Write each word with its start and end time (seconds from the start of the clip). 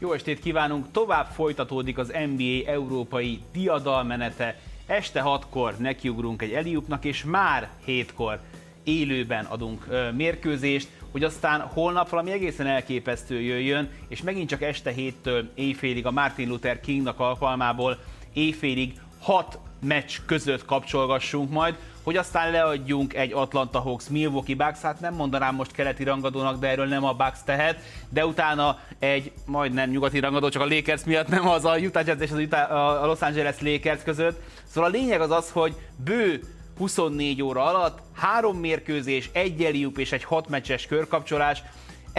Jó 0.00 0.12
estét 0.12 0.40
kívánunk! 0.40 0.90
Tovább 0.92 1.26
folytatódik 1.26 1.98
az 1.98 2.12
NBA 2.36 2.70
európai 2.70 3.40
diadalmenete. 3.52 4.58
Este 4.86 5.22
6-kor 5.24 5.76
nekiugrunk 5.78 6.42
egy 6.42 6.52
Eliupnak, 6.52 7.04
és 7.04 7.24
már 7.24 7.68
7-kor 7.86 8.40
élőben 8.84 9.44
adunk 9.44 9.86
mérkőzést, 10.16 10.88
hogy 11.12 11.24
aztán 11.24 11.60
holnap 11.60 12.08
valami 12.08 12.30
egészen 12.30 12.66
elképesztő 12.66 13.40
jöjjön, 13.40 13.90
és 14.08 14.22
megint 14.22 14.48
csak 14.48 14.62
este 14.62 14.94
7-től 14.96 15.44
éjfélig 15.54 16.06
a 16.06 16.10
Martin 16.10 16.48
Luther 16.48 16.80
Kingnak 16.80 17.20
alkalmából 17.20 17.98
éjfélig 18.32 19.00
6 19.20 19.58
meccs 19.80 20.16
között 20.26 20.64
kapcsolgassunk 20.64 21.50
majd, 21.50 21.74
hogy 22.02 22.16
aztán 22.16 22.50
leadjunk 22.50 23.14
egy 23.14 23.32
Atlanta 23.32 23.78
Hawks 23.78 24.08
Milwaukee 24.08 24.56
Bucks, 24.56 24.80
hát 24.80 25.00
nem 25.00 25.14
mondanám 25.14 25.54
most 25.54 25.72
keleti 25.72 26.04
rangadónak, 26.04 26.58
de 26.58 26.68
erről 26.68 26.86
nem 26.86 27.04
a 27.04 27.12
Bucks 27.12 27.38
tehet, 27.44 27.80
de 28.08 28.26
utána 28.26 28.78
egy 28.98 29.32
majdnem 29.46 29.90
nyugati 29.90 30.18
rangadó, 30.18 30.48
csak 30.48 30.62
a 30.62 30.66
Lakers 30.66 31.04
miatt 31.04 31.28
nem 31.28 31.48
az 31.48 31.64
a 31.64 31.76
Utah 31.76 32.06
Jazz 32.06 32.20
és 32.20 32.30
az 32.30 32.38
Utah, 32.38 33.02
a 33.02 33.06
Los 33.06 33.20
Angeles 33.20 33.60
Lakers 33.60 34.02
között. 34.02 34.40
Szóval 34.64 34.90
a 34.90 34.92
lényeg 34.92 35.20
az 35.20 35.30
az, 35.30 35.50
hogy 35.50 35.74
bő 36.04 36.40
24 36.78 37.42
óra 37.42 37.64
alatt 37.64 37.98
három 38.14 38.56
mérkőzés, 38.56 39.30
egy 39.32 39.64
Eliup 39.64 39.98
és 39.98 40.12
egy 40.12 40.24
hat 40.24 40.48
meccses 40.48 40.86
körkapcsolás, 40.86 41.62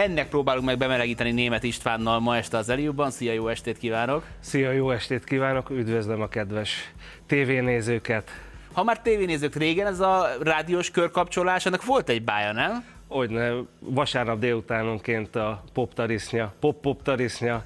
ennek 0.00 0.28
próbálunk 0.28 0.66
meg 0.66 0.78
bemelegíteni 0.78 1.30
Német 1.30 1.62
Istvánnal 1.62 2.20
ma 2.20 2.36
este 2.36 2.56
az 2.56 2.68
Eliubban. 2.68 3.10
Szia, 3.10 3.32
jó 3.32 3.48
estét 3.48 3.78
kívánok! 3.78 4.24
Szia, 4.40 4.72
jó 4.72 4.90
estét 4.90 5.24
kívánok! 5.24 5.70
Üdvözlöm 5.70 6.20
a 6.20 6.28
kedves 6.28 6.92
tévénézőket! 7.26 8.30
Ha 8.72 8.82
már 8.82 9.00
tévénézők 9.00 9.54
régen, 9.54 9.86
ez 9.86 10.00
a 10.00 10.26
rádiós 10.42 10.90
körkapcsolás, 10.90 11.66
ennek 11.66 11.84
volt 11.84 12.08
egy 12.08 12.22
bája, 12.22 12.52
nem? 12.52 12.84
Hogyne, 13.08 13.52
vasárnap 13.78 14.38
délutánonként 14.38 15.36
a 15.36 15.64
poptarisznya, 15.72 16.52
pop-pop-tarisznya 16.60 17.64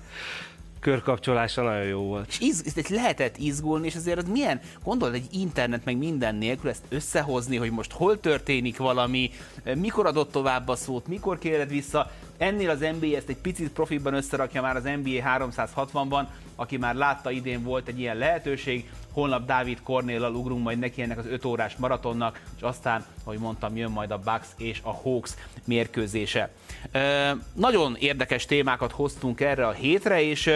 körkapcsolása 0.84 1.62
nagyon 1.62 1.86
jó 1.86 2.00
volt. 2.00 2.28
És 2.28 2.40
iz, 2.40 2.62
ez 2.76 2.88
lehetett 2.88 3.36
izgulni, 3.36 3.86
és 3.86 3.94
azért 3.94 4.18
az 4.18 4.28
milyen, 4.28 4.60
gondolod, 4.82 5.14
egy 5.14 5.26
internet 5.30 5.84
meg 5.84 5.96
minden 5.96 6.34
nélkül 6.34 6.70
ezt 6.70 6.82
összehozni, 6.88 7.56
hogy 7.56 7.70
most 7.70 7.92
hol 7.92 8.20
történik 8.20 8.76
valami, 8.76 9.30
mikor 9.74 10.06
adott 10.06 10.32
tovább 10.32 10.68
a 10.68 10.76
szót, 10.76 11.06
mikor 11.06 11.38
kéred 11.38 11.68
vissza, 11.68 12.10
ennél 12.44 12.70
az 12.70 12.86
NBA 13.00 13.16
ezt 13.16 13.28
egy 13.28 13.36
picit 13.36 13.70
profibban 13.70 14.14
összerakja 14.14 14.62
már 14.62 14.76
az 14.76 14.82
NBA 14.82 15.38
360-ban, 15.38 16.24
aki 16.56 16.76
már 16.76 16.94
látta 16.94 17.30
idén 17.30 17.62
volt 17.62 17.88
egy 17.88 18.00
ilyen 18.00 18.16
lehetőség, 18.16 18.90
holnap 19.12 19.46
Dávid 19.46 19.82
Kornéllal 19.82 20.34
ugrunk 20.34 20.62
majd 20.62 20.78
neki 20.78 21.02
ennek 21.02 21.18
az 21.18 21.26
5 21.26 21.44
órás 21.44 21.76
maratonnak, 21.76 22.42
és 22.56 22.62
aztán, 22.62 23.04
ahogy 23.24 23.38
mondtam, 23.38 23.76
jön 23.76 23.90
majd 23.90 24.10
a 24.10 24.18
Bucks 24.18 24.48
és 24.56 24.80
a 24.82 24.92
Hawks 24.92 25.34
mérkőzése. 25.64 26.50
Ö, 26.92 27.30
nagyon 27.54 27.96
érdekes 27.98 28.46
témákat 28.46 28.92
hoztunk 28.92 29.40
erre 29.40 29.66
a 29.66 29.72
hétre, 29.72 30.22
és 30.22 30.50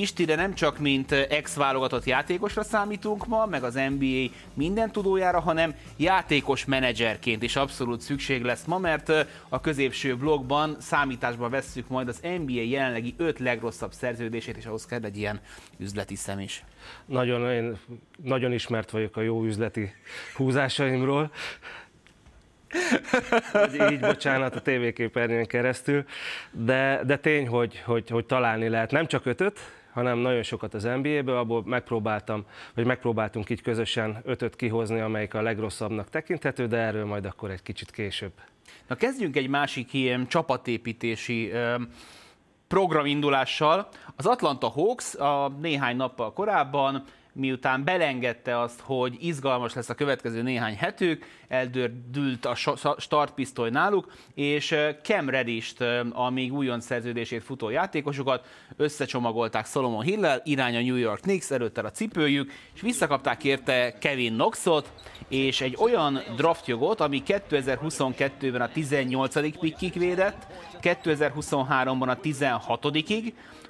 Istire 0.00 0.34
nem 0.34 0.54
csak 0.54 0.78
mint 0.78 1.12
ex-válogatott 1.12 2.04
játékosra 2.04 2.62
számítunk 2.62 3.26
ma, 3.26 3.46
meg 3.46 3.62
az 3.62 3.74
NBA 3.74 4.34
minden 4.54 4.92
tudójára, 4.92 5.40
hanem 5.40 5.74
játékos 5.96 6.64
menedzserként 6.64 7.42
is 7.42 7.56
abszolút 7.56 8.00
szükség 8.00 8.42
lesz 8.42 8.64
ma, 8.64 8.78
mert 8.78 9.12
a 9.48 9.60
középső 9.60 10.16
blogban 10.16 10.76
számításba 10.80 11.48
vesszük 11.48 11.88
majd 11.88 12.08
az 12.08 12.20
NBA 12.20 12.62
jelenlegi 12.62 13.14
öt 13.16 13.38
legrosszabb 13.38 13.92
szerződését, 13.92 14.56
és 14.56 14.66
ahhoz 14.66 14.86
kell 14.86 15.00
egy 15.02 15.16
ilyen 15.16 15.40
üzleti 15.78 16.14
szem 16.14 16.40
is. 16.40 16.64
Nagyon, 17.06 17.50
én 17.50 17.76
nagyon 18.22 18.52
ismert 18.52 18.90
vagyok 18.90 19.16
a 19.16 19.20
jó 19.20 19.44
üzleti 19.44 19.92
húzásaimról. 20.34 21.30
így 23.90 24.00
bocsánat 24.00 24.54
a 24.54 24.60
tévéképernyőn 24.60 25.46
keresztül, 25.46 26.04
de, 26.50 27.00
de 27.06 27.16
tény, 27.16 27.46
hogy, 27.48 27.82
hogy, 27.84 28.08
hogy 28.08 28.26
találni 28.26 28.68
lehet 28.68 28.90
nem 28.90 29.06
csak 29.06 29.26
ötöt, 29.26 29.58
hanem 29.92 30.18
nagyon 30.18 30.42
sokat 30.42 30.74
az 30.74 30.82
NBA-ből, 30.82 31.36
abból 31.36 31.62
megpróbáltam, 31.66 32.44
vagy 32.74 32.84
megpróbáltunk 32.84 33.50
így 33.50 33.62
közösen 33.62 34.20
ötöt 34.24 34.56
kihozni, 34.56 35.00
amelyik 35.00 35.34
a 35.34 35.42
legrosszabbnak 35.42 36.10
tekinthető, 36.10 36.66
de 36.66 36.76
erről 36.76 37.04
majd 37.04 37.24
akkor 37.24 37.50
egy 37.50 37.62
kicsit 37.62 37.90
később. 37.90 38.32
Na 38.86 38.94
kezdjünk 38.94 39.36
egy 39.36 39.48
másik 39.48 39.92
ilyen 39.92 40.26
csapatépítési 40.26 41.52
programindulással. 42.68 43.88
Az 44.16 44.26
Atlanta 44.26 44.68
Hawks 44.68 45.14
a 45.14 45.48
néhány 45.60 45.96
nappal 45.96 46.32
korábban 46.32 47.04
miután 47.38 47.84
belengedte 47.84 48.60
azt, 48.60 48.80
hogy 48.80 49.16
izgalmas 49.20 49.74
lesz 49.74 49.88
a 49.88 49.94
következő 49.94 50.42
néhány 50.42 50.76
hetük, 50.76 51.24
eldördült 51.48 52.44
a 52.44 52.54
startpisztoly 52.98 53.70
náluk, 53.70 54.12
és 54.34 54.76
Cam 55.02 55.28
Redist, 55.28 55.80
a 56.12 56.30
még 56.30 56.52
újon 56.52 56.80
szerződését 56.80 57.42
futó 57.42 57.68
játékosokat 57.68 58.46
összecsomagolták 58.76 59.66
Solomon 59.66 60.02
Hill-el, 60.02 60.40
irány 60.44 60.76
a 60.76 60.80
New 60.80 60.96
York 60.96 61.20
Knicks, 61.20 61.50
előtte 61.50 61.80
a 61.80 61.90
cipőjük, 61.90 62.52
és 62.74 62.80
visszakapták 62.80 63.44
érte 63.44 63.98
Kevin 63.98 64.32
Knoxot, 64.32 64.92
és 65.28 65.60
egy 65.60 65.76
olyan 65.80 66.20
draftjogot, 66.36 67.00
ami 67.00 67.22
2022-ben 67.26 68.60
a 68.60 68.68
18. 68.68 69.58
pikkig 69.58 69.92
védett, 69.98 70.46
2023-ban 70.82 72.08
a 72.08 72.16
16 72.16 72.84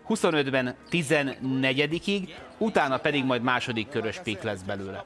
25-ben 0.09 0.75
14-ig, 0.91 2.29
utána 2.59 2.99
pedig 2.99 3.25
majd 3.25 3.43
második 3.43 3.89
körös 3.89 4.21
pick 4.23 4.43
lesz 4.43 4.63
belőle. 4.63 5.05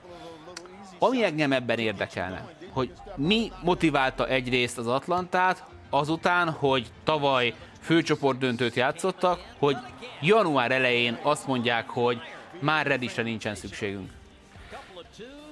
Ami 0.98 1.24
engem 1.24 1.52
ebben 1.52 1.78
érdekelne, 1.78 2.52
hogy 2.70 2.92
mi 3.16 3.52
motiválta 3.62 4.28
egyrészt 4.28 4.78
az 4.78 4.86
Atlantát, 4.86 5.64
azután, 5.90 6.50
hogy 6.50 6.86
tavaly 7.04 7.54
főcsoport 7.80 8.38
döntőt 8.38 8.74
játszottak, 8.74 9.40
hogy 9.58 9.76
január 10.20 10.70
elején 10.70 11.18
azt 11.22 11.46
mondják, 11.46 11.88
hogy 11.88 12.18
már 12.58 12.86
Redisre 12.86 13.22
nincsen 13.22 13.54
szükségünk. 13.54 14.10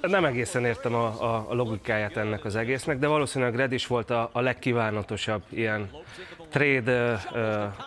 Nem 0.01 0.25
egészen 0.25 0.65
értem 0.65 0.95
a, 0.95 1.49
a 1.51 1.55
logikáját 1.55 2.17
ennek 2.17 2.45
az 2.45 2.57
egésznek, 2.57 2.99
de 2.99 3.07
valószínűleg 3.07 3.57
Redis 3.57 3.87
volt 3.87 4.11
a, 4.11 4.31
a 4.33 4.41
legkívánatosabb 4.41 5.43
ilyen 5.49 5.91
trade 6.51 7.21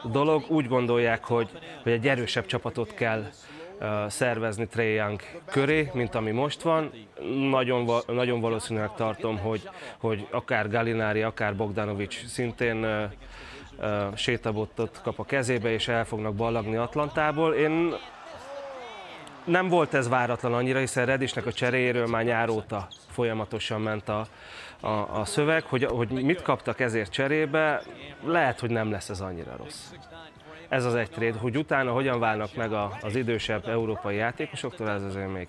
dolog. 0.04 0.44
Úgy 0.48 0.68
gondolják, 0.68 1.24
hogy, 1.24 1.50
hogy 1.84 1.92
egy 1.92 2.08
erősebb 2.08 2.46
csapatot 2.46 2.94
kell 2.94 3.24
szervezni 4.08 4.68
Trey 4.68 4.94
Young 4.94 5.22
köré, 5.46 5.90
mint 5.94 6.16
ami 6.16 6.32
most 6.32 6.62
van. 6.62 6.92
Nagyon, 7.50 7.90
nagyon 8.08 8.40
valószínűleg 8.40 8.94
tartom, 8.96 9.38
hogy, 9.38 9.70
hogy 9.98 10.28
akár 10.32 10.70
Galinári, 10.70 11.22
akár 11.22 11.56
Bogdanovics 11.56 12.26
szintén 12.26 12.84
ö, 12.84 13.06
sétabottot 14.16 15.02
kap 15.04 15.20
a 15.20 15.24
kezébe, 15.24 15.70
és 15.70 15.88
el 15.88 16.06
fognak 16.06 16.34
ballagni 16.34 16.76
Atlantából. 16.76 17.54
Én 17.54 17.94
nem 19.44 19.68
volt 19.68 19.94
ez 19.94 20.10
váratlan 20.10 20.54
annyira, 20.54 20.80
hiszen 20.80 21.06
Redisnek 21.06 21.46
a 21.46 21.54
cseréjéről 21.54 22.08
már 22.08 22.24
nyáróta 22.24 22.88
folyamatosan 23.10 23.82
ment 23.82 24.10
a, 24.10 24.28
a, 24.84 25.20
a 25.20 25.26
szöveg, 25.26 25.64
hogy, 25.64 25.84
hogy 25.84 26.10
mit 26.10 26.42
kaptak 26.42 26.80
ezért 26.80 27.12
cserébe, 27.12 27.82
lehet, 28.26 28.60
hogy 28.60 28.70
nem 28.70 28.92
lesz 28.92 29.10
ez 29.10 29.22
annyira 29.22 29.56
rossz. 29.58 29.92
Ez 30.70 30.86
az 30.86 30.96
egy 30.96 31.10
tréd, 31.10 31.36
hogy 31.36 31.58
utána 31.58 31.92
hogyan 31.92 32.20
válnak 32.20 32.56
meg 32.56 32.74
a, 32.74 32.98
az 33.02 33.16
idősebb 33.16 33.68
európai 33.68 34.16
játékosoktól, 34.16 34.90
ez 34.90 35.04
azért 35.04 35.34
még, 35.34 35.48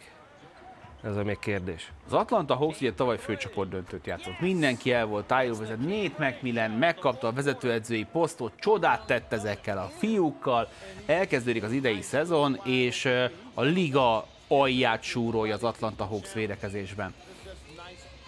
ez 1.02 1.16
még 1.16 1.38
kérdés. 1.38 1.92
Az 2.06 2.12
Atlanta 2.12 2.54
Hawks 2.54 2.80
ugye 2.80 2.92
tavaly 2.92 3.18
főcsoport 3.18 3.68
döntőt 3.68 4.06
játszott. 4.06 4.40
Mindenki 4.40 4.92
el 4.92 5.06
volt 5.06 5.26
tájékozva, 5.26 5.64
Nate 5.64 6.28
McMillan 6.28 6.70
megkapta 6.70 7.26
a 7.26 7.32
vezetőedzői 7.32 8.06
posztot, 8.12 8.52
csodát 8.56 9.06
tett 9.06 9.32
ezekkel 9.32 9.78
a 9.78 9.90
fiúkkal, 9.98 10.68
elkezdődik 11.06 11.62
az 11.62 11.72
idei 11.72 12.02
szezon, 12.02 12.60
és 12.64 13.08
a 13.54 13.62
liga 13.62 14.26
alját 14.48 15.02
súrolja 15.02 15.54
az 15.54 15.64
Atlanta 15.64 16.04
Hawks 16.04 16.32
védekezésben 16.32 17.14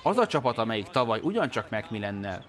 az 0.07 0.19
a 0.19 0.27
csapat, 0.27 0.59
amelyik 0.59 0.87
tavaly 0.87 1.21
ugyancsak 1.23 1.71
Macmillannel 1.71 2.45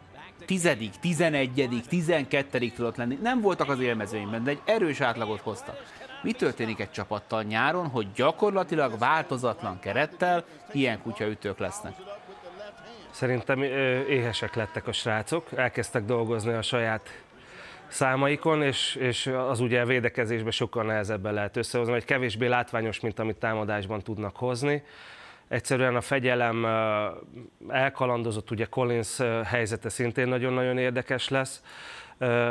tizedik, 0.45 0.91
tizenegyedik, 0.91 1.85
tizenkettedik 1.85 2.73
tudott 2.73 2.95
lenni, 2.95 3.17
nem 3.21 3.41
voltak 3.41 3.69
az 3.69 3.79
élmezőimben, 3.79 4.43
de 4.43 4.49
egy 4.49 4.61
erős 4.65 5.01
átlagot 5.01 5.39
hoztak. 5.39 5.83
Mi 6.21 6.31
történik 6.31 6.79
egy 6.79 6.91
csapattal 6.91 7.43
nyáron, 7.43 7.87
hogy 7.87 8.07
gyakorlatilag 8.15 8.97
változatlan 8.97 9.79
kerettel 9.79 10.45
ilyen 10.71 11.01
kutyaütők 11.01 11.57
lesznek? 11.57 11.93
Szerintem 13.11 13.61
éhesek 14.09 14.55
lettek 14.55 14.87
a 14.87 14.91
srácok, 14.91 15.47
elkezdtek 15.55 16.03
dolgozni 16.03 16.53
a 16.53 16.61
saját 16.61 17.09
számaikon, 17.87 18.63
és, 18.63 18.95
és 18.95 19.27
az 19.27 19.59
ugye 19.59 19.85
védekezésben 19.85 20.51
sokkal 20.51 20.83
nehezebben 20.83 21.33
lehet 21.33 21.57
összehozni, 21.57 21.93
vagy 21.93 22.05
kevésbé 22.05 22.47
látványos, 22.47 22.99
mint 22.99 23.19
amit 23.19 23.37
támadásban 23.37 24.01
tudnak 24.01 24.35
hozni 24.35 24.83
egyszerűen 25.47 25.95
a 25.95 26.01
fegyelem 26.01 26.65
elkalandozott, 27.67 28.51
ugye 28.51 28.65
Collins 28.65 29.17
helyzete 29.45 29.89
szintén 29.89 30.27
nagyon-nagyon 30.27 30.77
érdekes 30.77 31.29
lesz, 31.29 31.63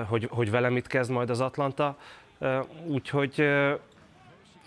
hogy, 0.09 0.29
hogy 0.31 0.51
vele 0.51 0.69
mit 0.69 0.87
kezd 0.87 1.11
majd 1.11 1.31
az 1.31 1.41
Atlanta, 1.41 1.97
úgyhogy 2.87 3.49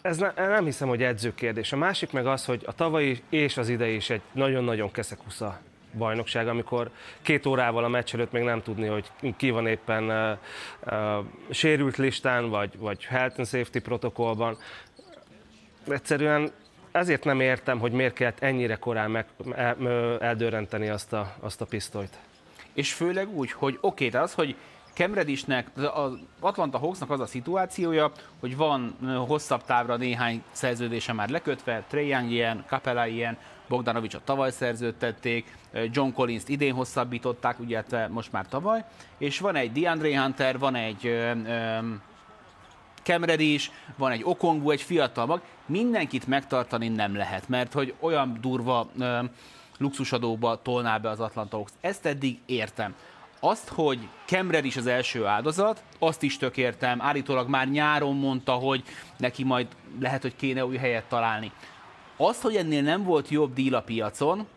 ez 0.02 0.18
ne, 0.18 0.32
nem 0.36 0.66
hiszem, 0.66 0.88
hogy 0.88 1.04
edző 1.04 1.34
kérdés. 1.34 1.72
A 1.72 1.78
másik 1.78 2.12
meg 2.12 2.28
az, 2.28 2.46
hogy 2.46 2.64
a 2.66 2.74
tavalyi 2.74 3.24
és 3.30 3.58
az 3.58 3.70
idei 3.70 3.96
is 3.96 4.10
egy 4.10 4.22
nagyon-nagyon 4.32 4.92
keszekusza 4.92 5.60
bajnokság, 5.98 6.48
amikor 6.48 6.90
két 7.22 7.46
órával 7.46 7.84
a 7.84 7.88
meccs 7.88 8.14
előtt 8.14 8.32
még 8.32 8.44
nem 8.44 8.62
tudni, 8.62 8.88
hogy 8.88 9.12
ki 9.38 9.50
van 9.50 9.68
éppen 9.68 10.04
uh, 10.04 10.38
uh, 10.86 11.26
sérült 11.50 11.98
listán, 11.98 12.50
vagy, 12.50 12.78
vagy 12.78 13.06
health 13.06 13.36
and 13.38 13.48
safety 13.48 13.80
protokollban. 13.80 14.58
Egyszerűen 15.88 16.52
ezért 16.92 17.24
nem 17.24 17.40
értem, 17.40 17.80
hogy 17.80 17.92
miért 17.92 18.14
kellett 18.14 18.40
ennyire 18.40 18.76
korán 18.76 19.12
meg, 19.12 19.26
eldörrenteni 20.20 20.90
azt 20.90 21.14
a, 21.14 21.36
azt 21.40 21.62
a 21.62 21.66
pisztolyt. 21.66 22.18
És 22.74 22.94
főleg 22.94 23.30
úgy, 23.30 23.52
hogy 23.52 23.78
oké, 23.82 24.08
okay, 24.08 24.22
az, 24.22 24.34
hogy 24.34 24.56
Cam 24.94 25.14
Reddishnek, 25.14 25.68
az 25.94 26.12
Atlanta 26.40 26.78
Hawksnak 26.78 27.10
az 27.10 27.20
a 27.20 27.26
szituációja, 27.26 28.12
hogy 28.40 28.58
van 28.58 28.98
hosszabb 29.28 29.64
távra 29.64 29.96
néhány 29.96 30.44
szerződése 30.52 31.14
már 31.14 31.30
lekötve, 31.30 31.84
Trey 31.88 32.08
Young 32.08 32.32
ilyen, 32.32 32.64
Capella 32.68 33.06
ilyen, 33.06 33.38
Bogdanovicsot 33.68 34.22
tavaly 34.22 34.52
szerződtették, 34.52 35.58
John 35.92 36.12
Collins-t 36.12 36.50
idén 36.50 36.74
hosszabbították, 36.74 37.60
ugye 37.60 37.84
most 38.08 38.32
már 38.32 38.48
tavaly, 38.48 38.84
és 39.18 39.40
van 39.40 39.56
egy 39.56 39.72
DeAndre 39.72 40.22
Hunter, 40.22 40.60
van 40.60 40.76
egy 40.76 41.06
um, 41.06 42.02
Reddish, 43.06 43.72
van 43.98 44.12
egy 44.12 44.22
Okongwu, 44.24 44.70
egy 44.72 44.82
fiatal 44.82 45.26
mag, 45.26 45.42
mindenkit 45.70 46.28
megtartani 46.28 46.88
nem 46.88 47.16
lehet, 47.16 47.50
mert 47.50 47.74
hogy 47.74 47.94
olyan 48.00 48.38
durva 48.42 48.90
um, 49.00 49.30
luxusadóba 49.78 50.62
tolná 50.62 50.98
be 50.98 51.10
az 51.10 51.20
Atlanta 51.20 51.56
Hawks. 51.56 51.72
Ezt 51.82 52.06
eddig 52.06 52.40
értem. 52.46 52.96
Azt, 53.40 53.68
hogy 53.68 54.08
Kemred 54.26 54.66
is 54.66 54.78
az 54.78 54.88
első 54.88 55.26
áldozat, 55.26 55.84
azt 56.00 56.24
is 56.24 56.38
tök 56.38 56.58
értem. 56.58 57.02
Állítólag 57.02 57.50
már 57.50 57.68
nyáron 57.68 58.16
mondta, 58.16 58.52
hogy 58.52 58.84
neki 59.18 59.44
majd 59.44 59.68
lehet, 60.00 60.22
hogy 60.22 60.36
kéne 60.36 60.66
új 60.66 60.78
helyet 60.78 61.06
találni. 61.06 61.52
Azt, 62.18 62.42
hogy 62.42 62.56
ennél 62.56 62.82
nem 62.82 63.04
volt 63.04 63.30
jobb 63.30 63.54
díl 63.54 63.76
a 63.76 63.82
piacon, 63.82 64.48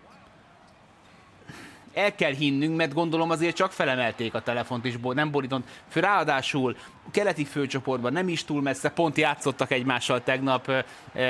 el 1.94 2.14
kell 2.14 2.32
hinnünk, 2.32 2.76
mert 2.76 2.94
gondolom 2.94 3.30
azért 3.30 3.56
csak 3.56 3.72
felemelték 3.72 4.34
a 4.34 4.42
telefont 4.42 4.84
is, 4.84 4.94
nem 5.02 5.30
borított. 5.30 5.66
Ráadásul 5.92 6.76
keleti 7.10 7.44
főcsoportban 7.44 8.12
nem 8.12 8.28
is 8.28 8.44
túl 8.44 8.62
messze, 8.62 8.90
pont 8.90 9.16
játszottak 9.16 9.70
egymással 9.70 10.22
tegnap, 10.22 10.84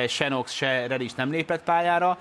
se 0.08 0.28
Nox, 0.28 0.52
se 0.52 0.86
Redis 0.86 1.14
nem 1.14 1.30
lépett 1.30 1.62
pályára, 1.62 2.18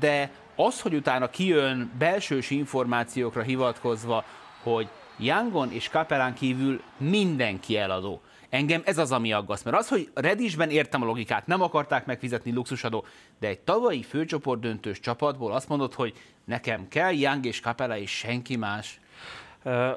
de 0.00 0.30
az, 0.56 0.80
hogy 0.80 0.94
utána 0.94 1.30
kijön 1.30 1.90
belsős 1.98 2.50
információkra 2.50 3.42
hivatkozva, 3.42 4.24
hogy 4.62 4.88
Youngon 5.16 5.72
és 5.72 5.88
Kapelán 5.88 6.34
kívül 6.34 6.82
mindenki 6.96 7.76
eladó. 7.76 8.20
Engem 8.52 8.82
ez 8.84 8.98
az, 8.98 9.12
ami 9.12 9.32
aggaszt. 9.32 9.64
Mert 9.64 9.76
az, 9.76 9.88
hogy 9.88 10.10
Redisben 10.14 10.70
értem 10.70 11.02
a 11.02 11.04
logikát, 11.04 11.46
nem 11.46 11.62
akarták 11.62 12.06
megfizetni 12.06 12.52
luxusadó, 12.52 13.04
de 13.38 13.48
egy 13.48 13.60
tavalyi 13.60 14.02
főcsoport 14.02 14.60
döntős 14.60 15.00
csapatból 15.00 15.52
azt 15.52 15.68
mondod, 15.68 15.94
hogy 15.94 16.14
nekem 16.44 16.88
kell 16.88 17.12
Young 17.12 17.44
és 17.46 17.60
Capella 17.60 17.96
és 17.96 18.10
senki 18.10 18.56
más. 18.56 19.00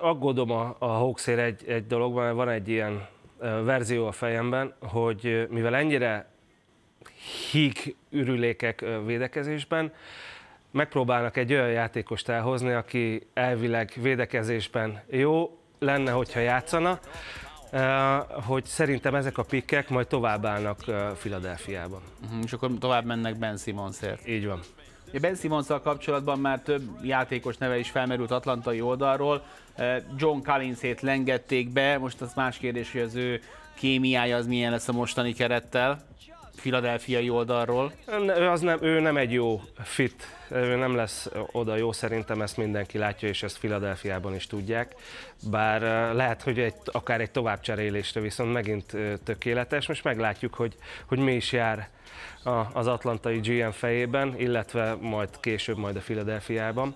Aggódom 0.02 0.52
a, 0.52 0.76
a 0.80 0.86
Hawksért 0.86 1.40
egy, 1.40 1.64
egy 1.68 1.88
dologban, 1.88 2.36
van 2.36 2.50
egy 2.50 2.70
ilyen 2.70 3.08
verzió 3.40 4.08
a 4.08 4.12
fejemben, 4.12 4.74
hogy 4.82 5.48
mivel 5.50 5.76
ennyire 5.76 6.32
híg 7.52 7.96
ürülékek 8.10 8.86
védekezésben, 9.06 9.94
megpróbálnak 10.72 11.38
egy 11.38 11.54
olyan 11.54 11.72
játékost 11.72 12.30
elhozni, 12.30 12.72
aki 12.72 13.28
elvileg 13.34 13.94
védekezésben 14.02 15.04
jó 15.10 15.58
lenne, 15.80 16.12
hogyha 16.12 16.40
játszana, 16.40 17.00
hogy 18.48 18.66
szerintem 18.66 19.16
ezek 19.16 19.38
a 19.38 19.44
pikkek 19.44 19.90
majd 19.90 20.08
továbbállnak 20.08 20.80
Filadelfiában. 21.18 22.02
Uh-huh, 22.24 22.44
és 22.44 22.54
akkor 22.54 22.72
tovább 22.80 23.06
mennek 23.06 23.38
Ben 23.38 23.58
Simmonsért. 23.58 24.28
Így 24.28 24.46
van. 24.46 24.60
Ben 25.22 25.36
simmons 25.36 25.68
kapcsolatban 25.68 26.40
már 26.40 26.60
több 26.60 26.82
játékos 27.02 27.58
neve 27.58 27.78
is 27.78 27.90
felmerült 27.90 28.32
atlantai 28.32 28.82
oldalról. 28.82 29.44
Eh, 29.76 30.02
John 30.18 30.44
Collinsét 30.44 31.02
lengették 31.02 31.70
be, 31.70 31.98
most 31.98 32.22
az 32.22 32.34
más 32.36 32.58
kérdés, 32.58 32.92
hogy 32.92 33.02
az 33.02 33.16
ő 33.16 33.42
kémiája 33.74 34.38
az 34.38 34.48
milyen 34.48 34.72
lesz 34.72 34.88
a 34.88 34.92
mostani 34.92 35.34
kerettel 35.34 36.04
filadelfiai 36.56 37.30
oldalról. 37.30 37.92
Ő, 38.38 38.50
az 38.50 38.62
nem, 38.62 38.78
ő 38.82 39.00
nem 39.00 39.18
egy 39.18 39.32
jó 39.32 39.62
fit, 39.84 40.28
ő 40.50 40.76
nem 40.76 40.96
lesz 40.96 41.30
oda 41.52 41.76
jó, 41.76 41.92
szerintem 41.92 42.42
ezt 42.42 42.58
mindenki 42.58 42.98
látja, 42.98 43.28
és 43.28 43.44
ezt 43.44 43.58
Filadelfiában 43.58 44.36
is 44.36 44.48
tudják. 44.48 44.96
Bár 45.50 45.82
lehet, 46.14 46.42
hogy 46.42 46.60
egy, 46.60 46.76
akár 46.86 47.22
egy 47.22 47.32
továbbcserélésre 47.32 48.22
viszont 48.22 48.54
megint 48.54 48.94
tökéletes. 49.24 49.88
Most 49.88 50.04
meglátjuk, 50.04 50.54
hogy, 50.54 50.76
hogy 51.06 51.20
mi 51.20 51.34
is 51.36 51.52
jár 51.52 51.90
az 52.74 52.88
atlantai 52.88 53.40
GM 53.40 53.70
fejében, 53.70 54.40
illetve 54.40 54.96
majd 55.02 55.30
később 55.40 55.78
majd 55.78 55.96
a 55.96 56.02
Filadelfiában. 56.02 56.96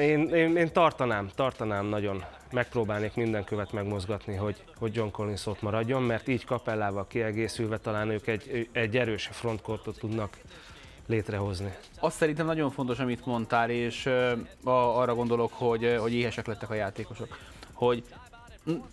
Én, 0.00 0.28
én, 0.28 0.56
én 0.56 0.72
tartanám, 0.72 1.30
tartanám 1.34 1.86
nagyon, 1.86 2.24
megpróbálnék 2.52 3.14
minden 3.14 3.44
követ 3.44 3.72
megmozgatni, 3.72 4.34
hogy, 4.34 4.62
hogy 4.78 4.94
John 4.94 5.10
Collins 5.10 5.46
ott 5.46 5.62
maradjon, 5.62 6.02
mert 6.02 6.28
így 6.28 6.44
kapellával 6.44 7.06
kiegészülve 7.06 7.78
talán 7.78 8.10
ők 8.10 8.26
egy, 8.26 8.68
egy 8.72 8.96
erős 8.96 9.28
frontkortot 9.32 9.98
tudnak 9.98 10.38
létrehozni. 11.06 11.74
Azt 12.00 12.16
szerintem 12.16 12.46
nagyon 12.46 12.70
fontos, 12.70 12.98
amit 12.98 13.26
mondtál, 13.26 13.70
és 13.70 14.08
arra 14.64 15.14
gondolok, 15.14 15.52
hogy, 15.52 15.96
hogy 16.00 16.14
éhesek 16.14 16.46
lettek 16.46 16.70
a 16.70 16.74
játékosok. 16.74 17.38
Hogy 17.72 18.04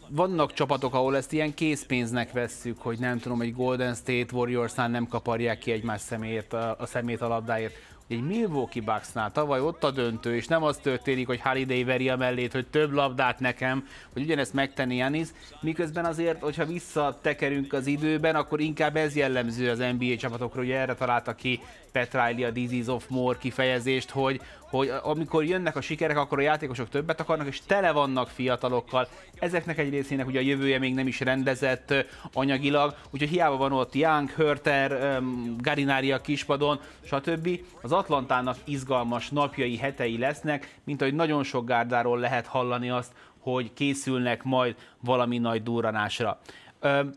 vannak 0.10 0.54
csapatok, 0.54 0.94
ahol 0.94 1.16
ezt 1.16 1.34
ilyen 1.34 1.54
készpénznek 1.54 2.31
vesszük, 2.31 2.81
hogy 2.81 3.00
nem 3.00 3.19
tudom, 3.19 3.42
egy 3.42 3.56
Golden 3.56 3.96
State 3.96 4.36
Warriors-nál 4.36 4.90
nem 4.90 5.08
kaparják 5.08 5.60
ki 5.60 5.72
egymás 5.72 6.02
szemét, 6.02 6.54
a 6.54 6.86
szemét 6.86 7.22
a 7.22 7.28
labdáért 7.28 7.76
egy 8.08 8.22
Milwaukee 8.22 8.82
Bucksnál 8.82 9.32
tavaly 9.32 9.60
ott 9.60 9.84
a 9.84 9.92
döntő, 9.92 10.36
és 10.36 10.48
nem 10.48 10.64
az 10.64 10.78
történik, 10.78 11.28
hogy 11.28 11.42
Holiday 11.42 11.84
veri 11.84 12.10
a 12.10 12.16
mellét, 12.16 12.52
hogy 12.52 12.68
több 12.68 12.92
labdát 12.92 13.40
nekem, 13.40 13.88
hogy 14.14 14.22
ugyanezt 14.22 14.54
megtenni 14.54 14.96
Janis, 14.96 15.28
miközben 15.62 16.06
azért, 16.06 16.42
hogyha 16.42 16.66
visszatekerünk 16.66 17.74
az 17.74 17.88
időben, 17.88 18.36
akkor 18.36 18.60
inkább 18.60 18.96
ez 18.96 19.16
jellemző 19.16 19.70
az 19.70 19.84
NBA 19.98 20.16
csapatokra, 20.18 20.60
hogy 20.60 20.72
erre 20.72 20.96
találta 20.96 21.36
ki 21.36 21.60
Pat 21.94 22.13
Riley 22.13 22.48
a 22.48 22.51
Disease 22.51 22.92
of 22.92 23.07
More 23.07 23.38
kifejezést, 23.38 24.10
hogy, 24.10 24.42
hogy 24.62 24.92
amikor 25.04 25.45
jönnek 25.45 25.75
a 25.75 25.81
sikerek, 25.81 26.18
akkor 26.18 26.40
a 26.40 26.42
játékosok 26.42 26.90
többet 26.90 27.19
akarnak, 27.19 27.48
és 27.48 27.62
tele 27.68 27.92
vannak 27.92 28.30
fiatalokkal. 28.30 29.07
Ezeknek 29.40 29.78
egy 29.78 29.90
részének 29.90 30.28
ugye 30.28 30.40
a 30.40 30.44
jövője 30.44 30.80
még 30.80 30.94
nem 30.94 31.07
is 31.07 31.19
rendezett 31.19 31.94
anyagilag, 32.34 32.95
úgyhogy 33.10 33.30
hiába 33.30 33.57
van 33.57 33.72
ott 33.72 33.94
Young, 33.94 34.30
Hörter, 34.30 35.19
Garinari 35.57 36.12
a 36.12 36.22
kispadon, 36.22 36.80
stb. 37.04 37.60
Az 37.81 37.92
Atlantának 37.92 38.57
izgalmas 38.63 39.30
napjai, 39.30 39.78
hetei 39.78 40.18
lesznek, 40.18 40.78
mint 40.84 41.01
ahogy 41.01 41.13
nagyon 41.13 41.44
sok 41.44 41.66
gárdáról 41.66 42.19
lehet 42.19 42.48
hallani 42.48 42.90
azt, 42.90 43.12
hogy 43.40 43.74
készülnek 43.74 44.44
majd 44.44 44.75
valami 45.00 45.38
nagy 45.38 45.63
durranásra. 45.63 46.40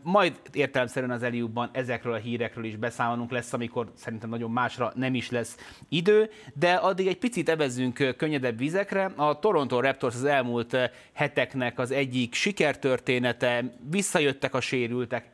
Majd 0.03 0.39
értelemszerűen 0.53 1.11
az 1.11 1.23
Eliubban 1.23 1.69
ezekről 1.73 2.13
a 2.13 2.17
hírekről 2.17 2.65
is 2.65 2.75
beszámolunk 2.75 3.31
lesz, 3.31 3.53
amikor 3.53 3.91
szerintem 3.95 4.29
nagyon 4.29 4.51
másra 4.51 4.91
nem 4.95 5.15
is 5.15 5.29
lesz 5.31 5.57
idő, 5.89 6.29
de 6.53 6.73
addig 6.73 7.07
egy 7.07 7.17
picit 7.17 7.49
evezzünk 7.49 8.15
könnyedebb 8.17 8.57
vizekre. 8.57 9.11
A 9.15 9.39
Toronto 9.39 9.79
Raptors 9.79 10.15
az 10.15 10.23
elmúlt 10.23 10.77
heteknek 11.13 11.79
az 11.79 11.91
egyik 11.91 12.33
sikertörténete, 12.33 13.73
visszajöttek 13.89 14.53
a 14.53 14.61
sérültek, 14.61 15.25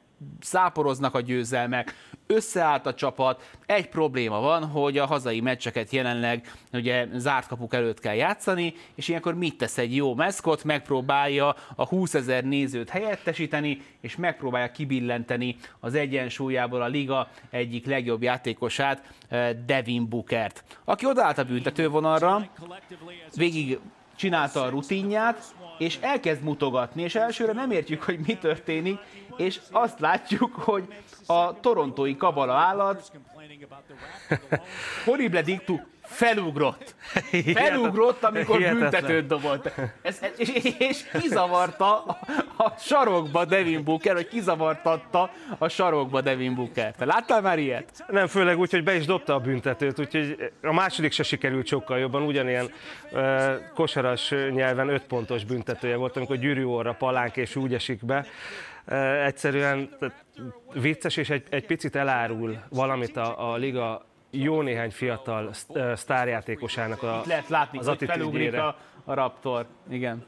száporoznak 0.41 1.15
a 1.15 1.21
győzelmek, 1.21 1.95
összeállt 2.27 2.85
a 2.85 2.93
csapat. 2.93 3.49
Egy 3.65 3.89
probléma 3.89 4.39
van, 4.39 4.65
hogy 4.65 4.97
a 4.97 5.05
hazai 5.05 5.41
meccseket 5.41 5.91
jelenleg 5.91 6.51
ugye 6.73 7.07
zárt 7.13 7.47
kapuk 7.47 7.73
előtt 7.73 7.99
kell 7.99 8.13
játszani, 8.13 8.73
és 8.95 9.07
ilyenkor 9.07 9.35
mit 9.35 9.57
tesz 9.57 9.77
egy 9.77 9.95
jó 9.95 10.15
meszkot, 10.15 10.63
megpróbálja 10.63 11.55
a 11.75 11.87
20 11.87 12.13
ezer 12.13 12.43
nézőt 12.43 12.89
helyettesíteni, 12.89 13.81
és 14.01 14.15
megpróbálja 14.15 14.71
kibillenteni 14.71 15.55
az 15.79 15.95
egyensúlyából 15.95 16.81
a 16.81 16.87
liga 16.87 17.29
egyik 17.49 17.85
legjobb 17.85 18.21
játékosát, 18.21 19.13
eh, 19.29 19.49
Devin 19.65 20.09
Bookert, 20.09 20.63
aki 20.83 21.05
odaállt 21.05 21.37
a 21.37 21.43
büntetővonalra, 21.43 22.49
végig 23.35 23.79
csinálta 24.15 24.61
a 24.61 24.69
rutinját, 24.69 25.55
és 25.77 25.97
elkezd 26.01 26.43
mutogatni, 26.43 27.01
és 27.01 27.15
elsőre 27.15 27.53
nem 27.53 27.71
értjük, 27.71 28.03
hogy 28.03 28.19
mi 28.25 28.37
történik, 28.37 28.99
és 29.37 29.59
azt 29.71 29.99
látjuk, 29.99 30.53
hogy 30.55 30.93
a 31.27 31.59
torontói 31.59 32.17
kabala 32.17 32.53
állat 32.53 33.11
horrible 35.05 35.41
dictu 35.41 35.79
felugrott. 36.03 36.95
Felugrott, 37.53 38.23
amikor 38.23 38.59
büntetőt 38.59 39.27
dobott. 39.27 39.71
Ez, 40.01 40.19
és, 40.37 40.49
és 40.77 41.05
kizavarta 41.21 42.03
a, 42.03 42.17
a 42.57 42.73
sarokba 42.79 43.45
Devin 43.45 43.83
Booker, 43.83 44.13
vagy 44.13 44.27
kizavartatta 44.27 45.29
a 45.57 45.67
sarokba 45.67 46.21
Devin 46.21 46.55
Booker. 46.55 46.95
Te 46.95 47.05
láttál 47.05 47.41
már 47.41 47.59
ilyet? 47.59 48.05
Nem, 48.07 48.27
főleg 48.27 48.59
úgy, 48.59 48.71
hogy 48.71 48.83
be 48.83 48.95
is 48.95 49.05
dobta 49.05 49.33
a 49.33 49.39
büntetőt, 49.39 49.99
úgyhogy 49.99 50.51
a 50.61 50.73
második 50.73 51.11
se 51.11 51.23
sikerült 51.23 51.67
sokkal 51.67 51.97
jobban. 51.97 52.21
Ugyanilyen 52.21 52.71
uh, 53.11 53.53
kosaras 53.73 54.33
nyelven 54.51 54.89
öt 54.89 55.03
pontos 55.03 55.43
büntetője 55.43 55.95
volt, 55.95 56.17
amikor 56.17 56.37
gyűrű 56.37 56.63
orra 56.63 56.93
palánk 56.93 57.37
és 57.37 57.55
úgy 57.55 57.73
esik 57.73 58.05
be 58.05 58.25
egyszerűen 59.25 59.89
vicces, 60.73 61.17
és 61.17 61.29
egy, 61.29 61.43
egy 61.49 61.65
picit 61.65 61.95
elárul 61.95 62.59
valamit 62.69 63.17
a, 63.17 63.51
a 63.51 63.55
liga 63.55 64.05
jó 64.29 64.61
néhány 64.61 64.91
fiatal 64.91 65.49
sztárjátékosának 65.95 67.03
a, 67.03 67.17
Itt 67.19 67.25
lehet 67.25 67.49
látni, 67.49 67.79
az 67.79 67.87
hogy 67.87 68.03
felugrik 68.05 68.53
a, 68.53 68.77
a 69.03 69.13
Raptor. 69.13 69.65
Igen. 69.89 70.25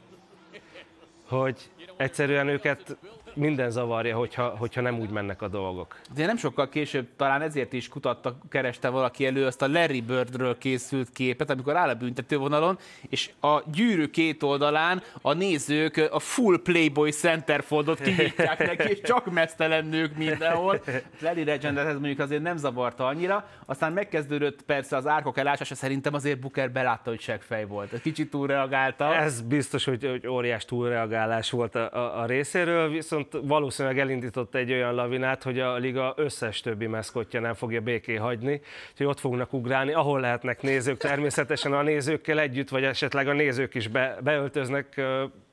hogy 1.28 1.70
egyszerűen 1.96 2.48
őket 2.48 2.96
minden 3.36 3.70
zavarja, 3.70 4.16
hogyha, 4.16 4.48
hogyha 4.58 4.80
nem 4.80 4.98
úgy 4.98 5.10
mennek 5.10 5.42
a 5.42 5.48
dolgok. 5.48 6.00
De 6.14 6.26
nem 6.26 6.36
sokkal 6.36 6.68
később 6.68 7.06
talán 7.16 7.42
ezért 7.42 7.72
is 7.72 7.88
kutatta, 7.88 8.38
kereste 8.48 8.88
valaki 8.88 9.26
elő 9.26 9.46
azt 9.46 9.62
a 9.62 9.68
Larry 9.68 10.00
Birdről 10.00 10.58
készült 10.58 11.10
képet, 11.12 11.50
amikor 11.50 11.76
áll 11.76 11.88
a 11.88 11.94
büntetővonalon, 11.94 12.78
és 13.08 13.30
a 13.40 13.62
gyűrű 13.72 14.06
két 14.06 14.42
oldalán 14.42 15.02
a 15.22 15.32
nézők 15.32 16.08
a 16.10 16.18
full 16.18 16.62
Playboy 16.62 17.10
centerfoldot 17.10 18.00
kinyitják 18.00 18.58
neki, 18.66 18.90
és 18.90 19.00
csak 19.00 19.32
mesztelen 19.32 19.86
nők 19.86 20.16
mindenhol. 20.16 20.80
Larry 21.20 21.44
Legendet 21.44 21.86
ez 21.86 21.98
mondjuk 21.98 22.18
azért 22.18 22.42
nem 22.42 22.56
zavarta 22.56 23.06
annyira. 23.06 23.48
Aztán 23.66 23.92
megkezdődött 23.92 24.62
persze 24.62 24.96
az 24.96 25.06
árkok 25.06 25.38
elásása, 25.38 25.74
szerintem 25.74 26.14
azért 26.14 26.40
Booker 26.40 26.70
belátta, 26.70 27.10
hogy 27.10 27.20
seggfej 27.20 27.66
volt. 27.66 28.00
Kicsit 28.02 28.30
túlreagálta. 28.30 29.14
Ez 29.14 29.40
biztos, 29.40 29.84
hogy, 29.84 30.04
hogy 30.04 30.26
óriás 30.26 30.64
túlreagálás 30.64 31.50
volt 31.50 31.74
a, 31.74 31.92
a, 31.92 32.20
a 32.20 32.26
részéről, 32.26 32.88
viszont 32.88 33.25
valószínűleg 33.42 33.98
elindított 33.98 34.54
egy 34.54 34.72
olyan 34.72 34.94
lavinát, 34.94 35.42
hogy 35.42 35.60
a 35.60 35.76
liga 35.76 36.14
összes 36.16 36.60
többi 36.60 36.86
meszkotja 36.86 37.40
nem 37.40 37.54
fogja 37.54 37.80
béké 37.80 38.14
hagyni, 38.14 38.60
hogy 38.96 39.06
ott 39.06 39.20
fognak 39.20 39.52
ugrálni, 39.52 39.92
ahol 39.92 40.20
lehetnek 40.20 40.62
nézők, 40.62 40.96
természetesen 40.96 41.72
a 41.72 41.82
nézőkkel 41.82 42.40
együtt, 42.40 42.68
vagy 42.68 42.84
esetleg 42.84 43.28
a 43.28 43.32
nézők 43.32 43.74
is 43.74 43.88
be, 43.88 44.18
beöltöznek 44.22 45.00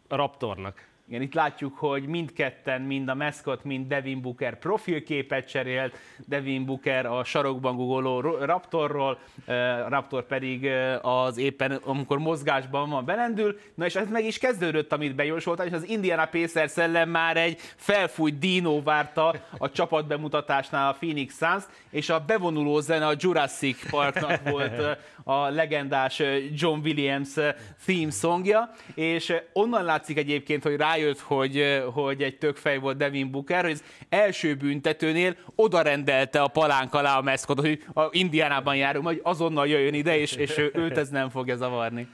Raptornak. 0.07 0.91
Igen, 1.07 1.21
itt 1.21 1.33
látjuk, 1.33 1.77
hogy 1.77 2.05
mindketten, 2.05 2.81
mind 2.81 3.09
a 3.09 3.15
Mascot, 3.15 3.63
mind 3.63 3.87
Devin 3.87 4.21
Booker 4.21 4.59
profilképet 4.59 5.49
cserélt, 5.49 5.97
Devin 6.27 6.65
Booker 6.65 7.05
a 7.05 7.23
sarokban 7.23 7.75
gugoló 7.75 8.19
Raptorról, 8.21 9.19
Raptor 9.87 10.25
pedig 10.25 10.69
az 11.01 11.37
éppen, 11.37 11.71
amikor 11.71 12.17
mozgásban 12.17 12.89
van, 12.89 13.05
belendül. 13.05 13.59
Na 13.75 13.85
és 13.85 13.95
ez 13.95 14.09
meg 14.09 14.25
is 14.25 14.37
kezdődött, 14.37 14.93
amit 14.93 15.15
bejósoltam, 15.15 15.65
és 15.65 15.73
az 15.73 15.87
Indiana 15.87 16.25
Pacers 16.25 16.71
szellem 16.71 17.09
már 17.09 17.37
egy 17.37 17.59
felfújt 17.75 18.39
dino 18.39 18.81
várta 18.81 19.35
a 19.57 19.71
csapat 19.71 20.07
bemutatásnál 20.07 20.89
a 20.89 20.95
Phoenix 20.99 21.37
Suns, 21.37 21.63
és 21.89 22.09
a 22.09 22.19
bevonuló 22.19 22.79
zene 22.79 23.07
a 23.07 23.15
Jurassic 23.17 23.89
Parknak 23.89 24.41
volt 24.51 24.97
a 25.23 25.49
legendás 25.49 26.21
John 26.53 26.79
Williams 26.83 27.33
theme 27.85 28.11
songja, 28.11 28.69
és 28.95 29.33
onnan 29.53 29.83
látszik 29.83 30.17
egyébként, 30.17 30.63
hogy 30.63 30.77
rájött, 30.93 31.19
hogy, 31.19 31.83
hogy 31.93 32.23
egy 32.23 32.37
tökfej 32.37 32.77
volt 32.77 32.97
Devin 32.97 33.31
Booker, 33.31 33.61
hogy 33.61 33.71
az 33.71 33.83
első 34.09 34.55
büntetőnél 34.55 35.35
oda 35.55 35.81
rendelte 35.81 36.41
a 36.41 36.47
palánk 36.47 36.93
alá 36.93 37.17
a 37.17 37.21
meszkot, 37.21 37.59
hogy 37.59 37.85
a 37.93 38.07
Indiánában 38.11 38.75
járunk, 38.75 39.05
hogy 39.05 39.19
azonnal 39.23 39.67
jöjjön 39.67 39.93
ide, 39.93 40.17
és, 40.17 40.35
és 40.35 40.57
őt 40.73 40.97
ez 40.97 41.09
nem 41.09 41.29
fogja 41.29 41.55
zavarni. 41.55 42.07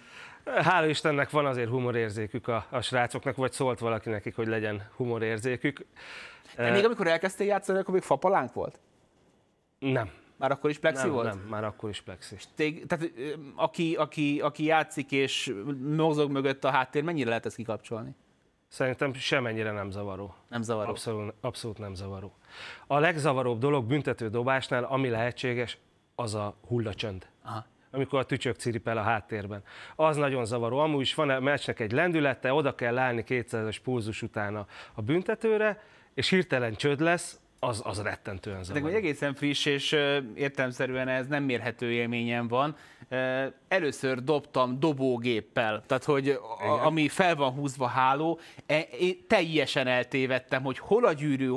Hála 0.45 0.87
Istennek 0.87 1.29
van 1.29 1.45
azért 1.45 1.69
humorérzékük 1.69 2.47
a, 2.47 2.65
a 2.69 2.81
srácoknak, 2.81 3.35
vagy 3.35 3.51
szólt 3.51 3.79
valaki 3.79 4.09
nekik, 4.09 4.35
hogy 4.35 4.47
legyen 4.47 4.89
humorérzékük. 4.95 5.85
De 6.55 6.71
még 6.71 6.85
amikor 6.85 7.07
elkezdtél 7.07 7.47
játszani, 7.47 7.79
akkor 7.79 7.93
még 7.93 8.03
fapalánk 8.03 8.53
volt? 8.53 8.79
Nem. 9.79 10.09
Már 10.37 10.51
akkor 10.51 10.69
is 10.69 10.79
plexi 10.79 11.03
nem, 11.03 11.11
volt? 11.11 11.27
Nem, 11.27 11.39
már 11.49 11.63
akkor 11.63 11.89
is 11.89 12.01
plexi. 12.01 12.35
Tég, 12.55 12.85
tehát 12.85 13.11
aki, 13.55 13.95
aki, 13.95 14.39
aki 14.39 14.63
játszik 14.63 15.11
és 15.11 15.53
mozog 15.95 16.31
mögött 16.31 16.63
a 16.63 16.69
háttér, 16.69 17.03
mennyire 17.03 17.29
lehet 17.29 17.45
ezt 17.45 17.55
kikapcsolni? 17.55 18.15
Szerintem 18.69 19.13
semennyire 19.13 19.71
nem 19.71 19.91
zavaró. 19.91 20.35
Nem 20.47 20.61
zavaró. 20.61 20.89
Abszolút, 20.89 21.33
abszolút 21.41 21.77
nem 21.77 21.93
zavaró. 21.93 22.33
A 22.87 22.99
legzavaróbb 22.99 23.59
dolog 23.59 23.85
büntető 23.85 24.29
dobásnál, 24.29 24.83
ami 24.83 25.09
lehetséges, 25.09 25.77
az 26.15 26.35
a 26.35 26.55
hullacsönd. 26.67 27.27
Aha. 27.43 27.65
Amikor 27.91 28.19
a 28.19 28.23
tücsök 28.23 28.55
ciripel 28.55 28.97
a 28.97 29.01
háttérben. 29.01 29.63
Az 29.95 30.17
nagyon 30.17 30.45
zavaró. 30.45 30.77
Amúgy 30.77 31.01
is 31.01 31.13
van 31.13 31.29
a 31.29 31.39
meccsnek 31.39 31.79
egy 31.79 31.91
lendülete, 31.91 32.53
oda 32.53 32.75
kell 32.75 32.97
állni 32.97 33.23
200-as 33.27 33.77
pulzus 33.83 34.21
utána 34.21 34.67
a 34.93 35.01
büntetőre, 35.01 35.83
és 36.13 36.29
hirtelen 36.29 36.73
csöd 36.73 36.99
lesz, 36.99 37.39
az, 37.59 37.81
az 37.83 38.01
rettentően 38.01 38.63
zavaró. 38.63 38.87
De 38.87 38.95
egészen 38.95 39.35
friss 39.35 39.65
és 39.65 39.91
értelmszerűen 40.35 41.07
ez 41.07 41.27
nem 41.27 41.43
mérhető 41.43 41.91
élményem 41.91 42.47
van. 42.47 42.75
Először 43.67 44.23
dobtam 44.23 44.79
dobógéppel, 44.79 45.83
tehát 45.87 46.03
hogy 46.03 46.29
a, 46.29 46.85
ami 46.85 47.07
fel 47.07 47.35
van 47.35 47.51
húzva 47.51 47.87
háló, 47.87 48.39
e, 48.65 48.79
én 48.79 49.17
teljesen 49.27 49.87
eltévedtem, 49.87 50.63
hogy 50.63 50.77
hol 50.77 51.05
a 51.05 51.13
gyűrű, 51.13 51.51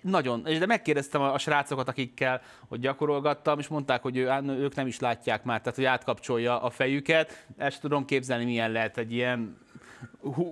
nagyon, 0.00 0.42
de 0.42 0.66
megkérdeztem 0.66 1.20
a, 1.20 1.32
a 1.32 1.38
srácokat, 1.38 1.88
akikkel 1.88 2.42
hogy 2.68 2.80
gyakorolgattam, 2.80 3.58
és 3.58 3.68
mondták, 3.68 4.02
hogy 4.02 4.16
ő, 4.16 4.30
ők 4.46 4.74
nem 4.74 4.86
is 4.86 4.98
látják 4.98 5.44
már, 5.44 5.60
tehát 5.60 5.76
hogy 5.76 5.84
átkapcsolja 5.84 6.62
a 6.62 6.70
fejüket. 6.70 7.46
Ezt 7.56 7.80
tudom 7.80 8.04
képzelni, 8.04 8.44
milyen 8.44 8.70
lehet 8.70 8.98
egy 8.98 9.12
ilyen 9.12 9.58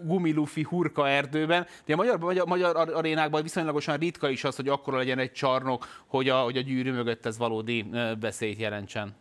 gumilufi 0.02 0.62
hurka 0.62 1.08
erdőben. 1.08 1.66
De 1.84 1.92
a 1.92 1.96
magyar, 1.96 2.18
magyar, 2.18 2.46
magyar 2.46 2.76
arénákban 2.76 3.42
viszonylagosan 3.42 3.96
ritka 3.96 4.28
is 4.28 4.44
az, 4.44 4.56
hogy 4.56 4.68
akkora 4.68 4.96
legyen 4.96 5.18
egy 5.18 5.32
csarnok, 5.32 5.86
hogy 6.06 6.28
a, 6.28 6.40
hogy 6.40 6.56
a 6.56 6.60
gyűrű 6.60 6.92
mögött 6.92 7.26
ez 7.26 7.38
valódi 7.38 7.84
beszélt 8.20 8.58
jelentsen. 8.58 9.14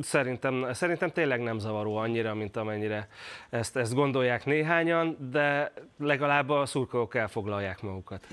Szerintem, 0.00 0.66
szerintem 0.72 1.10
tényleg 1.10 1.40
nem 1.42 1.58
zavaró 1.58 1.96
annyira, 1.96 2.34
mint 2.34 2.56
amennyire 2.56 3.08
ezt, 3.50 3.76
ezt 3.76 3.94
gondolják 3.94 4.44
néhányan, 4.44 5.16
de 5.30 5.72
legalább 5.98 6.48
a 6.48 6.66
szurkolók 6.66 7.14
elfoglalják 7.14 7.82
magukat. 7.82 8.26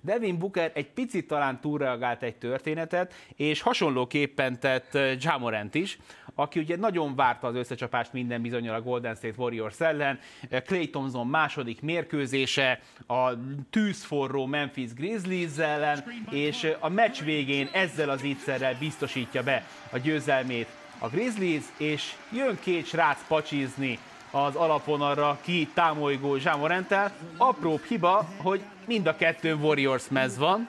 Devin 0.00 0.38
Booker 0.38 0.70
egy 0.74 0.90
picit 0.90 1.26
talán 1.26 1.60
túlreagált 1.60 2.22
egy 2.22 2.36
történetet, 2.36 3.14
és 3.36 3.60
hasonlóképpen 3.60 4.60
tett 4.60 4.98
Jamorant 5.18 5.74
is, 5.74 5.98
aki 6.40 6.60
ugye 6.60 6.76
nagyon 6.76 7.14
várta 7.14 7.46
az 7.46 7.54
összecsapást 7.54 8.12
minden 8.12 8.42
bizonyal 8.42 8.74
a 8.74 8.82
Golden 8.82 9.14
State 9.14 9.34
Warriors 9.36 9.80
ellen. 9.80 10.18
Clay 10.66 10.90
Thompson 10.90 11.26
második 11.26 11.82
mérkőzése 11.82 12.80
a 13.06 13.30
tűzforró 13.70 14.46
Memphis 14.46 14.94
Grizzlies 14.94 15.58
ellen, 15.58 16.04
és 16.30 16.72
a 16.78 16.88
meccs 16.88 17.22
végén 17.22 17.68
ezzel 17.72 18.10
az 18.10 18.24
ígyszerrel 18.24 18.76
biztosítja 18.78 19.42
be 19.42 19.66
a 19.92 19.98
győzelmét 19.98 20.68
a 20.98 21.08
Grizzlies, 21.08 21.64
és 21.76 22.14
jön 22.32 22.58
két 22.60 22.86
srác 22.86 23.26
pacsizni 23.28 23.98
az 24.30 24.54
alapvonalra 24.54 25.38
ki 25.40 25.68
támolygó 25.74 26.36
Zsámorentel. 26.36 27.12
Apróbb 27.36 27.82
hiba, 27.82 28.28
hogy 28.36 28.60
mind 28.86 29.06
a 29.06 29.16
kettő 29.16 29.54
Warriors 29.54 30.08
mez 30.08 30.38
van, 30.38 30.68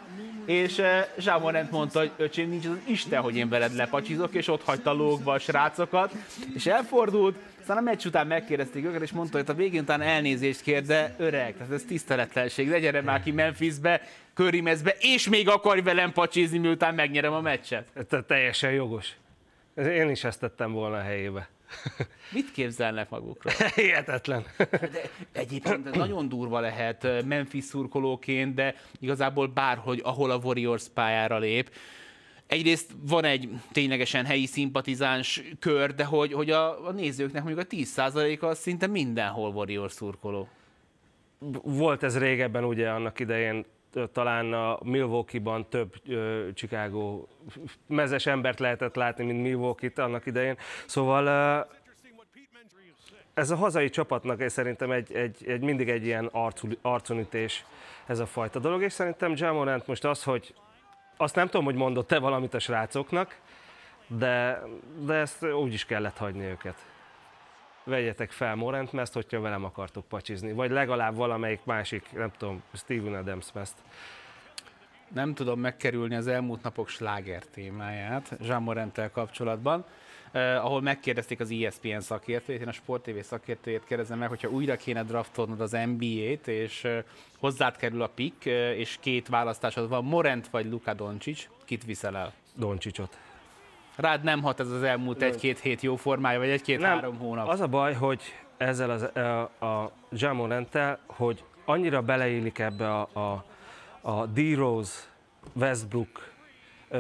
és 0.52 0.82
Zsámorent 1.18 1.72
mondta, 1.72 2.00
hogy 2.00 2.12
öcsém, 2.18 2.50
nincs 2.50 2.66
az 2.66 2.78
Isten, 2.86 3.22
hogy 3.22 3.36
én 3.36 3.50
veled 3.50 3.76
lepacsizok, 3.76 4.34
és 4.34 4.48
ott 4.48 4.64
hagyta 4.64 4.94
lógva 4.94 5.34
a 5.34 5.40
srácokat, 5.40 6.12
és 6.56 6.66
elfordult, 6.66 7.36
aztán 7.60 7.78
a 7.78 7.82
meccs 7.82 8.06
után 8.06 8.28
megkérdezték 8.28 8.86
őket, 8.86 9.02
és 9.02 9.12
mondta, 9.12 9.38
hogy 9.38 9.50
a 9.50 9.54
végén 9.54 9.82
után 9.82 10.02
elnézést 10.02 10.62
kér, 10.62 10.82
de 10.82 11.16
öreg, 11.18 11.58
tehát 11.58 11.74
ez 11.74 11.84
tiszteletlenség, 11.84 12.70
de 12.70 12.80
gyere 12.80 13.02
már 13.02 13.24
ki 13.24 13.32
Memphisbe, 13.32 14.02
Körimezbe, 14.34 14.96
és 15.00 15.30
még 15.30 15.50
akarj 15.50 15.82
velem 15.82 16.12
pacsizni, 16.12 16.58
miután 16.58 16.96
megnyerem 16.96 17.34
a 17.34 17.42
meccset. 17.42 17.88
Ez 17.94 18.20
teljesen 18.28 18.72
jogos. 18.72 19.12
Én 19.76 20.10
is 20.10 20.24
ezt 20.24 20.40
tettem 20.40 20.72
volna 20.72 20.98
a 20.98 21.02
helyébe. 21.02 21.50
Mit 22.34 22.52
képzelnek 22.52 23.10
magukról? 23.10 23.54
Hihetetlen. 23.76 24.46
De 24.68 25.10
egyébként 25.32 25.96
nagyon 25.96 26.30
durva 26.30 26.60
lehet 26.60 27.26
Memphis 27.26 27.64
szurkolóként, 27.64 28.54
de 28.54 28.76
igazából 29.00 29.48
bárhogy, 29.48 30.02
ahol 30.04 30.32
a 30.32 30.38
Warriors 30.38 30.84
pályára 30.94 31.38
lép. 31.38 31.72
Egyrészt 32.48 32.92
van 33.02 33.24
egy 33.24 33.50
ténylegesen 33.72 34.26
helyi 34.26 34.46
szimpatizáns 34.46 35.42
kör, 35.60 35.96
de 35.96 36.04
hogy, 36.04 36.34
hogy 36.34 36.50
a, 36.50 36.88
a 36.88 36.92
nézőknek 36.92 37.44
mondjuk 37.44 37.66
a 37.66 37.76
10%-a 37.76 38.54
szinte 38.54 38.88
mindenhol 38.88 39.50
Warriors 39.50 39.94
szurkoló. 39.94 40.50
Volt 41.64 42.04
ez 42.04 42.18
régebben 42.18 42.64
ugye 42.64 42.90
annak 42.90 43.20
idején 43.20 43.66
talán 44.12 44.54
a 44.54 44.78
Milwaukee-ban 44.84 45.70
több 45.70 45.94
uh, 46.08 46.54
Chicago 46.54 47.26
mezes 47.88 48.26
embert 48.26 48.60
lehetett 48.60 48.96
látni, 48.96 49.26
mint 49.26 49.42
Milwaukee-t 49.42 49.98
annak 49.98 50.26
idején. 50.26 50.58
Szóval 50.86 51.26
uh, 51.26 51.80
ez 53.34 53.52
a 53.52 53.56
hazai 53.56 53.90
csapatnak 53.90 54.50
szerintem 54.50 54.92
egy, 54.92 55.14
egy, 55.14 55.44
egy, 55.48 55.62
mindig 55.62 55.90
egy 55.90 56.06
ilyen 56.06 56.30
arcunütés 56.82 57.66
ez 58.06 58.20
a 58.20 58.26
fajta 58.26 58.60
dolog, 58.60 58.82
és 58.82 58.94
szerintem 58.94 59.34
Jamorant 59.36 59.88
most 59.88 60.06
az, 60.06 60.24
hogy 60.24 60.54
azt 61.18 61.36
nem 61.36 61.46
tudom, 61.46 61.66
hogy 61.66 61.76
mondott 61.76 62.08
te 62.08 62.20
valamit 62.20 62.54
a 62.54 62.60
srácoknak, 62.60 63.38
de, 64.08 64.62
de 65.00 65.14
ezt 65.14 65.46
úgy 65.46 65.74
is 65.74 65.86
kellett 65.86 66.18
hagyni 66.18 66.44
őket 66.44 66.91
vegyetek 67.92 68.32
fel 68.32 68.56
Morent 68.56 68.92
meszt, 68.92 69.14
hogyha 69.14 69.40
velem 69.40 69.64
akartok 69.64 70.08
pacsizni, 70.08 70.52
vagy 70.52 70.72
legalább 70.72 71.16
valamelyik 71.16 71.60
másik, 71.64 72.12
nem 72.14 72.32
tudom, 72.38 72.62
Steven 72.74 73.14
Adams 73.14 73.52
meszt. 73.54 73.76
Nem 75.14 75.34
tudom 75.34 75.60
megkerülni 75.60 76.16
az 76.16 76.28
elmúlt 76.28 76.64
napok 76.64 76.90
sláger 76.90 77.44
témáját 77.46 78.38
Jean 78.42 78.64
Morenttel 78.64 79.12
kapcsolatban, 79.12 79.86
eh, 80.32 80.66
ahol 80.66 80.82
megkérdezték 80.82 81.40
az 81.40 81.52
ESPN 81.52 82.00
szakértőjét, 82.00 82.62
én 82.62 82.68
a 82.68 82.72
Sport 82.72 83.04
TV 83.04 83.20
szakértőjét 83.22 83.86
kérdezem 83.86 84.18
meg, 84.18 84.30
hogyha 84.30 84.50
újra 84.50 84.76
kéne 84.76 85.04
draftolnod 85.04 85.62
az 85.62 85.72
NBA-t, 85.72 86.48
és 86.48 86.84
eh, 86.84 87.04
hozzád 87.40 87.78
kerül 87.78 88.02
a 88.02 88.08
pick, 88.08 88.46
eh, 88.46 88.80
és 88.80 88.98
két 89.00 89.28
választásod 89.28 89.90
van, 89.90 90.04
Morent 90.04 90.48
vagy 90.48 90.66
Luka 90.66 90.94
Doncic, 90.94 91.48
kit 91.66 91.86
viszel 91.86 92.18
el? 92.18 92.34
Doncicot. 92.56 93.18
Rád 94.02 94.24
nem 94.24 94.42
hat 94.42 94.60
ez 94.60 94.72
az 94.72 94.84
elmúlt 94.84 95.22
egy-két 95.22 95.60
hét 95.60 95.82
jó 95.82 95.96
formája, 95.96 96.40
vagy 96.40 96.50
egy-két-három 96.50 97.18
hónap. 97.18 97.48
Az 97.48 97.60
a 97.60 97.68
baj, 97.68 97.94
hogy 97.94 98.22
ezzel 98.58 98.90
az, 98.90 99.02
a, 99.02 99.66
a 99.66 99.92
Jamoranttel, 100.12 101.00
hogy 101.06 101.44
annyira 101.66 102.02
beleillik 102.02 102.60
ebbe 102.60 102.94
a, 102.94 103.10
a, 103.14 103.46
a 104.02 104.26
D-Rose 104.26 105.00
Westbrook 105.54 106.32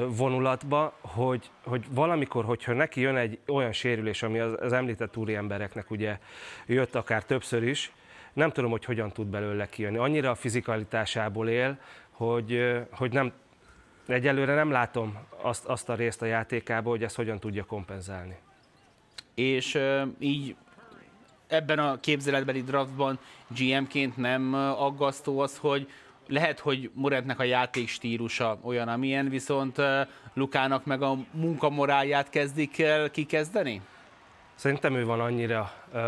vonulatba, 0.07 0.93
hogy, 1.01 1.49
hogy 1.63 1.85
valamikor, 1.91 2.45
hogyha 2.45 2.73
neki 2.73 3.01
jön 3.01 3.15
egy 3.15 3.39
olyan 3.47 3.71
sérülés, 3.71 4.23
ami 4.23 4.39
az, 4.39 4.53
az 4.59 4.73
említett 4.73 5.17
úri 5.17 5.35
embereknek 5.35 5.91
ugye 5.91 6.17
jött 6.65 6.95
akár 6.95 7.23
többször 7.23 7.63
is, 7.63 7.91
nem 8.33 8.51
tudom, 8.51 8.71
hogy 8.71 8.85
hogyan 8.85 9.11
tud 9.11 9.27
belőle 9.27 9.69
kijönni. 9.69 9.97
Annyira 9.97 10.29
a 10.29 10.35
fizikalitásából 10.35 11.49
él, 11.49 11.77
hogy, 12.11 12.77
hogy 12.91 13.11
nem, 13.11 13.31
egyelőre 14.07 14.53
nem 14.53 14.71
látom 14.71 15.17
azt, 15.41 15.65
azt 15.65 15.89
a 15.89 15.95
részt 15.95 16.21
a 16.21 16.25
játékából, 16.25 16.91
hogy 16.91 17.03
ezt 17.03 17.15
hogyan 17.15 17.39
tudja 17.39 17.63
kompenzálni. 17.63 18.35
És 19.35 19.75
uh, 19.75 20.01
így 20.19 20.55
ebben 21.47 21.79
a 21.79 21.99
képzeletbeli 21.99 22.61
draftban 22.61 23.19
GM-ként 23.47 24.17
nem 24.17 24.53
aggasztó 24.77 25.39
az, 25.39 25.57
hogy 25.57 25.87
lehet, 26.27 26.59
hogy 26.59 26.91
Morentnek 26.93 27.39
a 27.39 27.43
játék 27.43 27.87
stílusa 27.87 28.57
olyan, 28.61 28.87
amilyen, 28.87 29.29
viszont 29.29 29.77
Lukának 30.33 30.85
meg 30.85 31.01
a 31.01 31.17
munkamorálját 31.31 32.29
kezdik 32.29 32.79
el 32.79 33.09
kikezdeni? 33.09 33.81
Szerintem 34.55 34.95
ő 34.95 35.05
van 35.05 35.19
annyira 35.19 35.73
uh, 35.93 36.01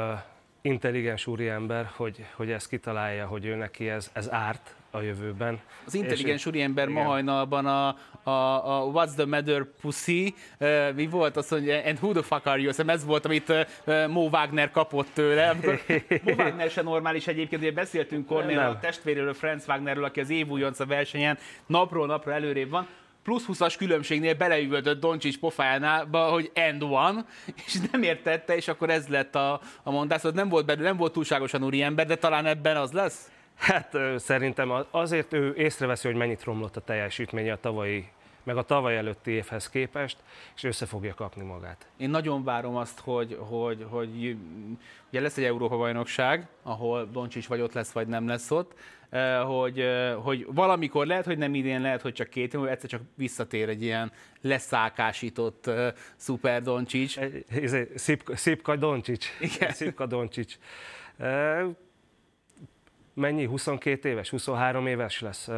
intelligens 0.62 1.28
úriember, 1.28 1.90
hogy, 1.96 2.26
hogy 2.36 2.52
ezt 2.52 2.68
kitalálja, 2.68 3.28
hogy 3.28 3.46
ő 3.46 3.56
neki 3.56 3.90
ez, 3.90 4.10
ez 4.14 4.32
árt, 4.32 4.76
a 4.94 5.02
jövőben. 5.02 5.60
Az 5.86 5.94
intelligens 5.94 6.46
úriember 6.46 6.88
ma 6.88 7.04
hajnalban 7.04 7.66
a, 7.66 7.88
a, 8.24 8.30
a 8.30 8.92
What's 8.92 9.14
the 9.16 9.26
Matter 9.26 9.66
Pussy, 9.82 10.34
uh, 10.60 10.94
mi 10.96 11.08
volt 11.08 11.38
az, 11.38 11.48
hogy 11.48 11.70
and 11.70 11.98
who 12.02 12.12
the 12.12 12.22
fuck 12.22 12.46
are 12.46 12.60
you? 12.60 12.70
Azt 12.70 12.84
ez 12.88 13.06
volt, 13.06 13.26
amit 13.26 13.50
uh, 13.50 14.08
Mo 14.08 14.22
Wagner 14.22 14.72
kapott 14.72 15.08
tőle. 15.14 15.50
Amikor, 15.50 15.82
Mo 16.26 16.32
Wagner 16.32 16.70
se 16.70 16.82
normális 16.82 17.28
egyébként, 17.28 17.62
ugye 17.62 17.72
beszéltünk 17.72 18.28
Cornél 18.28 18.60
a 18.60 18.80
testvéréről, 18.80 19.34
Franz 19.34 19.66
Wagnerről, 19.68 20.04
aki 20.04 20.20
az 20.20 20.30
évújonc 20.30 20.80
a 20.80 20.86
versenyen 20.86 21.38
napról 21.66 22.08
napra 22.08 22.34
előrébb 22.34 22.70
van 22.70 22.88
plusz 23.24 23.46
20-as 23.48 23.76
különbségnél 23.78 24.34
beleüvöltött 24.36 25.00
Doncsics 25.00 25.40
pofájánába, 25.40 26.30
hogy 26.30 26.52
end 26.54 26.84
one, 26.84 27.26
és 27.66 27.78
nem 27.92 28.04
értette, 28.04 28.56
és 28.56 28.68
akkor 28.68 28.90
ez 28.90 29.08
lett 29.08 29.36
a, 29.36 29.62
a 29.84 29.92
mondás. 29.92 30.22
Szóval 30.22 30.38
nem 30.38 30.50
volt, 30.50 30.66
belül, 30.66 30.84
nem 30.84 30.98
volt 30.98 31.14
túlságosan 31.14 31.64
úri 31.64 31.82
ember, 31.82 32.06
de 32.06 32.16
talán 32.16 32.46
ebben 32.46 32.78
az 32.78 32.92
lesz? 32.92 33.32
Hát 33.56 33.98
szerintem 34.18 34.74
azért 34.92 35.34
ő 35.34 35.54
észreveszi, 35.56 36.08
hogy 36.08 36.18
mennyit 36.18 36.44
romlott 36.44 36.78
a 36.78 36.82
teljesítménye 36.82 37.52
a 37.52 37.60
tavalyi 37.60 38.10
meg 38.44 38.58
a 38.58 38.64
tavaly 38.64 38.98
előtti 38.98 39.32
évhez 39.32 39.70
képest, 39.70 40.18
és 40.56 40.64
össze 40.64 40.86
fogja 40.86 41.14
kapni 41.14 41.44
magát. 41.44 41.88
Én 41.98 42.10
nagyon 42.10 42.44
várom 42.44 42.76
azt, 42.76 43.00
hogy, 43.00 43.38
hogy, 43.40 43.86
hogy 43.90 44.38
ugye 45.10 45.22
lesz 45.22 45.38
egy 45.38 45.44
Európa-bajnokság, 45.44 46.48
ahol 46.64 47.10
Doncsics 47.12 47.48
vagy 47.48 47.62
ott 47.62 47.74
lesz, 47.74 47.92
vagy 47.92 48.08
nem 48.08 48.28
lesz 48.28 48.52
ott, 48.52 48.74
hogy, 49.46 49.86
hogy 50.22 50.48
valamikor 50.50 51.06
lehet, 51.06 51.26
hogy 51.26 51.38
nem 51.38 51.54
idén, 51.54 51.82
lehet, 51.82 52.02
hogy 52.02 52.14
csak 52.14 52.30
két 52.30 52.54
év, 52.54 52.64
egyszer 52.64 52.90
csak 52.90 53.02
visszatér 53.16 53.70
egy 53.70 53.84
ilyen 53.84 54.12
leszákásított 54.42 55.68
uh, 55.68 55.88
szuper 56.16 56.62
Doncsics. 56.62 57.20
Szipka 58.34 58.76
Doncsics. 58.76 59.26
Igen. 59.40 59.72
Szipka 59.72 60.06
Doncsics 60.06 60.58
mennyi, 63.14 63.46
22 63.46 64.10
éves, 64.10 64.30
23 64.30 64.88
éves 64.88 65.22
lesz, 65.22 65.50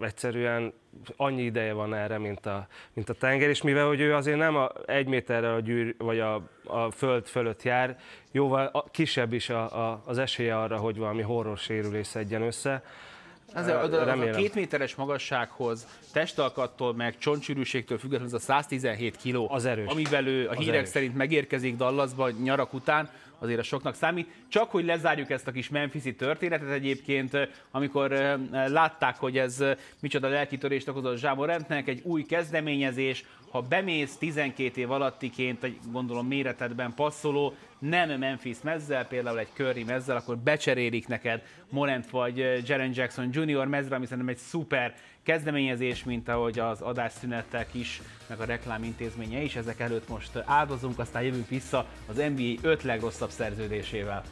egyszerűen 0.00 0.72
annyi 1.16 1.42
ideje 1.42 1.72
van 1.72 1.94
erre, 1.94 2.18
mint 2.18 2.46
a, 2.46 2.66
mint 2.92 3.08
a 3.08 3.12
tenger, 3.12 3.48
és 3.48 3.62
mivel 3.62 3.86
hogy 3.86 4.00
ő 4.00 4.14
azért 4.14 4.38
nem 4.38 4.56
a, 4.56 4.70
egy 4.86 5.06
méterrel 5.06 5.54
a 5.54 5.60
gyűr, 5.60 5.94
vagy 5.98 6.20
a, 6.20 6.34
a 6.64 6.90
föld 6.90 7.26
fölött 7.26 7.62
jár, 7.62 7.98
jóval 8.32 8.66
a, 8.66 8.84
kisebb 8.90 9.32
is 9.32 9.50
a, 9.50 9.90
a, 9.90 10.02
az 10.06 10.18
esélye 10.18 10.58
arra, 10.58 10.76
hogy 10.76 10.96
valami 10.96 11.22
horror 11.22 11.58
sérülés 11.58 12.06
szedjen 12.06 12.42
össze. 12.42 12.82
Az, 13.54 13.66
az, 13.66 13.92
az 13.92 14.08
a 14.08 14.30
két 14.30 14.54
méteres 14.54 14.94
magassághoz, 14.94 15.86
testalkattól, 16.12 16.94
meg 16.94 17.18
csontsűrűségtől 17.18 17.98
függetlenül 17.98 18.34
az 18.34 18.42
a 18.42 18.44
117 18.44 19.16
kiló, 19.16 19.50
az 19.50 19.64
erős. 19.64 19.90
amivel 19.90 20.26
ő 20.26 20.46
a 20.46 20.50
az 20.50 20.56
hírek 20.56 20.74
erős. 20.74 20.88
szerint 20.88 21.16
megérkezik 21.16 21.76
Dallasba 21.76 22.30
nyarak 22.30 22.72
után, 22.72 23.10
azért 23.38 23.58
a 23.58 23.62
soknak 23.62 23.94
számít. 23.94 24.28
Csak 24.48 24.70
hogy 24.70 24.84
lezárjuk 24.84 25.30
ezt 25.30 25.46
a 25.46 25.52
kis 25.52 25.68
Memphisi 25.68 26.14
történetet 26.14 26.70
egyébként, 26.70 27.48
amikor 27.70 28.10
látták, 28.50 29.16
hogy 29.16 29.38
ez 29.38 29.64
micsoda 30.00 30.28
lelkitörést 30.28 30.88
okozott 30.88 31.18
Zsámorentnek, 31.18 31.88
egy 31.88 32.00
új 32.04 32.22
kezdeményezés, 32.22 33.24
ha 33.50 33.62
bemész 33.62 34.16
12 34.16 34.80
év 34.80 34.90
alattiként, 34.90 35.62
egy 35.64 35.78
gondolom 35.92 36.26
méretedben 36.26 36.94
passzoló, 36.94 37.54
nem 37.78 38.18
Memphis 38.18 38.56
mezzel, 38.62 39.06
például 39.06 39.38
egy 39.38 39.48
Curry 39.52 39.84
mezzel, 39.84 40.16
akkor 40.16 40.36
becserélik 40.36 41.06
neked 41.06 41.42
Morant 41.68 42.10
vagy 42.10 42.36
Jaren 42.66 42.92
Jackson 42.94 43.28
Jr. 43.32 43.66
mezre, 43.66 43.96
ami 43.96 44.06
szerintem 44.06 44.34
egy 44.34 44.40
szuper 44.40 44.94
kezdeményezés, 45.22 46.04
mint 46.04 46.28
ahogy 46.28 46.58
az 46.58 46.80
adásszünetek 46.80 47.74
is, 47.74 48.02
meg 48.26 48.40
a 48.40 48.44
reklámintézménye 48.44 49.42
is. 49.42 49.56
Ezek 49.56 49.80
előtt 49.80 50.08
most 50.08 50.42
áldozunk, 50.44 50.98
aztán 50.98 51.22
jövünk 51.22 51.48
vissza 51.48 51.86
az 52.06 52.16
NBA 52.16 52.68
5 52.68 52.82
legrosszabb 52.82 53.30
szerződésével. 53.30 54.22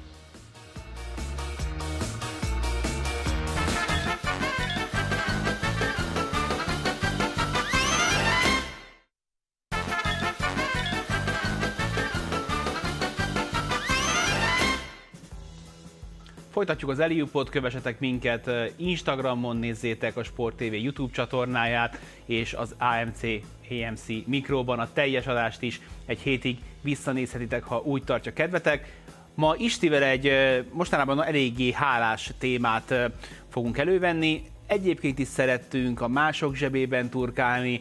Folytatjuk 16.56 16.90
az 16.90 16.98
Eliupot, 16.98 17.50
kövessetek 17.50 17.98
minket 17.98 18.50
Instagramon, 18.76 19.56
nézzétek 19.56 20.16
a 20.16 20.22
Sport 20.22 20.56
TV 20.56 20.74
YouTube 20.74 21.12
csatornáját, 21.12 22.00
és 22.24 22.54
az 22.54 22.74
AMC 22.78 23.20
AMC 23.70 24.06
mikróban 24.26 24.78
a 24.78 24.92
teljes 24.92 25.26
adást 25.26 25.62
is 25.62 25.80
egy 26.06 26.18
hétig 26.18 26.58
visszanézhetitek, 26.80 27.64
ha 27.64 27.82
úgy 27.84 28.04
tartja 28.04 28.32
kedvetek. 28.32 28.92
Ma 29.34 29.54
Istivel 29.58 30.02
egy 30.02 30.32
mostanában 30.72 31.24
eléggé 31.24 31.72
hálás 31.72 32.30
témát 32.38 32.94
fogunk 33.48 33.78
elővenni. 33.78 34.42
Egyébként 34.66 35.18
is 35.18 35.28
szerettünk 35.28 36.00
a 36.00 36.08
mások 36.08 36.54
zsebében 36.54 37.10
turkálni, 37.10 37.80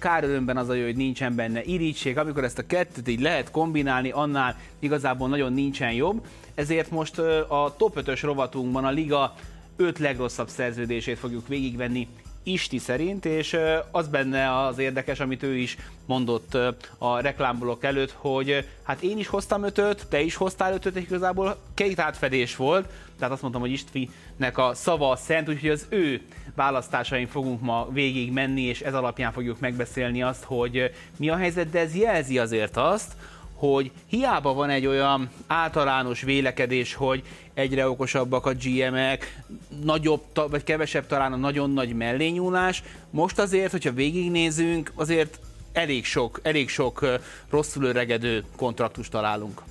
kár 0.00 0.24
örömben 0.24 0.56
az 0.56 0.68
a 0.68 0.74
jó, 0.74 0.84
hogy 0.84 0.96
nincsen 0.96 1.34
benne 1.34 1.62
irítség, 1.64 2.18
amikor 2.18 2.44
ezt 2.44 2.58
a 2.58 2.66
kettőt 2.66 3.08
így 3.08 3.20
lehet 3.20 3.50
kombinálni, 3.50 4.10
annál 4.10 4.56
igazából 4.78 5.28
nagyon 5.28 5.52
nincsen 5.52 5.92
jobb. 5.92 6.26
Ezért 6.54 6.90
most 6.90 7.18
a 7.48 7.74
top 7.78 8.00
5-ös 8.00 8.20
rovatunkban 8.22 8.84
a 8.84 8.90
liga 8.90 9.34
5 9.76 9.98
legrosszabb 9.98 10.48
szerződését 10.48 11.18
fogjuk 11.18 11.48
végigvenni 11.48 12.08
Isti 12.42 12.78
szerint, 12.78 13.24
és 13.24 13.56
az 13.90 14.08
benne 14.08 14.58
az 14.58 14.78
érdekes, 14.78 15.20
amit 15.20 15.42
ő 15.42 15.56
is 15.56 15.76
mondott 16.06 16.58
a 16.98 17.20
reklámblokk 17.20 17.84
előtt, 17.84 18.10
hogy 18.10 18.68
hát 18.82 19.02
én 19.02 19.18
is 19.18 19.26
hoztam 19.26 19.62
ötöt, 19.62 20.06
te 20.08 20.20
is 20.20 20.34
hoztál 20.34 20.72
ötöt, 20.72 20.96
és 20.96 21.02
igazából 21.02 21.56
két 21.74 21.98
átfedés 21.98 22.56
volt, 22.56 22.88
tehát 23.18 23.32
azt 23.32 23.42
mondtam, 23.42 23.62
hogy 23.62 23.72
Istvinek 23.72 24.58
a 24.58 24.74
szava 24.74 25.10
a 25.10 25.16
szent, 25.16 25.48
úgyhogy 25.48 25.70
az 25.70 25.86
ő 25.88 26.20
választásain 26.54 27.26
fogunk 27.26 27.60
ma 27.60 27.88
végig 27.92 28.32
menni, 28.32 28.62
és 28.62 28.80
ez 28.80 28.94
alapján 28.94 29.32
fogjuk 29.32 29.60
megbeszélni 29.60 30.22
azt, 30.22 30.44
hogy 30.44 30.90
mi 31.16 31.28
a 31.28 31.36
helyzet, 31.36 31.70
de 31.70 31.78
ez 31.78 31.96
jelzi 31.96 32.38
azért 32.38 32.76
azt, 32.76 33.12
hogy 33.60 33.90
hiába 34.06 34.54
van 34.54 34.70
egy 34.70 34.86
olyan 34.86 35.30
általános 35.46 36.22
vélekedés, 36.22 36.94
hogy 36.94 37.22
egyre 37.54 37.88
okosabbak 37.88 38.46
a 38.46 38.52
GM-ek, 38.54 39.42
nagyobb 39.84 40.22
vagy 40.50 40.64
kevesebb 40.64 41.06
talán 41.06 41.32
a 41.32 41.36
nagyon 41.36 41.70
nagy 41.70 41.94
mellényúlás, 41.94 42.82
most 43.10 43.38
azért, 43.38 43.70
hogyha 43.70 43.92
végignézünk, 43.92 44.92
azért 44.94 45.38
elég 45.72 46.04
sok, 46.04 46.40
elég 46.42 46.68
sok 46.68 47.06
rosszul 47.50 47.84
öregedő 47.84 48.44
kontraktust 48.56 49.10
találunk. 49.10 49.62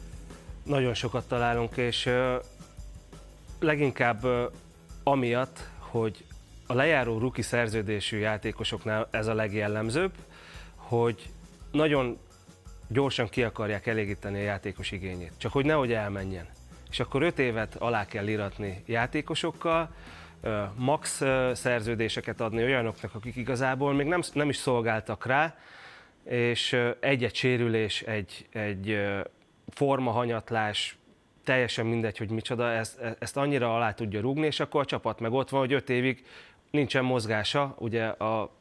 Nagyon 0.64 0.94
sokat 0.94 1.28
találunk, 1.28 1.78
és 1.78 2.10
leginkább 3.60 4.26
amiatt, 5.04 5.70
hogy 5.78 6.24
a 6.68 6.74
lejáró 6.74 7.18
ruki 7.18 7.42
szerződésű 7.42 8.18
játékosoknál 8.18 9.08
ez 9.12 9.28
a 9.28 9.34
legjellemzőbb, 9.34 10.12
hogy 10.76 11.30
nagyon 11.72 12.18
gyorsan 12.90 13.30
ki 13.30 13.44
akarják 13.44 13.88
elégíteni 13.88 14.40
a 14.40 14.44
játékos 14.44 14.92
igényét, 14.92 15.32
csak 15.38 15.52
hogy 15.52 15.66
nehogy 15.66 15.94
elmenjen. 15.94 16.48
És 16.90 17.00
akkor 17.00 17.22
öt 17.22 17.40
évet 17.40 17.76
alá 17.76 18.06
kell 18.06 18.28
iratni 18.28 18.84
játékosokkal, 18.86 19.90
max 20.76 21.22
szerződéseket 21.54 22.42
adni 22.42 22.64
olyanoknak, 22.64 23.16
akik 23.16 23.36
igazából 23.36 23.94
még 23.94 24.08
nem, 24.08 24.22
nem 24.34 24.50
is 24.50 24.58
szolgáltak 24.58 25.26
rá, 25.26 25.58
és 26.24 26.80
egy-egy 27.00 27.36
sérülés, 27.36 28.02
egy, 28.02 28.48
egy 28.52 29.00
formahanyatlás, 29.70 30.98
teljesen 31.44 31.86
mindegy, 31.86 32.18
hogy 32.18 32.30
micsoda, 32.30 32.72
ezt, 32.72 33.00
ezt 33.20 33.38
annyira 33.38 33.76
alá 33.76 33.94
tudja 33.94 34.22
rúgni, 34.22 34.46
és 34.46 34.60
akkor 34.60 34.82
a 34.82 34.86
csapat 34.86 35.20
meg 35.20 35.32
ott 35.32 35.50
van, 35.50 35.60
hogy 35.60 35.74
öt 35.74 35.90
évig 35.90 36.26
nincsen 36.72 37.04
mozgása, 37.06 37.76
ugye 37.78 38.06
a 38.06 38.52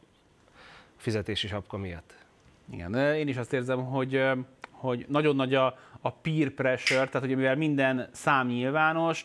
fizetési 0.96 1.46
sapka 1.46 1.76
miatt. 1.76 2.14
Igen, 2.72 2.94
én 2.94 3.28
is 3.28 3.36
azt 3.36 3.52
érzem, 3.52 3.84
hogy, 3.84 4.22
hogy 4.70 5.04
nagyon 5.08 5.36
nagy 5.36 5.54
a, 5.54 5.78
a 6.00 6.10
peer 6.10 6.48
pressure, 6.48 7.06
tehát 7.06 7.26
hogy 7.26 7.36
mivel 7.36 7.56
minden 7.56 8.08
szám 8.12 8.46
nyilvános, 8.46 9.24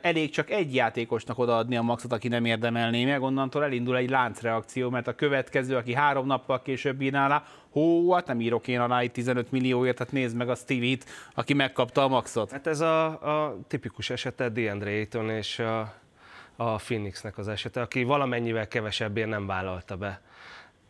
elég 0.00 0.30
csak 0.30 0.50
egy 0.50 0.74
játékosnak 0.74 1.38
odaadni 1.38 1.76
a 1.76 1.82
maxot, 1.82 2.12
aki 2.12 2.28
nem 2.28 2.44
érdemelné 2.44 3.04
meg, 3.04 3.22
onnantól 3.22 3.64
elindul 3.64 3.96
egy 3.96 4.10
láncreakció, 4.10 4.90
mert 4.90 5.06
a 5.06 5.14
következő, 5.14 5.76
aki 5.76 5.94
három 5.94 6.26
nappal 6.26 6.62
később 6.62 7.00
írná 7.00 7.24
alá, 7.24 7.44
hó, 7.70 8.12
hát 8.12 8.26
nem 8.26 8.40
írok 8.40 8.68
én 8.68 8.80
alá 8.80 9.02
itt 9.02 9.12
15 9.12 9.50
millióért, 9.50 9.96
tehát 9.96 10.12
nézd 10.12 10.36
meg 10.36 10.48
a 10.48 10.54
Stevie-t, 10.54 11.04
aki 11.34 11.54
megkapta 11.54 12.02
a 12.02 12.08
maxot. 12.08 12.50
Hát 12.50 12.66
ez 12.66 12.80
a, 12.80 13.06
a 13.06 13.58
tipikus 13.68 14.10
esete 14.10 14.48
DeAndre 14.48 14.90
Ayton 14.90 15.30
és 15.30 15.58
a, 15.58 15.94
a 16.56 16.76
Phoenixnek 16.76 17.38
az 17.38 17.48
esete, 17.48 17.80
aki 17.80 18.02
valamennyivel 18.02 18.68
kevesebbért 18.68 19.28
nem 19.28 19.46
vállalta 19.46 19.96
be 19.96 20.20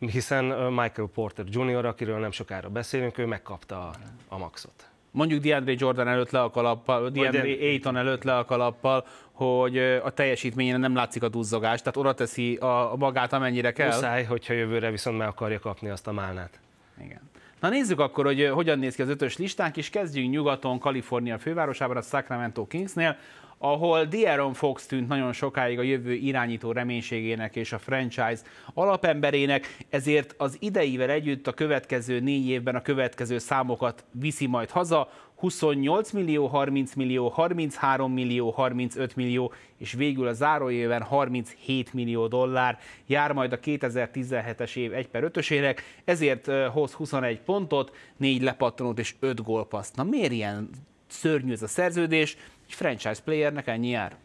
hiszen 0.09 0.45
Michael 0.73 1.09
Porter 1.13 1.45
Jr., 1.47 1.85
akiről 1.85 2.19
nem 2.19 2.31
sokára 2.31 2.69
beszélünk, 2.69 3.17
ő 3.17 3.25
megkapta 3.25 3.79
a, 3.79 3.91
a 4.27 4.37
maxot 4.37 4.91
mondjuk 5.11 5.41
DeAndre 5.41 5.73
Jordan 5.77 6.07
előtt 6.07 6.29
le 6.29 6.41
a 6.41 6.49
kalappal, 6.49 7.09
DeAndre 7.09 7.41
Ayton 7.41 7.97
előtt 7.97 8.23
le 8.23 8.37
a 8.37 8.45
kalappal, 8.45 9.05
hogy 9.31 9.77
a 9.77 10.09
teljesítményén 10.09 10.79
nem 10.79 10.95
látszik 10.95 11.23
a 11.23 11.29
duzzogás, 11.29 11.79
tehát 11.79 11.97
oda 11.97 12.13
teszi 12.13 12.55
a, 12.55 12.91
a 12.91 12.95
magát, 12.95 13.33
amennyire 13.33 13.71
kell. 13.71 13.87
Muszáj, 13.87 14.23
hogyha 14.23 14.53
jövőre 14.53 14.91
viszont 14.91 15.17
meg 15.17 15.27
akarja 15.27 15.59
kapni 15.59 15.89
azt 15.89 16.07
a 16.07 16.11
málnát. 16.11 16.59
Igen. 17.03 17.29
Na 17.59 17.69
nézzük 17.69 17.99
akkor, 17.99 18.25
hogy 18.25 18.49
hogyan 18.53 18.79
néz 18.79 18.95
ki 18.95 19.01
az 19.01 19.09
ötös 19.09 19.37
listánk, 19.37 19.77
és 19.77 19.89
kezdjünk 19.89 20.31
nyugaton, 20.31 20.79
Kalifornia 20.79 21.37
fővárosában, 21.37 21.97
a 21.97 22.01
Sacramento 22.01 22.67
Kingsnél, 22.67 23.17
ahol 23.63 24.07
De'Aaron 24.11 24.51
Fox 24.53 24.85
tűnt 24.85 25.07
nagyon 25.07 25.33
sokáig 25.33 25.79
a 25.79 25.81
jövő 25.81 26.13
irányító 26.13 26.71
reménységének 26.71 27.55
és 27.55 27.73
a 27.73 27.79
franchise 27.79 28.41
alapemberének, 28.73 29.77
ezért 29.89 30.33
az 30.37 30.57
ideivel 30.59 31.09
együtt 31.09 31.47
a 31.47 31.53
következő 31.53 32.19
négy 32.19 32.47
évben 32.47 32.75
a 32.75 32.81
következő 32.81 33.37
számokat 33.37 34.05
viszi 34.11 34.47
majd 34.47 34.69
haza, 34.69 35.09
28 35.35 36.11
millió, 36.11 36.47
30 36.47 36.93
millió, 36.93 37.27
33 37.27 38.13
millió, 38.13 38.49
35 38.49 39.15
millió, 39.15 39.53
és 39.77 39.93
végül 39.93 40.27
a 40.27 40.33
záróéven 40.33 41.01
37 41.01 41.93
millió 41.93 42.27
dollár 42.27 42.79
jár 43.05 43.31
majd 43.31 43.53
a 43.53 43.59
2017-es 43.59 44.75
év 44.75 44.93
1 44.93 45.07
per 45.07 45.31
5-ösének, 45.33 45.77
ezért 46.05 46.51
hoz 46.71 46.93
21 46.93 47.39
pontot, 47.39 47.95
4 48.17 48.41
lepattanót 48.41 48.99
és 48.99 49.15
5 49.19 49.43
gólpaszt. 49.43 49.95
Na 49.95 50.03
miért 50.03 50.31
ilyen 50.31 50.69
szörnyű 51.07 51.51
ez 51.51 51.61
a 51.61 51.67
szerződés? 51.67 52.37
Egy 52.71 52.77
franchise 52.77 53.21
playernek 53.23 53.67
ennyi 53.67 53.89
jár. 53.89 54.15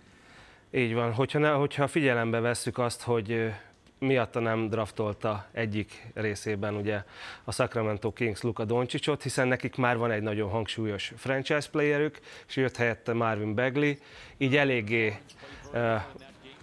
Így 0.70 0.94
van, 0.94 1.12
hogyha, 1.12 1.38
ne, 1.38 1.50
hogyha 1.50 1.86
figyelembe 1.86 2.40
vesszük 2.40 2.78
azt, 2.78 3.02
hogy 3.02 3.52
miatta 3.98 4.40
nem 4.40 4.68
draftolta 4.68 5.46
egyik 5.52 6.06
részében 6.14 6.74
ugye 6.74 7.02
a 7.44 7.52
Sacramento 7.52 8.12
Kings 8.12 8.40
Luka 8.40 8.64
Doncsicsot, 8.64 9.22
hiszen 9.22 9.48
nekik 9.48 9.76
már 9.76 9.96
van 9.96 10.10
egy 10.10 10.22
nagyon 10.22 10.50
hangsúlyos 10.50 11.12
franchise 11.16 11.68
playerük, 11.70 12.18
és 12.48 12.56
jött 12.56 12.76
helyette 12.76 13.12
Marvin 13.12 13.54
Bagley, 13.54 13.94
így 14.36 14.56
eléggé 14.56 15.16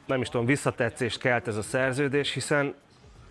nem 0.06 0.22
is 0.22 0.30
tudom, 0.30 0.46
visszatetszést 0.46 1.19
kelt 1.19 1.48
ez 1.48 1.56
a 1.56 1.62
szerződés, 1.62 2.34
hiszen 2.34 2.76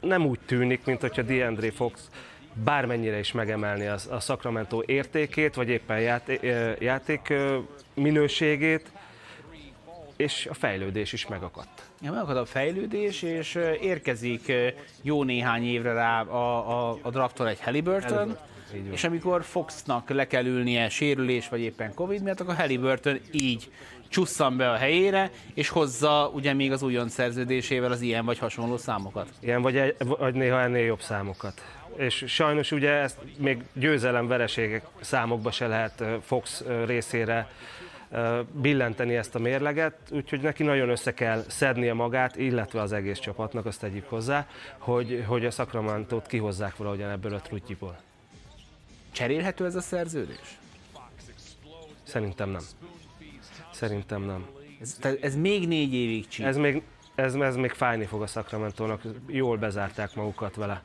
nem 0.00 0.26
úgy 0.26 0.40
tűnik, 0.46 0.84
mint 0.84 1.00
hogyha 1.00 1.22
DeAndre 1.22 1.70
Fox 1.70 2.10
bármennyire 2.54 3.18
is 3.18 3.32
megemelni 3.32 3.86
a, 3.86 3.96
a 4.10 4.20
Sacramento 4.20 4.82
értékét, 4.86 5.54
vagy 5.54 5.68
éppen 5.68 6.00
játék, 6.00 6.40
játék 6.78 7.32
minőségét, 7.94 8.92
és 10.16 10.46
a 10.50 10.54
fejlődés 10.54 11.12
is 11.12 11.26
megakadt. 11.26 11.82
Ja, 12.00 12.10
megakadt 12.10 12.38
a 12.38 12.44
fejlődés, 12.44 13.22
és 13.22 13.58
érkezik 13.80 14.52
jó 15.02 15.22
néhány 15.22 15.64
évre 15.64 15.92
rá 15.92 16.22
a, 16.22 16.90
a, 16.90 16.98
a 17.02 17.10
drafton 17.10 17.46
egy 17.46 17.60
Halliburton, 17.60 18.36
és 18.90 19.04
amikor 19.04 19.44
Foxnak 19.44 20.10
le 20.10 20.26
kell 20.26 20.44
ülnie 20.44 20.88
sérülés, 20.88 21.48
vagy 21.48 21.60
éppen 21.60 21.94
Covid 21.94 22.22
miatt, 22.22 22.40
akkor 22.40 22.54
Halliburton 22.54 23.20
így 23.30 23.70
csusszan 24.08 24.56
be 24.56 24.70
a 24.70 24.76
helyére, 24.76 25.30
és 25.54 25.68
hozza 25.68 26.30
ugye 26.34 26.52
még 26.52 26.72
az 26.72 26.82
újon 26.82 27.08
szerződésével 27.08 27.92
az 27.92 28.00
ilyen 28.00 28.24
vagy 28.24 28.38
hasonló 28.38 28.76
számokat. 28.76 29.28
Ilyen 29.40 29.62
vagy, 29.62 29.76
egy, 29.76 29.96
vagy 30.06 30.34
néha 30.34 30.60
ennél 30.60 30.84
jobb 30.84 31.00
számokat 31.00 31.62
és 31.96 32.24
sajnos 32.26 32.72
ugye 32.72 32.90
ezt 32.90 33.18
még 33.38 33.62
győzelem 33.72 34.26
vereségek 34.26 34.86
számokba 35.00 35.50
se 35.50 35.66
lehet 35.66 36.04
Fox 36.22 36.64
részére 36.86 37.48
billenteni 38.52 39.16
ezt 39.16 39.34
a 39.34 39.38
mérleget, 39.38 39.94
úgyhogy 40.10 40.40
neki 40.40 40.62
nagyon 40.62 40.88
össze 40.88 41.14
kell 41.14 41.44
szednie 41.48 41.92
magát, 41.92 42.36
illetve 42.36 42.80
az 42.80 42.92
egész 42.92 43.18
csapatnak, 43.18 43.66
azt 43.66 43.80
tegyük 43.80 44.08
hozzá, 44.08 44.48
hogy, 44.78 45.24
hogy 45.26 45.46
a 45.46 45.50
Sacramento-t 45.50 46.26
kihozzák 46.26 46.76
valahogyan 46.76 47.10
ebből 47.10 47.34
a 47.34 47.40
trutyiból. 47.40 47.96
Cserélhető 49.12 49.64
ez 49.64 49.74
a 49.74 49.80
szerződés? 49.80 50.58
Szerintem 52.02 52.50
nem. 52.50 52.62
Szerintem 53.72 54.22
nem. 54.22 54.46
Ez, 54.80 54.98
ez 55.20 55.36
még 55.36 55.68
négy 55.68 55.94
évig 55.94 56.28
csíp. 56.28 56.46
Ez 56.46 56.56
még, 56.56 56.82
ez, 57.14 57.34
ez 57.34 57.56
még 57.56 57.70
fájni 57.70 58.04
fog 58.04 58.22
a 58.22 58.26
Sacramento-nak, 58.26 59.02
jól 59.26 59.56
bezárták 59.56 60.14
magukat 60.14 60.54
vele. 60.54 60.82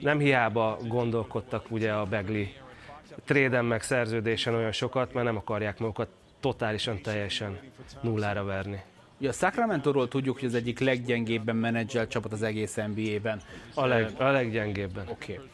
Nem 0.00 0.18
hiába 0.18 0.78
gondolkodtak 0.86 1.70
ugye 1.70 1.92
a 1.92 2.04
Begli 2.04 2.54
tréden 3.24 3.64
meg 3.64 3.82
szerződésen 3.82 4.54
olyan 4.54 4.72
sokat, 4.72 5.12
mert 5.12 5.26
nem 5.26 5.36
akarják 5.36 5.78
magukat 5.78 6.08
totálisan, 6.40 7.02
teljesen 7.02 7.58
nullára 8.00 8.44
verni. 8.44 8.82
Ja, 9.18 9.28
a 9.28 9.32
Sacramento-ról 9.32 10.08
tudjuk, 10.08 10.38
hogy 10.38 10.48
az 10.48 10.54
egyik 10.54 10.78
leggyengébben 10.78 11.56
menedzselt 11.56 12.10
csapat 12.10 12.32
az 12.32 12.42
egész 12.42 12.74
NBA-ben. 12.74 13.40
A, 13.74 13.86
leg, 13.86 14.10
a 14.18 14.30
leggyengébben. 14.30 15.08
Oké. 15.08 15.32
Okay. 15.32 15.48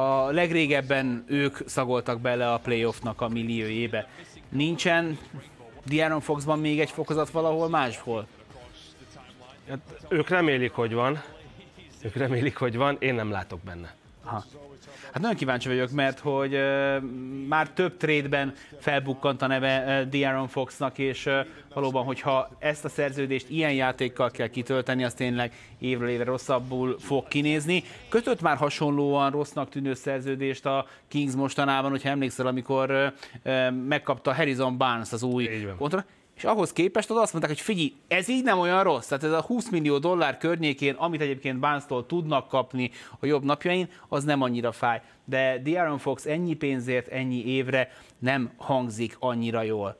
A 0.00 0.30
legrégebben 0.30 1.24
ők 1.26 1.56
szagoltak 1.66 2.20
bele 2.20 2.52
a 2.52 2.58
playoffnak 2.58 3.20
a 3.20 3.28
milliójébe. 3.28 4.08
Nincsen 4.48 5.18
Diaron 5.84 6.20
Foxban 6.20 6.58
még 6.58 6.80
egy 6.80 6.90
fokozat 6.90 7.30
valahol 7.30 7.68
máshol? 7.68 8.26
Hát, 9.68 9.78
ők 10.08 10.28
remélik, 10.28 10.72
hogy 10.72 10.92
van. 10.92 11.22
Ők 12.02 12.14
remélik, 12.14 12.56
hogy 12.56 12.76
van, 12.76 12.96
én 13.00 13.14
nem 13.14 13.30
látok 13.30 13.60
benne. 13.60 13.94
Aha. 14.24 14.44
Hát 15.12 15.22
nagyon 15.22 15.36
kíváncsi 15.36 15.68
vagyok, 15.68 15.90
mert 15.90 16.18
hogy 16.18 16.54
uh, 16.54 17.02
már 17.48 17.70
több 17.70 17.96
trédben 17.96 18.54
felbukkant 18.78 19.42
a 19.42 19.46
neve 19.46 20.02
uh, 20.02 20.08
De'Aaron 20.10 20.48
Foxnak, 20.48 20.98
és 20.98 21.26
uh, 21.26 21.34
valóban, 21.74 22.04
hogyha 22.04 22.48
ezt 22.58 22.84
a 22.84 22.88
szerződést 22.88 23.48
ilyen 23.48 23.72
játékkal 23.72 24.30
kell 24.30 24.46
kitölteni, 24.46 25.04
az 25.04 25.14
tényleg 25.14 25.52
évről 25.78 26.08
évre 26.08 26.24
rosszabbul 26.24 26.98
fog 26.98 27.28
kinézni. 27.28 27.82
Kötött 28.08 28.40
már 28.40 28.56
hasonlóan 28.56 29.30
rossznak 29.30 29.68
tűnő 29.68 29.94
szerződést 29.94 30.66
a 30.66 30.86
Kings 31.08 31.34
mostanában, 31.34 31.90
hogyha 31.90 32.08
emlékszel, 32.08 32.46
amikor 32.46 33.12
uh, 33.44 33.70
megkapta 33.70 34.34
Harrison 34.34 34.76
Barnes 34.76 35.12
az 35.12 35.22
új 35.22 35.48
kontra 35.78 36.04
és 36.38 36.44
ahhoz 36.44 36.72
képest 36.72 37.10
az 37.10 37.16
azt 37.16 37.32
mondták, 37.32 37.54
hogy 37.54 37.64
figyelj, 37.64 37.92
ez 38.08 38.28
így 38.28 38.44
nem 38.44 38.58
olyan 38.58 38.82
rossz, 38.82 39.06
tehát 39.06 39.24
ez 39.24 39.32
a 39.32 39.42
20 39.42 39.68
millió 39.68 39.98
dollár 39.98 40.38
környékén, 40.38 40.94
amit 40.94 41.20
egyébként 41.20 41.58
Barnes-tól 41.58 42.06
tudnak 42.06 42.48
kapni 42.48 42.90
a 43.20 43.26
jobb 43.26 43.44
napjain, 43.44 43.88
az 44.08 44.24
nem 44.24 44.42
annyira 44.42 44.72
fáj. 44.72 45.00
De 45.24 45.62
De'Aaron 45.64 45.98
Fox 45.98 46.26
ennyi 46.26 46.54
pénzért, 46.54 47.08
ennyi 47.08 47.46
évre 47.46 47.90
nem 48.18 48.50
hangzik 48.56 49.16
annyira 49.18 49.62
jól. 49.62 49.96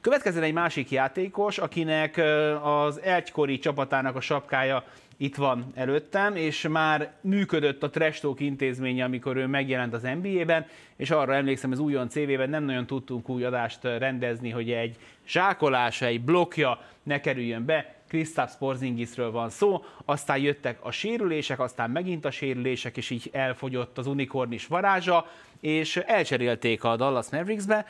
Következzen 0.00 0.42
egy 0.42 0.52
másik 0.52 0.90
játékos, 0.90 1.58
akinek 1.58 2.20
az 2.62 3.00
egykori 3.00 3.58
csapatának 3.58 4.16
a 4.16 4.20
sapkája 4.20 4.84
itt 5.16 5.34
van 5.34 5.72
előttem, 5.74 6.36
és 6.36 6.66
már 6.70 7.12
működött 7.20 7.82
a 7.82 7.90
Trash 7.90 8.20
Talk 8.20 8.40
intézménye, 8.40 9.04
amikor 9.04 9.36
ő 9.36 9.46
megjelent 9.46 9.94
az 9.94 10.02
NBA-ben, 10.22 10.66
és 10.96 11.10
arra 11.10 11.34
emlékszem, 11.34 11.72
az 11.72 11.78
újon 11.78 12.08
CV-ben 12.08 12.50
nem 12.50 12.64
nagyon 12.64 12.86
tudtunk 12.86 13.28
új 13.28 13.44
adást 13.44 13.82
rendezni, 13.82 14.50
hogy 14.50 14.70
egy 14.70 14.96
zsákolása, 15.26 16.06
egy 16.06 16.20
blokja 16.20 16.80
ne 17.02 17.20
kerüljön 17.20 17.64
be, 17.64 17.94
Kristaps 18.08 18.52
Porzingisről 18.58 19.30
van 19.30 19.50
szó, 19.50 19.84
aztán 20.04 20.38
jöttek 20.38 20.78
a 20.84 20.90
sérülések, 20.90 21.60
aztán 21.60 21.90
megint 21.90 22.24
a 22.24 22.30
sérülések, 22.30 22.96
és 22.96 23.10
így 23.10 23.30
elfogyott 23.32 23.98
az 23.98 24.06
unikornis 24.06 24.66
varázsa, 24.66 25.26
és 25.60 25.96
elcserélték 25.96 26.84
a 26.84 26.96
Dallas 26.96 27.26
Mavericksbe, 27.30 27.86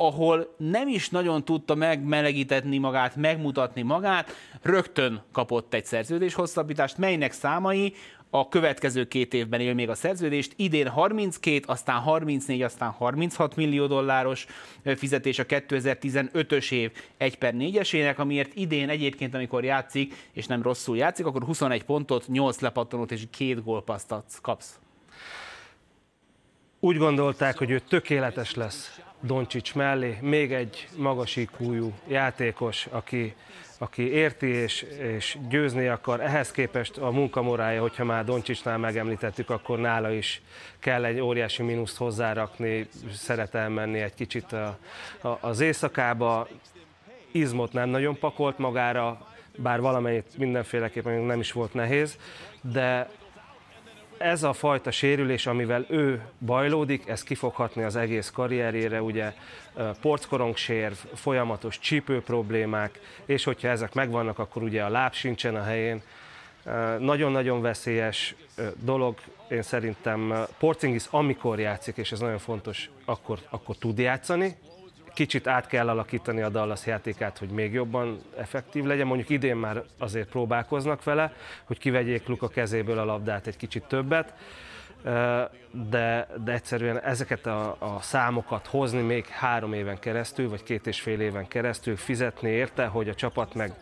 ahol 0.00 0.54
nem 0.56 0.88
is 0.88 1.08
nagyon 1.08 1.44
tudta 1.44 1.74
megmelegítetni 1.74 2.78
magát, 2.78 3.16
megmutatni 3.16 3.82
magát, 3.82 4.30
rögtön 4.62 5.22
kapott 5.32 5.74
egy 5.74 5.84
szerződés 5.84 6.34
hosszabbítást, 6.34 6.98
melynek 6.98 7.32
számai 7.32 7.94
a 8.30 8.48
következő 8.48 9.08
két 9.08 9.34
évben 9.34 9.60
él 9.60 9.74
még 9.74 9.88
a 9.88 9.94
szerződést. 9.94 10.52
Idén 10.56 10.88
32, 10.88 11.60
aztán 11.66 12.00
34, 12.00 12.62
aztán 12.62 12.90
36 12.90 13.56
millió 13.56 13.86
dolláros 13.86 14.46
fizetés 14.96 15.38
a 15.38 15.46
2015-ös 15.46 16.72
év 16.72 16.92
1 17.16 17.38
per 17.38 17.54
4-esének, 17.56 18.16
amiért 18.16 18.54
idén 18.54 18.88
egyébként, 18.88 19.34
amikor 19.34 19.64
játszik, 19.64 20.28
és 20.32 20.46
nem 20.46 20.62
rosszul 20.62 20.96
játszik, 20.96 21.26
akkor 21.26 21.42
21 21.42 21.84
pontot, 21.84 22.28
8 22.28 22.60
lepattanót 22.60 23.12
és 23.12 23.22
2 23.30 23.62
gólpasztat 23.62 24.24
kapsz. 24.42 24.78
Úgy 26.80 26.96
gondolták, 26.96 27.58
hogy 27.58 27.70
ő 27.70 27.78
tökéletes 27.78 28.54
lesz 28.54 29.00
Doncsics 29.20 29.74
mellé, 29.74 30.18
még 30.20 30.52
egy 30.52 30.88
magas 30.96 31.36
ikújú 31.36 31.92
játékos, 32.06 32.86
aki, 32.90 33.34
aki 33.78 34.12
érti 34.12 34.46
és, 34.46 34.82
és 35.16 35.38
győzni 35.48 35.86
akar. 35.86 36.20
Ehhez 36.20 36.50
képest 36.50 36.96
a 36.96 37.10
munkamorája, 37.10 37.80
hogyha 37.80 38.04
már 38.04 38.24
Doncsicsnál 38.24 38.78
megemlítettük, 38.78 39.50
akkor 39.50 39.78
nála 39.78 40.10
is 40.10 40.42
kell 40.78 41.04
egy 41.04 41.20
óriási 41.20 41.62
mínuszt 41.62 41.96
hozzárakni, 41.96 42.88
szeret 43.12 43.54
elmenni 43.54 44.00
egy 44.00 44.14
kicsit 44.14 44.52
a, 44.52 44.78
a, 45.20 45.38
az 45.40 45.60
éjszakába. 45.60 46.48
Izmot 47.32 47.72
nem 47.72 47.88
nagyon 47.88 48.18
pakolt 48.18 48.58
magára, 48.58 49.26
bár 49.56 49.80
valamennyit 49.80 50.36
mindenféleképpen 50.36 51.20
nem 51.20 51.40
is 51.40 51.52
volt 51.52 51.74
nehéz, 51.74 52.18
de 52.60 53.08
ez 54.18 54.42
a 54.42 54.52
fajta 54.52 54.90
sérülés, 54.90 55.46
amivel 55.46 55.86
ő 55.88 56.22
bajlódik, 56.38 57.08
ez 57.08 57.22
kifoghatni 57.22 57.82
az 57.82 57.96
egész 57.96 58.30
karrierjére, 58.30 59.02
ugye 59.02 59.32
porckorongsér, 60.00 60.92
folyamatos 61.14 61.78
csípő 61.78 62.22
problémák, 62.22 63.00
és 63.24 63.44
hogyha 63.44 63.68
ezek 63.68 63.94
megvannak, 63.94 64.38
akkor 64.38 64.62
ugye 64.62 64.82
a 64.82 64.88
láb 64.88 65.12
sincsen 65.12 65.56
a 65.56 65.62
helyén. 65.62 66.02
Nagyon-nagyon 66.98 67.60
veszélyes 67.60 68.34
dolog, 68.84 69.18
én 69.48 69.62
szerintem 69.62 70.46
Porcingis 70.58 71.06
amikor 71.10 71.60
játszik, 71.60 71.96
és 71.96 72.12
ez 72.12 72.20
nagyon 72.20 72.38
fontos, 72.38 72.90
akkor, 73.04 73.38
akkor 73.50 73.76
tud 73.76 73.98
játszani, 73.98 74.56
kicsit 75.18 75.46
át 75.46 75.66
kell 75.66 75.88
alakítani 75.88 76.42
a 76.42 76.48
Dallas 76.48 76.86
játékát, 76.86 77.38
hogy 77.38 77.48
még 77.48 77.72
jobban 77.72 78.20
effektív 78.36 78.84
legyen. 78.84 79.06
Mondjuk 79.06 79.28
idén 79.28 79.56
már 79.56 79.82
azért 79.98 80.28
próbálkoznak 80.28 81.04
vele, 81.04 81.32
hogy 81.64 81.78
kivegyék 81.78 82.26
Luka 82.26 82.48
kezéből 82.48 82.98
a 82.98 83.04
labdát 83.04 83.46
egy 83.46 83.56
kicsit 83.56 83.84
többet, 83.84 84.34
de, 85.70 86.28
de 86.44 86.52
egyszerűen 86.52 87.00
ezeket 87.00 87.46
a, 87.46 87.76
a 87.78 88.00
számokat 88.00 88.66
hozni 88.66 89.00
még 89.00 89.26
három 89.26 89.72
éven 89.72 89.98
keresztül, 89.98 90.48
vagy 90.48 90.62
két 90.62 90.86
és 90.86 91.00
fél 91.00 91.20
éven 91.20 91.48
keresztül, 91.48 91.96
fizetni 91.96 92.50
érte, 92.50 92.86
hogy 92.86 93.08
a 93.08 93.14
csapat 93.14 93.54
meg 93.54 93.72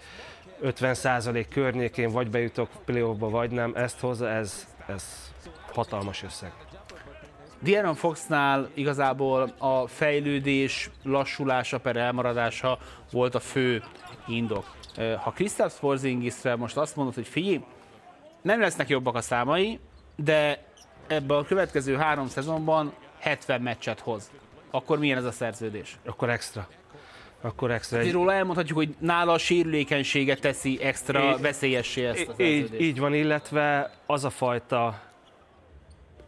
50% 0.62 1.46
környékén 1.50 2.10
vagy 2.10 2.30
bejutok 2.30 2.68
playoffba, 2.84 3.28
vagy 3.28 3.50
nem, 3.50 3.72
ezt 3.74 4.00
hozza, 4.00 4.28
ez, 4.28 4.66
ez 4.86 5.32
hatalmas 5.72 6.22
összeg. 6.22 6.52
De'Aaron 7.64 7.94
Foxnál 7.94 8.70
igazából 8.74 9.54
a 9.58 9.86
fejlődés 9.86 10.90
lassulása 11.02 11.78
per 11.78 11.96
elmaradása 11.96 12.78
volt 13.12 13.34
a 13.34 13.40
fő 13.40 13.82
indok. 14.26 14.74
Ha 15.22 15.30
Kristaps 15.30 15.74
Porzingisre 15.74 16.56
most 16.56 16.76
azt 16.76 16.96
mondod, 16.96 17.14
hogy 17.14 17.28
figyelj, 17.28 17.60
nem 18.42 18.60
lesznek 18.60 18.88
jobbak 18.88 19.14
a 19.14 19.20
számai, 19.20 19.78
de 20.16 20.64
ebben 21.06 21.36
a 21.36 21.44
következő 21.44 21.96
három 21.96 22.28
szezonban 22.28 22.92
70 23.18 23.60
meccset 23.60 24.00
hoz. 24.00 24.30
Akkor 24.70 24.98
milyen 24.98 25.18
ez 25.18 25.24
a 25.24 25.32
szerződés? 25.32 25.98
Akkor 26.04 26.30
extra. 26.30 26.68
Akkor 27.40 27.70
extra. 27.70 27.98
Egy... 27.98 28.12
Róla 28.12 28.32
elmondhatjuk, 28.32 28.78
hogy 28.78 28.94
nála 28.98 29.32
a 29.32 29.38
sérülékenysége 29.38 30.34
teszi 30.34 30.82
extra 30.82 31.38
veszélyessé 31.38 32.06
ezt 32.06 32.28
a 32.28 32.34
szerződést. 32.36 32.72
Így, 32.72 32.80
így 32.80 32.98
van, 32.98 33.14
illetve 33.14 33.90
az 34.06 34.24
a 34.24 34.30
fajta 34.30 35.00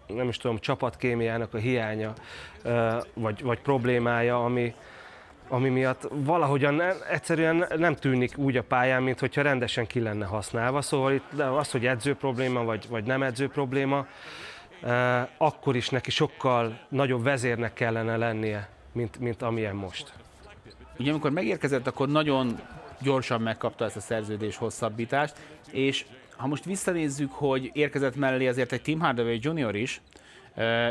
nem 0.09 0.29
is 0.29 0.37
tudom, 0.37 0.59
csapatkémiának 0.59 1.55
a 1.55 1.59
hiánya, 1.59 2.13
vagy, 3.15 3.43
vagy 3.43 3.61
problémája, 3.61 4.45
ami, 4.45 4.75
ami 5.49 5.69
miatt 5.69 6.09
valahogyan 6.11 6.83
egyszerűen 7.11 7.67
nem 7.77 7.95
tűnik 7.95 8.39
úgy 8.39 8.57
a 8.57 8.63
pályán, 8.63 9.03
mint 9.03 9.21
hogyha 9.21 9.43
rendesen 9.43 9.87
ki 9.87 10.01
lenne 10.01 10.25
használva. 10.25 10.83
Szóval 10.83 11.13
itt 11.13 11.41
az, 11.41 11.71
hogy 11.71 11.87
edző 11.87 12.15
probléma, 12.15 12.65
vagy, 12.65 12.89
vagy 12.89 13.05
nem 13.05 13.23
edző 13.23 13.49
probléma, 13.49 14.07
akkor 15.39 15.77
is 15.77 15.89
neki 15.89 16.11
sokkal 16.11 16.81
nagyobb 16.89 17.23
vezérnek 17.23 17.73
kellene 17.73 18.17
lennie, 18.17 18.69
mint, 18.93 19.19
mint 19.19 19.43
amilyen 19.43 19.75
most. 19.75 20.13
Ugye 20.99 21.11
amikor 21.11 21.31
megérkezett, 21.31 21.87
akkor 21.87 22.09
nagyon 22.09 22.61
gyorsan 23.01 23.41
megkapta 23.41 23.85
ezt 23.85 23.97
a 23.97 24.01
szerződés 24.01 24.57
hosszabbítást, 24.57 25.37
és 25.71 26.05
ha 26.39 26.47
most 26.47 26.65
visszanézzük, 26.65 27.33
hogy 27.33 27.71
érkezett 27.73 28.17
mellé 28.17 28.47
azért 28.47 28.73
egy 28.73 28.83
Tim 28.83 29.01
Hardaway 29.01 29.39
Jr. 29.41 29.75
is, 29.75 30.01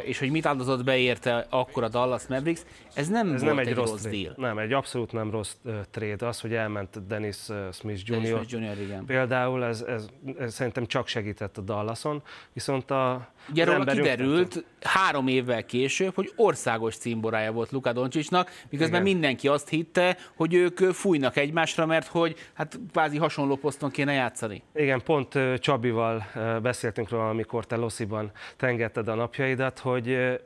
és 0.04 0.20
hogy 0.20 0.30
mit 0.30 0.46
áldozott 0.46 0.84
be 0.84 0.98
érte 0.98 1.46
akkor 1.50 1.84
a 1.84 1.88
Dallas 1.88 2.28
Mavericks, 2.28 2.62
ez 2.98 3.08
nem 3.08 3.34
ez 3.34 3.42
nem 3.42 3.60
egy, 3.60 3.68
egy 3.68 3.76
rossz, 3.76 3.90
rossz 3.90 4.04
deal. 4.04 4.34
Nem, 4.38 4.58
egy 4.58 4.74
abszolút 4.74 5.12
nem 5.12 5.32
rossz 5.32 5.54
uh, 5.64 5.76
trade. 5.92 6.28
Az, 6.28 6.40
hogy 6.40 6.54
elment 6.54 7.08
Dennis 7.08 7.38
Smith 7.72 8.02
Jr. 8.06 8.22
Dennis 8.22 8.30
Smith 8.30 8.54
Jr. 8.54 8.82
Igen. 8.82 9.06
Például 9.06 9.64
ez, 9.64 9.82
ez, 9.82 10.08
ez, 10.40 10.54
szerintem 10.54 10.86
csak 10.86 11.08
segített 11.08 11.58
a 11.58 11.62
Dallason, 11.62 12.24
viszont 12.54 12.92
a 12.92 13.32
Ugye 13.50 13.66
róla 13.66 13.86
kiderült 13.86 14.56
jöttem. 14.56 14.72
három 14.82 15.28
évvel 15.28 15.66
később, 15.66 16.16
hogy 16.16 16.32
országos 16.36 16.98
címborája 16.98 17.52
volt 17.52 17.72
Luka 17.72 17.94
Doncsicsnak, 17.94 18.52
miközben 18.70 19.02
Igen. 19.02 19.14
mindenki 19.14 19.48
azt 19.48 19.70
hitte, 19.70 20.18
hogy 20.36 20.54
ők 20.54 20.78
fújnak 20.80 21.38
egymásra, 21.38 21.86
mert 21.86 22.08
hogy 22.08 22.36
hát 22.54 22.80
kvázi 22.92 23.18
hasonló 23.18 23.56
poszton 23.56 23.90
kéne 23.90 24.14
játszani. 24.14 24.64
Igen, 24.76 25.04
pont 25.04 25.40
Csabival 25.60 26.26
beszéltünk 26.62 27.10
róla, 27.10 27.30
amikor 27.30 27.66
te 27.66 27.76
Lossziban 27.76 28.32
tengetted 28.58 29.08
a 29.08 29.16
napjaidat, 29.16 29.80
hogy 29.80 30.38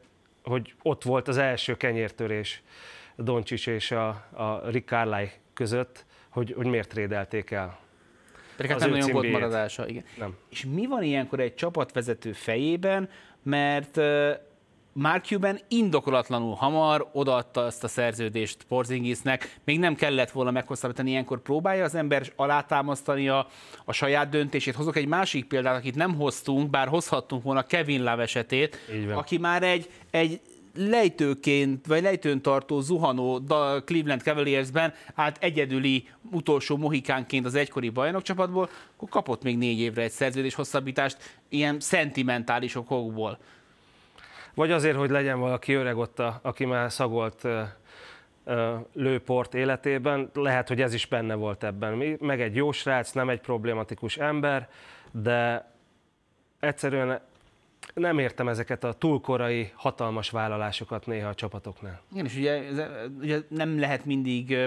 hogy 0.43 0.73
ott 0.81 1.03
volt 1.03 1.27
az 1.27 1.37
első 1.37 1.77
kenyértörés 1.77 2.61
Doncsics 3.15 3.67
és 3.67 3.91
a, 3.91 4.07
a 4.31 4.61
Rick 4.69 4.87
Carly 4.87 5.31
között, 5.53 6.05
hogy, 6.29 6.53
hogy 6.57 6.65
miért 6.65 6.93
rédelték 6.93 7.51
el. 7.51 7.79
Pedig 8.55 8.71
hát 8.71 8.79
nem 8.79 8.89
nagyon 8.89 9.11
volt 9.11 9.31
maradása. 9.31 9.87
Igen. 9.87 10.03
Nem. 10.17 10.37
És 10.49 10.65
mi 10.65 10.85
van 10.85 11.03
ilyenkor 11.03 11.39
egy 11.39 11.55
csapatvezető 11.55 12.31
fejében, 12.31 13.09
mert 13.43 13.97
uh, 13.97 14.31
Mark 14.93 15.25
Cuban 15.25 15.59
indokolatlanul 15.67 16.55
hamar 16.55 17.09
odaadta 17.13 17.65
ezt 17.65 17.83
a 17.83 17.87
szerződést 17.87 18.63
Porzingisnek, 18.67 19.59
még 19.63 19.79
nem 19.79 19.95
kellett 19.95 20.31
volna 20.31 20.51
meghosszabbítani, 20.51 21.09
ilyenkor 21.09 21.41
próbálja 21.41 21.83
az 21.83 21.95
ember 21.95 22.31
alátámasztani 22.35 23.29
a, 23.29 23.47
a 23.85 23.91
saját 23.91 24.29
döntését. 24.29 24.75
Hozok 24.75 24.95
egy 24.95 25.07
másik 25.07 25.45
példát, 25.45 25.77
akit 25.77 25.95
nem 25.95 26.15
hoztunk, 26.15 26.69
bár 26.69 26.87
hozhattunk 26.87 27.43
volna 27.43 27.63
Kevin 27.63 28.03
Love 28.03 28.21
esetét, 28.21 28.77
aki 29.13 29.37
már 29.37 29.63
egy, 29.63 29.89
egy 30.11 30.39
lejtőként, 30.75 31.85
vagy 31.87 32.01
lejtőn 32.01 32.41
tartó 32.41 32.79
zuhanó 32.79 33.41
Cleveland 33.85 34.21
Cavaliersben 34.21 34.93
át 35.15 35.37
egyedüli 35.43 36.07
utolsó 36.31 36.77
mohikánként 36.77 37.45
az 37.45 37.55
egykori 37.55 37.89
bajnokcsapatból, 37.89 38.69
akkor 38.95 39.09
kapott 39.09 39.43
még 39.43 39.57
négy 39.57 39.79
évre 39.79 40.01
egy 40.01 40.11
szerződés 40.11 40.53
hosszabbítást 40.53 41.17
ilyen 41.49 41.79
szentimentális 41.79 42.75
okokból. 42.75 43.37
Vagy 44.53 44.71
azért, 44.71 44.97
hogy 44.97 45.09
legyen 45.09 45.39
valaki 45.39 45.73
öreg 45.73 45.97
ott, 45.97 46.19
a, 46.19 46.39
aki 46.41 46.65
már 46.65 46.91
szagolt 46.91 47.47
lőport 48.93 49.53
életében, 49.53 50.29
lehet, 50.33 50.67
hogy 50.67 50.81
ez 50.81 50.93
is 50.93 51.05
benne 51.05 51.33
volt 51.33 51.63
ebben. 51.63 52.17
Meg 52.19 52.41
egy 52.41 52.55
jó 52.55 52.71
srác, 52.71 53.11
nem 53.11 53.29
egy 53.29 53.41
problématikus 53.41 54.17
ember, 54.17 54.69
de 55.11 55.71
egyszerűen 56.59 57.19
nem 57.93 58.19
értem 58.19 58.47
ezeket 58.47 58.83
a 58.83 58.93
túlkorai, 58.93 59.71
hatalmas 59.75 60.29
vállalásokat 60.29 61.05
néha 61.05 61.29
a 61.29 61.35
csapatoknál. 61.35 62.01
Igen, 62.11 62.25
és 62.25 62.35
ugye, 62.35 62.61
ugye 63.19 63.39
nem 63.47 63.79
lehet 63.79 64.05
mindig 64.05 64.57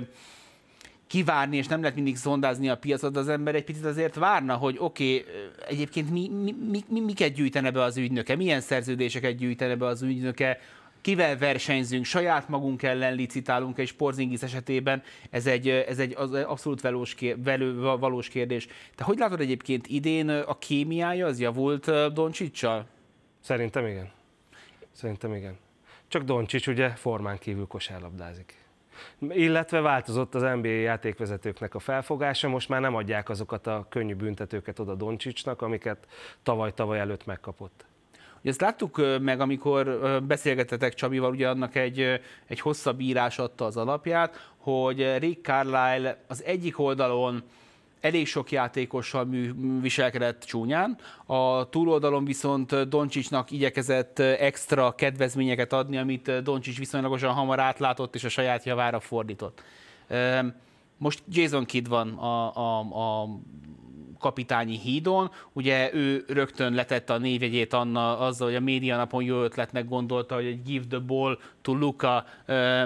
kivárni, 1.07 1.57
és 1.57 1.67
nem 1.67 1.81
lehet 1.81 1.95
mindig 1.95 2.17
szondázni 2.17 2.69
a 2.69 2.77
piacot, 2.77 3.17
az 3.17 3.29
ember 3.29 3.55
egy 3.55 3.65
picit 3.65 3.85
azért 3.85 4.15
várna, 4.15 4.55
hogy 4.55 4.77
oké, 4.79 5.19
okay, 5.19 5.33
egyébként 5.69 6.11
mi, 6.11 6.29
mi, 6.29 6.55
mi, 6.71 6.85
mi, 6.89 7.01
miket 7.01 7.33
gyűjtene 7.33 7.71
be 7.71 7.83
az 7.83 7.97
ügynöke, 7.97 8.37
milyen 8.37 8.61
szerződéseket 8.61 9.37
gyűjtene 9.37 9.77
be 9.77 9.87
az 9.87 10.03
ügynöke, 10.03 10.59
kivel 11.01 11.39
versenyzünk, 11.39 12.05
saját 12.05 12.49
magunk 12.49 12.83
ellen 12.83 13.15
licitálunk 13.15 13.79
egy 13.79 13.97
Porzingis 13.97 14.43
esetében, 14.43 15.03
ez 15.31 15.47
egy, 15.47 15.69
ez 15.69 15.99
egy 15.99 16.15
az 16.17 16.33
abszolút 16.33 16.81
valós, 16.81 17.17
velő, 17.37 17.81
valós 17.81 18.29
kérdés. 18.29 18.67
Te 18.95 19.05
hogy 19.05 19.19
látod 19.19 19.41
egyébként 19.41 19.87
idén 19.87 20.29
a 20.29 20.59
kémiája, 20.59 21.27
az 21.27 21.41
javult 21.41 22.13
Doncsicsal? 22.13 22.87
Szerintem 23.41 23.87
igen. 23.87 24.11
Szerintem 24.93 25.35
igen. 25.35 25.57
Csak 26.09 26.23
Doncsics 26.23 26.67
ugye 26.67 26.89
formán 26.89 27.39
kívül 27.39 27.67
kosárlabdázik. 27.67 28.64
Illetve 29.19 29.81
változott 29.81 30.35
az 30.35 30.43
NBA 30.43 30.69
játékvezetőknek 30.69 31.75
a 31.75 31.79
felfogása, 31.79 32.49
most 32.49 32.69
már 32.69 32.81
nem 32.81 32.95
adják 32.95 33.29
azokat 33.29 33.67
a 33.67 33.87
könnyű 33.89 34.15
büntetőket 34.15 34.79
oda 34.79 34.95
Doncsicsnak, 34.95 35.63
amiket 35.63 36.07
tavaly-tavaly 36.43 36.99
előtt 36.99 37.27
megkapott. 37.27 37.85
Ugye 38.41 38.51
ezt 38.51 38.61
láttuk 38.61 39.01
meg, 39.21 39.41
amikor 39.41 40.01
beszélgetetek 40.27 40.95
Csabival, 40.95 41.31
ugye 41.31 41.49
annak 41.49 41.75
egy, 41.75 42.21
egy 42.47 42.61
hosszabb 42.61 43.01
írás 43.01 43.39
adta 43.39 43.65
az 43.65 43.77
alapját, 43.77 44.51
hogy 44.57 45.19
Rick 45.19 45.45
Carlisle 45.45 46.19
az 46.27 46.45
egyik 46.45 46.79
oldalon 46.79 47.43
elég 48.05 48.27
sok 48.27 48.51
játékossal 48.51 49.25
mű, 49.25 49.53
viselkedett 49.81 50.43
csúnyán, 50.43 50.99
a 51.27 51.69
túloldalon 51.69 52.25
viszont 52.25 52.89
Doncsicsnak 52.89 53.51
igyekezett 53.51 54.19
extra 54.19 54.95
kedvezményeket 54.95 55.73
adni, 55.73 55.97
amit 55.97 56.43
Doncsics 56.43 56.79
viszonylagosan 56.79 57.33
hamar 57.33 57.61
átlátott 57.61 58.15
és 58.15 58.25
a 58.25 58.29
saját 58.29 58.65
javára 58.65 59.01
fordított. 59.01 59.63
Most 60.99 61.23
Jason 61.29 61.65
Kidd 61.65 61.89
van 61.89 62.09
a, 62.09 62.57
a, 62.57 62.79
a 62.79 63.29
kapitányi 64.25 64.79
hídon. 64.79 65.31
Ugye 65.53 65.95
ő 65.95 66.25
rögtön 66.29 66.75
letette 66.75 67.13
a 67.13 67.19
névjegyét 67.19 67.73
Anna 67.73 68.19
azzal, 68.19 68.47
hogy 68.47 68.57
a 68.57 68.61
média 68.61 68.97
napon 68.97 69.23
jó 69.23 69.43
ötletnek 69.43 69.89
gondolta, 69.89 70.35
hogy 70.35 70.45
egy 70.45 70.63
Give 70.63 70.85
the 70.89 70.99
Ball 70.99 71.39
to 71.63 71.73
Luca 71.75 72.25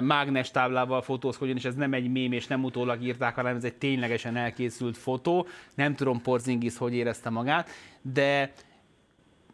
mágnes 0.01 0.51
táblával 0.51 1.01
fotózkodjon, 1.01 1.57
és 1.57 1.65
ez 1.65 1.75
nem 1.75 1.93
egy 1.93 2.11
mém, 2.11 2.31
és 2.31 2.47
nem 2.47 2.63
utólag 2.63 3.03
írták, 3.03 3.35
hanem 3.35 3.55
ez 3.55 3.63
egy 3.63 3.73
ténylegesen 3.73 4.35
elkészült 4.35 4.97
fotó. 4.97 5.47
Nem 5.75 5.95
tudom 5.95 6.21
Porzingis 6.21 6.77
hogy 6.77 6.93
érezte 6.93 7.29
magát, 7.29 7.69
de 8.01 8.51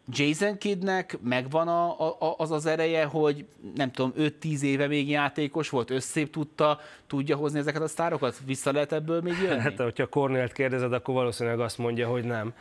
Jason 0.08 0.58
Kidnek 0.58 1.18
megvan 1.22 1.68
a, 1.68 2.10
a, 2.10 2.34
az 2.38 2.50
az 2.50 2.66
ereje, 2.66 3.04
hogy 3.04 3.44
nem 3.74 3.90
tudom, 3.90 4.12
5-10 4.18 4.60
éve 4.60 4.86
még 4.86 5.08
játékos 5.08 5.68
volt, 5.68 5.90
összép 5.90 6.30
tudta, 6.32 6.80
tudja 7.06 7.36
hozni 7.36 7.58
ezeket 7.58 7.82
a 7.82 7.88
sztárokat? 7.88 8.36
Vissza 8.44 8.72
lehet 8.72 8.92
ebből 8.92 9.20
még 9.20 9.34
jönni? 9.42 9.60
Hát, 9.60 9.76
hogyha 9.76 10.06
Cornélt 10.06 10.52
kérdezed, 10.52 10.92
akkor 10.92 11.14
valószínűleg 11.14 11.60
azt 11.60 11.78
mondja, 11.78 12.08
hogy 12.08 12.24
nem. 12.24 12.54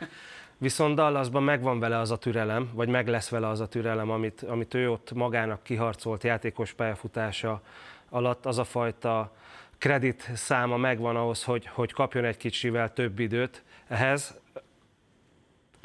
Viszont 0.58 0.96
Dallasban 0.96 1.44
megvan 1.44 1.80
vele 1.80 2.00
az 2.00 2.12
a 2.12 2.18
türelem, 2.18 2.70
vagy 2.74 2.90
meg 2.90 3.08
lesz 3.08 3.30
vele 3.30 3.48
az 3.48 3.60
a 3.60 3.68
türelem, 3.68 4.10
amit, 4.10 4.42
amit 4.42 4.74
ő 4.74 4.92
ott 4.92 5.12
magának 5.14 5.64
kiharcolt 5.64 6.24
játékos 6.24 6.74
pályafutása 6.74 7.62
alatt, 8.10 8.46
az 8.46 8.58
a 8.58 8.64
fajta 8.64 9.32
kredit 9.78 10.30
száma 10.34 10.78
megvan 10.78 11.16
ahhoz, 11.16 11.44
hogy, 11.44 11.68
hogy 11.68 11.94
kapjon 11.94 12.26
egy 12.26 12.38
kicsivel 12.38 12.94
több 12.94 13.20
időt 13.20 13.64
ehhez 13.88 14.40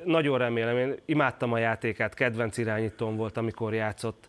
nagyon 0.05 0.39
remélem, 0.39 0.77
én 0.77 0.95
imádtam 1.05 1.53
a 1.53 1.59
játékát, 1.59 2.15
kedvenc 2.15 2.57
irányítóm 2.57 3.17
volt, 3.17 3.37
amikor 3.37 3.75
játszott. 3.75 4.29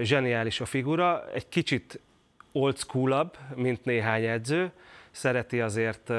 Zseniális 0.00 0.60
a 0.60 0.64
figura, 0.64 1.30
egy 1.32 1.48
kicsit 1.48 2.00
old 2.52 2.76
school 2.76 3.30
mint 3.54 3.84
néhány 3.84 4.24
edző, 4.24 4.70
szereti 5.10 5.60
azért 5.60 6.12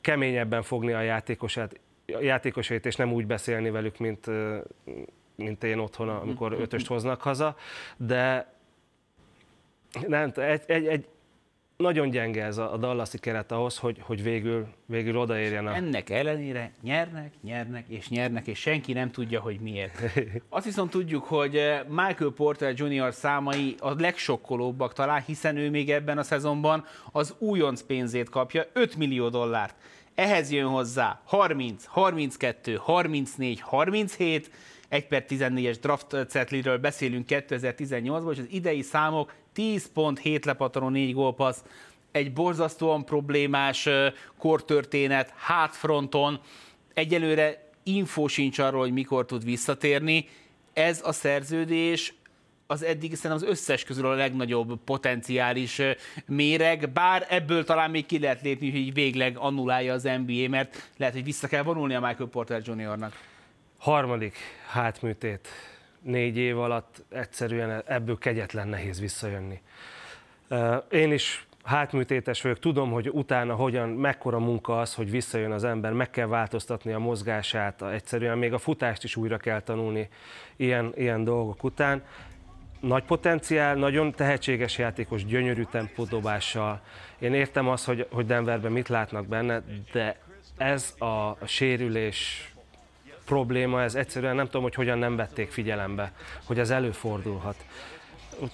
keményebben 0.00 0.62
fogni 0.62 0.92
a 0.92 1.00
játékosát, 1.00 1.80
a 2.06 2.20
játékosait, 2.20 2.86
és 2.86 2.96
nem 2.96 3.12
úgy 3.12 3.26
beszélni 3.26 3.70
velük, 3.70 3.98
mint, 3.98 4.26
mint 5.34 5.64
én 5.64 5.78
otthon, 5.78 6.08
amikor 6.08 6.52
ötöst 6.52 6.86
hoznak 6.86 7.22
haza, 7.22 7.56
de 7.96 8.52
nem, 10.06 10.32
egy, 10.36 10.62
egy, 10.66 10.86
egy, 10.86 11.08
nagyon 11.80 12.10
gyenge 12.10 12.44
ez 12.44 12.58
a, 12.58 12.76
Dallasi 12.76 13.18
keret 13.18 13.52
ahhoz, 13.52 13.78
hogy, 13.78 13.96
hogy 14.00 14.22
végül, 14.22 14.66
végül 14.86 15.16
odaérjen 15.16 15.66
a... 15.66 15.74
Ennek 15.74 16.10
ellenére 16.10 16.72
nyernek, 16.82 17.32
nyernek 17.42 17.84
és 17.88 18.08
nyernek, 18.08 18.46
és 18.46 18.58
senki 18.58 18.92
nem 18.92 19.10
tudja, 19.10 19.40
hogy 19.40 19.60
miért. 19.60 20.02
Azt 20.48 20.64
viszont 20.64 20.90
tudjuk, 20.90 21.24
hogy 21.24 21.56
eh, 21.56 21.80
Michael 21.88 22.32
Porter 22.36 22.74
Jr. 22.76 23.14
számai 23.14 23.74
a 23.78 24.00
legsokkolóbbak 24.00 24.92
talán, 24.92 25.22
hiszen 25.22 25.56
ő 25.56 25.70
még 25.70 25.90
ebben 25.90 26.18
a 26.18 26.22
szezonban 26.22 26.84
az 27.12 27.34
újonc 27.38 27.82
pénzét 27.82 28.28
kapja, 28.28 28.64
5 28.72 28.96
millió 28.96 29.28
dollárt. 29.28 29.74
Ehhez 30.14 30.50
jön 30.52 30.66
hozzá 30.66 31.20
30, 31.24 31.84
32, 31.84 32.74
34, 32.74 33.60
37, 33.60 34.50
1 34.88 35.06
per 35.06 35.24
14-es 35.28 35.76
draft 35.80 36.16
cetliről 36.28 36.78
beszélünk 36.78 37.26
2018-ban, 37.28 38.32
és 38.32 38.38
az 38.38 38.46
idei 38.50 38.82
számok 38.82 39.32
10 39.60 39.90
pont, 39.92 40.18
7 40.18 40.44
lepattanó, 40.44 40.88
4 40.88 41.14
gólpassz, 41.14 41.62
egy 42.12 42.32
borzasztóan 42.32 43.04
problémás 43.04 43.88
kortörténet, 44.38 45.32
hátfronton, 45.36 46.40
egyelőre 46.94 47.70
info 47.82 48.28
sincs 48.28 48.58
arról, 48.58 48.80
hogy 48.80 48.92
mikor 48.92 49.26
tud 49.26 49.44
visszatérni. 49.44 50.28
Ez 50.72 51.00
a 51.04 51.12
szerződés 51.12 52.14
az 52.66 52.82
eddig 52.82 53.14
szerintem 53.14 53.48
az 53.48 53.52
összes 53.52 53.84
közül 53.84 54.06
a 54.06 54.14
legnagyobb 54.14 54.78
potenciális 54.84 55.80
méreg, 56.26 56.92
bár 56.92 57.26
ebből 57.28 57.64
talán 57.64 57.90
még 57.90 58.06
ki 58.06 58.18
lehet 58.18 58.42
lépni, 58.42 58.70
hogy 58.70 58.94
végleg 58.94 59.36
annulálja 59.38 59.92
az 59.92 60.02
NBA, 60.02 60.48
mert 60.48 60.90
lehet, 60.96 61.14
hogy 61.14 61.24
vissza 61.24 61.48
kell 61.48 61.62
vonulni 61.62 61.94
a 61.94 62.00
Michael 62.00 62.28
Porter 62.28 62.62
Jr.-nak. 62.64 63.20
Harmadik 63.78 64.36
hátműtét 64.68 65.48
négy 66.02 66.36
év 66.36 66.58
alatt 66.58 67.04
egyszerűen 67.08 67.82
ebből 67.86 68.18
kegyetlen 68.18 68.68
nehéz 68.68 69.00
visszajönni. 69.00 69.60
Én 70.90 71.12
is 71.12 71.46
hátműtétes 71.64 72.42
vagyok, 72.42 72.58
tudom, 72.58 72.90
hogy 72.90 73.08
utána 73.08 73.54
hogyan, 73.54 73.88
mekkora 73.88 74.38
munka 74.38 74.80
az, 74.80 74.94
hogy 74.94 75.10
visszajön 75.10 75.52
az 75.52 75.64
ember, 75.64 75.92
meg 75.92 76.10
kell 76.10 76.26
változtatni 76.26 76.92
a 76.92 76.98
mozgását, 76.98 77.82
egyszerűen 77.82 78.38
még 78.38 78.52
a 78.52 78.58
futást 78.58 79.04
is 79.04 79.16
újra 79.16 79.36
kell 79.36 79.60
tanulni 79.60 80.08
ilyen, 80.56 80.92
ilyen 80.96 81.24
dolgok 81.24 81.64
után. 81.64 82.02
Nagy 82.80 83.04
potenciál, 83.04 83.74
nagyon 83.74 84.12
tehetséges 84.12 84.78
játékos, 84.78 85.24
gyönyörű 85.24 85.64
tempódobással. 85.64 86.80
Én 87.18 87.34
értem 87.34 87.68
azt, 87.68 87.84
hogy, 87.84 88.06
hogy 88.10 88.26
Denverben 88.26 88.72
mit 88.72 88.88
látnak 88.88 89.26
benne, 89.26 89.62
de 89.92 90.16
ez 90.56 90.94
a, 90.98 91.46
sérülés 91.46 92.49
probléma, 93.30 93.82
ez 93.82 93.94
egyszerűen 93.94 94.34
nem 94.34 94.44
tudom, 94.44 94.62
hogy 94.62 94.74
hogyan 94.74 94.98
nem 94.98 95.16
vették 95.16 95.50
figyelembe, 95.50 96.12
hogy 96.44 96.58
ez 96.58 96.70
előfordulhat. 96.70 97.56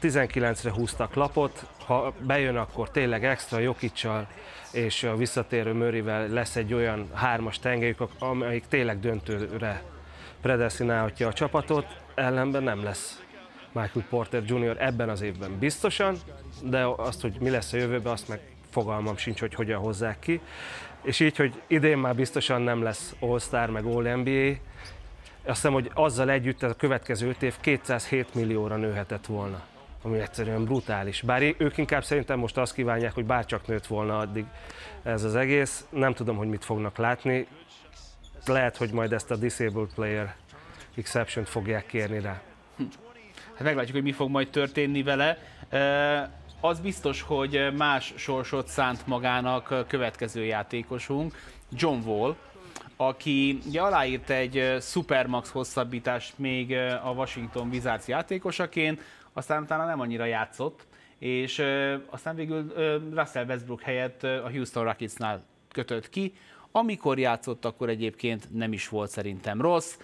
19-re 0.02 0.72
húztak 0.72 1.14
lapot, 1.14 1.66
ha 1.86 2.12
bejön, 2.20 2.56
akkor 2.56 2.90
tényleg 2.90 3.24
extra 3.24 3.58
Jokicsal 3.58 4.28
és 4.72 5.02
a 5.02 5.16
visszatérő 5.16 5.72
Mörivel 5.72 6.28
lesz 6.28 6.56
egy 6.56 6.74
olyan 6.74 7.10
hármas 7.14 7.58
tengelyük, 7.58 7.98
amelyik 8.18 8.64
tényleg 8.68 9.00
döntőre 9.00 9.82
predestinálhatja 10.40 11.28
a 11.28 11.32
csapatot, 11.32 11.86
ellenben 12.14 12.62
nem 12.62 12.82
lesz 12.82 13.22
Michael 13.72 14.06
Porter 14.08 14.42
Jr. 14.46 14.76
ebben 14.78 15.08
az 15.08 15.20
évben 15.20 15.58
biztosan, 15.58 16.16
de 16.62 16.84
azt, 16.96 17.20
hogy 17.20 17.36
mi 17.40 17.50
lesz 17.50 17.72
a 17.72 17.76
jövőben, 17.76 18.12
azt 18.12 18.28
meg 18.28 18.40
fogalmam 18.70 19.16
sincs, 19.16 19.40
hogy 19.40 19.54
hogyan 19.54 19.80
hozzák 19.80 20.18
ki 20.18 20.40
és 21.06 21.20
így, 21.20 21.36
hogy 21.36 21.62
idén 21.66 21.98
már 21.98 22.14
biztosan 22.14 22.62
nem 22.62 22.82
lesz 22.82 23.14
All-Star, 23.18 23.70
meg 23.70 23.84
All-NBA, 23.84 24.48
azt 25.44 25.54
hiszem, 25.54 25.72
hogy 25.72 25.90
azzal 25.94 26.30
együtt 26.30 26.62
a 26.62 26.74
következő 26.74 27.28
öt 27.28 27.42
év 27.42 27.54
207 27.60 28.34
millióra 28.34 28.76
nőhetett 28.76 29.26
volna, 29.26 29.62
ami 30.02 30.18
egyszerűen 30.18 30.64
brutális. 30.64 31.22
Bár 31.22 31.42
ők 31.58 31.76
inkább 31.76 32.04
szerintem 32.04 32.38
most 32.38 32.56
azt 32.56 32.74
kívánják, 32.74 33.12
hogy 33.12 33.24
bárcsak 33.24 33.66
nőtt 33.66 33.86
volna 33.86 34.18
addig 34.18 34.44
ez 35.02 35.24
az 35.24 35.34
egész. 35.36 35.86
Nem 35.90 36.14
tudom, 36.14 36.36
hogy 36.36 36.48
mit 36.48 36.64
fognak 36.64 36.96
látni. 36.96 37.46
Lehet, 38.46 38.76
hogy 38.76 38.90
majd 38.92 39.12
ezt 39.12 39.30
a 39.30 39.36
Disabled 39.36 39.94
Player 39.94 40.34
exception 40.96 41.44
fogják 41.44 41.86
kérni 41.86 42.20
rá. 42.20 42.40
Hát 43.54 43.62
meglátjuk, 43.62 43.94
hogy 43.94 44.04
mi 44.04 44.12
fog 44.12 44.30
majd 44.30 44.48
történni 44.48 45.02
vele 45.02 45.38
az 46.60 46.80
biztos, 46.80 47.22
hogy 47.22 47.72
más 47.76 48.14
sorsot 48.16 48.68
szánt 48.68 49.06
magának 49.06 49.84
következő 49.88 50.44
játékosunk, 50.44 51.34
John 51.72 52.08
Wall, 52.08 52.36
aki 52.96 53.58
ugye 53.66 53.80
aláírt 53.80 54.30
egy 54.30 54.76
Supermax 54.80 55.50
hosszabbítást 55.50 56.38
még 56.38 56.72
a 57.04 57.10
Washington 57.16 57.68
Wizards 57.68 58.08
játékosaként, 58.08 59.00
aztán 59.32 59.62
utána 59.62 59.84
nem 59.84 60.00
annyira 60.00 60.24
játszott, 60.24 60.86
és 61.18 61.62
aztán 62.10 62.34
végül 62.34 62.72
Russell 63.14 63.44
Westbrook 63.44 63.82
helyett 63.82 64.22
a 64.22 64.50
Houston 64.50 64.84
Rocketsnál 64.84 65.44
kötött 65.72 66.08
ki, 66.10 66.34
amikor 66.72 67.18
játszott, 67.18 67.64
akkor 67.64 67.88
egyébként 67.88 68.54
nem 68.54 68.72
is 68.72 68.88
volt 68.88 69.10
szerintem 69.10 69.60
rossz, 69.60 69.96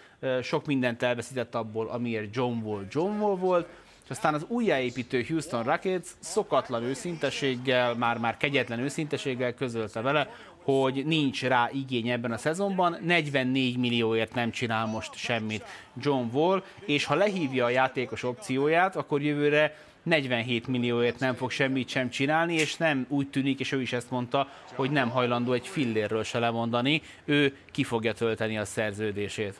sok 0.42 0.66
mindent 0.66 1.02
elveszített 1.02 1.54
abból, 1.54 1.88
amiért 1.88 2.34
John 2.34 2.58
Wall 2.62 2.84
John 2.90 3.20
Wall 3.20 3.36
volt, 3.36 3.68
és 4.04 4.10
aztán 4.10 4.34
az 4.34 4.44
újjáépítő 4.48 5.24
Houston 5.28 5.62
Rockets 5.62 6.08
szokatlan 6.18 6.82
őszinteséggel, 6.82 7.94
már-már 7.94 8.36
kegyetlen 8.36 8.78
őszinteséggel 8.78 9.54
közölte 9.54 10.00
vele, 10.00 10.28
hogy 10.62 11.06
nincs 11.06 11.42
rá 11.42 11.68
igény 11.72 12.08
ebben 12.08 12.32
a 12.32 12.38
szezonban, 12.38 12.96
44 13.04 13.76
millióért 13.76 14.34
nem 14.34 14.50
csinál 14.50 14.86
most 14.86 15.14
semmit 15.14 15.64
John 16.00 16.36
Wall, 16.36 16.62
és 16.84 17.04
ha 17.04 17.14
lehívja 17.14 17.64
a 17.64 17.68
játékos 17.68 18.22
opcióját, 18.22 18.96
akkor 18.96 19.22
jövőre 19.22 19.76
47 20.02 20.66
millióért 20.66 21.18
nem 21.18 21.34
fog 21.34 21.50
semmit 21.50 21.88
sem 21.88 22.10
csinálni, 22.10 22.54
és 22.54 22.76
nem 22.76 23.06
úgy 23.08 23.28
tűnik, 23.28 23.60
és 23.60 23.72
ő 23.72 23.80
is 23.80 23.92
ezt 23.92 24.10
mondta, 24.10 24.48
hogy 24.74 24.90
nem 24.90 25.10
hajlandó 25.10 25.52
egy 25.52 25.66
fillérről 25.66 26.24
se 26.24 26.38
lemondani, 26.38 27.02
ő 27.24 27.56
ki 27.70 27.84
fogja 27.84 28.12
tölteni 28.12 28.58
a 28.58 28.64
szerződését. 28.64 29.54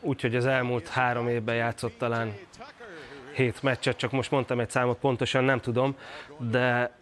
Úgyhogy 0.00 0.36
az 0.36 0.46
elmúlt 0.46 0.88
három 0.88 1.28
évben 1.28 1.54
játszott 1.54 1.98
talán 1.98 2.34
hét 3.32 3.62
meccset, 3.62 3.96
csak 3.96 4.10
most 4.10 4.30
mondtam 4.30 4.60
egy 4.60 4.70
számot, 4.70 4.98
pontosan 4.98 5.44
nem 5.44 5.60
tudom, 5.60 5.96
de 6.38 6.98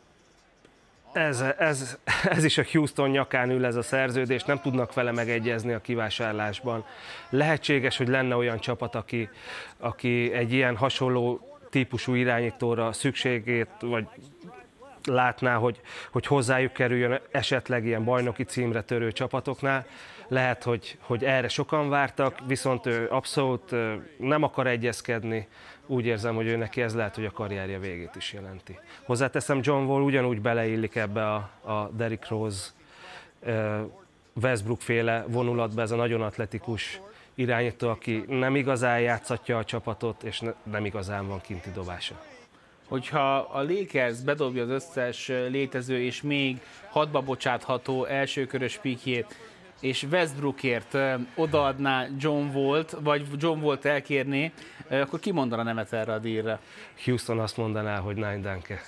ez, 1.13 1.45
ez, 1.59 1.99
ez 2.25 2.45
is 2.45 2.59
a 2.59 2.65
Houston 2.73 3.11
nyakán 3.11 3.51
ül 3.51 3.65
ez 3.65 3.77
a 3.77 3.83
szerződés, 3.83 4.45
nem 4.45 4.61
tudnak 4.61 4.95
vele 4.95 5.13
megegyezni 5.13 5.73
a 5.73 5.81
kivásárlásban. 5.81 6.85
Lehetséges, 7.31 7.97
hogy 7.97 8.09
lenne 8.09 8.37
olyan 8.37 8.59
csapat, 8.59 8.95
aki, 8.95 9.29
aki 9.79 10.33
egy 10.33 10.53
ilyen 10.53 10.77
hasonló 10.77 11.59
típusú 11.71 12.15
irányítóra 12.15 12.93
szükségét, 12.93 13.69
vagy 13.81 14.07
látná, 15.05 15.57
hogy, 15.57 15.81
hogy 16.11 16.27
hozzájuk 16.27 16.73
kerüljön 16.73 17.21
esetleg 17.31 17.85
ilyen 17.85 18.05
bajnoki 18.05 18.43
címre 18.45 18.83
törő 18.83 19.13
csapatoknál. 19.13 19.87
Lehet, 20.29 20.63
hogy, 20.63 20.99
hogy 21.01 21.25
erre 21.25 21.49
sokan 21.49 21.89
vártak, 21.89 22.39
viszont 22.47 22.87
ő 22.87 23.07
abszolút 23.11 23.75
nem 24.19 24.43
akar 24.43 24.67
egyezkedni, 24.67 25.49
úgy 25.89 26.07
érzem, 26.07 26.35
hogy 26.35 26.47
ő 26.47 26.57
neki 26.57 26.83
ez 26.83 26.95
lehet, 26.95 27.15
hogy 27.15 27.25
a 27.25 27.31
karrierje 27.31 27.79
végét 27.79 28.17
is 28.17 28.33
jelenti. 28.33 28.79
Hozzáteszem, 29.05 29.61
John 29.63 29.85
Wall 29.85 30.03
ugyanúgy 30.03 30.41
beleillik 30.41 30.95
ebbe 30.95 31.33
a, 31.35 31.51
a 31.63 31.91
Derrick 31.97 32.29
Rose 32.29 32.71
Westbrook 34.43 34.81
féle 34.81 35.25
vonulatba 35.29 35.81
ez 35.81 35.91
a 35.91 35.97
nagyon 35.97 36.23
atletikus 36.23 37.01
irányító, 37.35 37.89
aki 37.89 38.25
nem 38.29 38.57
igazán 38.57 39.01
játszatja 39.01 39.59
a 39.59 39.65
csapatot, 39.65 40.23
és 40.23 40.41
ne, 40.41 40.53
nem 40.63 40.85
igazán 40.85 41.29
van 41.29 41.41
kinti 41.41 41.71
dobása. 41.71 42.21
Hogyha 42.89 43.37
a 43.37 43.63
Lakers 43.63 44.21
bedobja 44.21 44.63
az 44.63 44.69
összes 44.69 45.29
létező 45.29 46.03
és 46.03 46.23
még 46.23 46.61
hadba 46.91 47.21
bocsátható 47.21 48.05
elsőkörös 48.05 48.79
pikjét, 48.79 49.37
és 49.81 50.07
Westbrookért 50.11 50.99
odaadná 51.35 52.07
John 52.19 52.53
Volt, 52.53 52.97
vagy 53.01 53.27
John 53.39 53.61
Volt 53.61 53.85
elkérné, 53.85 54.53
akkor 54.89 55.21
ki 55.21 55.31
mondana 55.31 55.63
nemet 55.63 55.93
erre 55.93 56.13
a 56.13 56.19
dílre? 56.19 56.59
Houston 57.05 57.39
azt 57.39 57.57
mondaná, 57.57 57.99
hogy 57.99 58.15
Nine 58.15 58.41
Danke. 58.41 58.83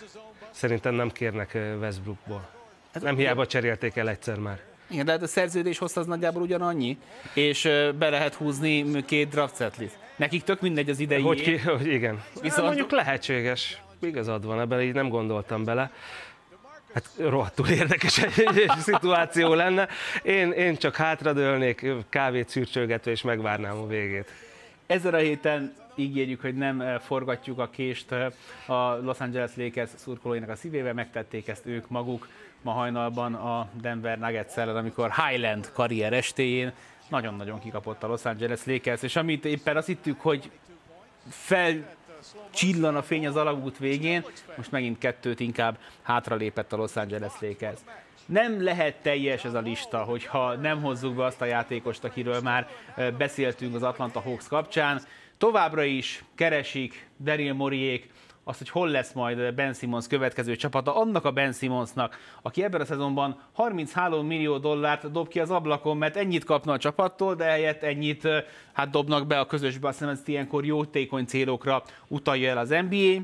Szerintem 0.51 0.95
nem 0.95 1.11
kérnek 1.11 1.59
Westbrookból. 1.81 2.49
Hát, 2.93 3.03
nem 3.03 3.17
hiába 3.17 3.47
cserélték 3.47 3.97
el 3.97 4.09
egyszer 4.09 4.39
már. 4.39 4.61
Igen, 4.91 5.05
de 5.05 5.13
hát 5.13 5.23
a 5.23 5.27
szerződés 5.27 5.79
hossz 5.79 5.97
az 5.97 6.07
nagyjából 6.07 6.43
ugyanannyi, 6.43 6.99
és 7.35 7.63
be 7.99 8.09
lehet 8.09 8.35
húzni 8.35 9.05
két 9.05 9.29
draft 9.29 9.57
setlit. 9.57 9.99
Nekik 10.17 10.43
tök 10.43 10.61
mindegy 10.61 10.91
az 10.91 10.99
idei. 10.99 11.23
Hogy, 11.23 11.43
ki, 11.43 11.59
hogy 11.59 11.87
igen. 11.87 12.23
Viszont... 12.33 12.53
Hát 12.53 12.65
mondjuk 12.65 12.91
lehetséges. 12.91 13.83
Igazad 14.01 14.45
van 14.45 14.61
ebben, 14.61 14.81
így 14.81 14.95
nem 14.95 15.09
gondoltam 15.09 15.65
bele. 15.65 15.91
Hát 16.95 17.11
rohadtul 17.17 17.69
érdekes 17.69 18.19
egy, 18.19 18.45
egy, 18.47 18.59
egy 18.59 18.79
szituáció 18.79 19.55
lenne. 19.55 19.89
Én, 20.23 20.53
én 20.53 20.77
csak 20.77 20.97
hátradőlnék, 20.97 21.87
kávét 22.09 22.49
szürcsölgetve, 22.49 23.11
és 23.11 23.23
megvárnám 23.23 23.77
a 23.77 23.87
végét. 23.87 24.33
Ezen 24.87 25.15
a 25.15 25.17
héten 25.17 25.75
ígérjük, 25.95 26.41
hogy 26.41 26.55
nem 26.55 26.99
forgatjuk 27.05 27.59
a 27.59 27.71
kést 27.71 28.13
a 28.67 28.99
Los 29.03 29.21
Angeles 29.21 29.51
Lakers 29.57 29.91
szurkolóinak 29.95 30.49
a 30.49 30.57
szívébe, 30.57 30.93
megtették 30.93 31.49
ezt 31.49 31.67
ők 31.67 31.89
maguk 31.89 32.29
ma 32.63 32.73
hajnalban 32.73 33.35
a 33.35 33.69
Denver 33.81 34.19
nuggets 34.19 34.57
ellen, 34.57 34.77
amikor 34.77 35.13
Highland 35.13 35.71
karrier 35.73 36.13
estéjén 36.13 36.73
nagyon-nagyon 37.09 37.61
kikapott 37.61 38.03
a 38.03 38.07
Los 38.07 38.25
Angeles 38.25 38.61
Lakers, 38.65 39.03
és 39.03 39.17
amit 39.17 39.45
éppen 39.45 39.77
azt 39.77 39.87
hittük, 39.87 40.21
hogy 40.21 40.51
fel 41.29 41.97
csillan 42.51 42.97
a 42.97 43.03
fény 43.03 43.27
az 43.27 43.37
alagút 43.37 43.79
végén, 43.79 44.25
most 44.57 44.71
megint 44.71 44.99
kettőt 44.99 45.41
inkább 45.41 45.79
hátralépett 46.03 46.73
a 46.73 46.77
Los 46.77 46.97
Angeles 46.97 47.33
Lakers. 47.41 47.81
Nem 48.27 48.63
lehet 48.63 48.97
teljes 49.03 49.45
ez 49.45 49.55
a 49.55 49.61
lista, 49.61 49.99
hogyha 49.99 50.55
nem 50.55 50.83
hozzuk 50.83 51.15
be 51.15 51.25
azt 51.25 51.41
a 51.41 51.45
játékost, 51.45 52.05
akiről 52.05 52.41
már 52.41 52.69
beszéltünk 53.19 53.75
az 53.75 53.83
Atlanta 53.83 54.21
Hawks 54.21 54.47
kapcsán. 54.49 55.03
Továbbra 55.39 55.83
is 55.83 56.25
keresik 56.35 57.07
Daryl 57.21 57.53
Moriék, 57.53 58.11
azt, 58.51 58.59
hogy 58.59 58.69
hol 58.69 58.89
lesz 58.89 59.13
majd 59.13 59.55
Ben 59.55 59.73
Simmons 59.73 60.07
következő 60.07 60.57
csapata, 60.57 60.97
annak 60.97 61.25
a 61.25 61.31
Ben 61.31 61.53
Simmonsnak, 61.53 62.19
aki 62.43 62.63
ebben 62.63 62.81
a 62.81 62.85
szezonban 62.85 63.41
33 63.53 64.27
millió 64.27 64.59
dollárt 64.59 65.11
dob 65.11 65.29
ki 65.29 65.41
az 65.41 65.51
ablakon, 65.51 65.97
mert 65.97 66.17
ennyit 66.17 66.45
kapna 66.45 66.73
a 66.73 66.79
csapattól, 66.79 67.35
de 67.35 67.45
helyett 67.45 67.83
ennyit 67.83 68.29
hát 68.73 68.91
dobnak 68.91 69.27
be 69.27 69.39
a 69.39 69.47
közösbe, 69.47 69.89
azt 69.89 69.99
hiszem, 69.99 70.13
ezt 70.13 70.29
ilyenkor 70.29 70.65
jótékony 70.65 71.25
célokra 71.25 71.83
utalja 72.09 72.51
el 72.51 72.59
az 72.59 72.69
NBA. 72.69 73.23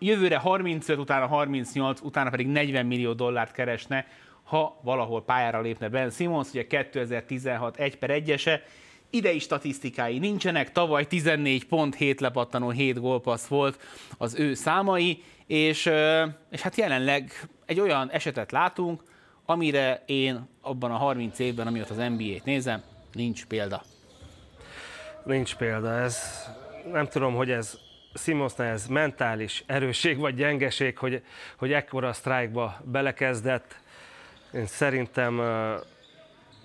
Jövőre 0.00 0.36
35, 0.36 0.98
utána 0.98 1.26
38, 1.26 2.00
utána 2.00 2.30
pedig 2.30 2.46
40 2.46 2.86
millió 2.86 3.12
dollárt 3.12 3.52
keresne, 3.52 4.06
ha 4.42 4.80
valahol 4.82 5.24
pályára 5.24 5.60
lépne 5.60 5.88
Ben 5.88 6.10
Simmons, 6.10 6.48
ugye 6.48 6.66
2016 6.66 7.76
1 7.76 7.98
per 7.98 8.10
1-ese, 8.12 8.60
idei 9.10 9.38
statisztikái 9.38 10.18
nincsenek, 10.18 10.72
tavaly 10.72 11.06
14 11.06 11.64
pont, 11.64 11.94
7 11.94 12.20
lepattanó, 12.20 12.70
7 12.70 13.00
gólpassz 13.00 13.46
volt 13.46 13.80
az 14.18 14.34
ő 14.34 14.54
számai, 14.54 15.22
és, 15.46 15.90
és 16.50 16.60
hát 16.60 16.76
jelenleg 16.76 17.48
egy 17.66 17.80
olyan 17.80 18.10
esetet 18.10 18.52
látunk, 18.52 19.02
amire 19.46 20.02
én 20.06 20.48
abban 20.60 20.90
a 20.90 20.96
30 20.96 21.38
évben, 21.38 21.66
amióta 21.66 21.94
az 21.94 22.10
NBA-t 22.16 22.44
nézem, 22.44 22.82
nincs 23.12 23.46
példa. 23.46 23.82
Nincs 25.24 25.56
példa, 25.56 25.98
ez 25.98 26.18
nem 26.92 27.06
tudom, 27.06 27.34
hogy 27.34 27.50
ez 27.50 27.78
Simonsnál 28.14 28.72
ez 28.72 28.86
mentális 28.86 29.64
erősség 29.66 30.18
vagy 30.18 30.34
gyengeség, 30.34 30.98
hogy, 30.98 31.22
hogy 31.56 31.72
ekkora 31.72 32.12
sztrájkba 32.12 32.76
belekezdett. 32.84 33.80
Én 34.54 34.66
szerintem 34.66 35.40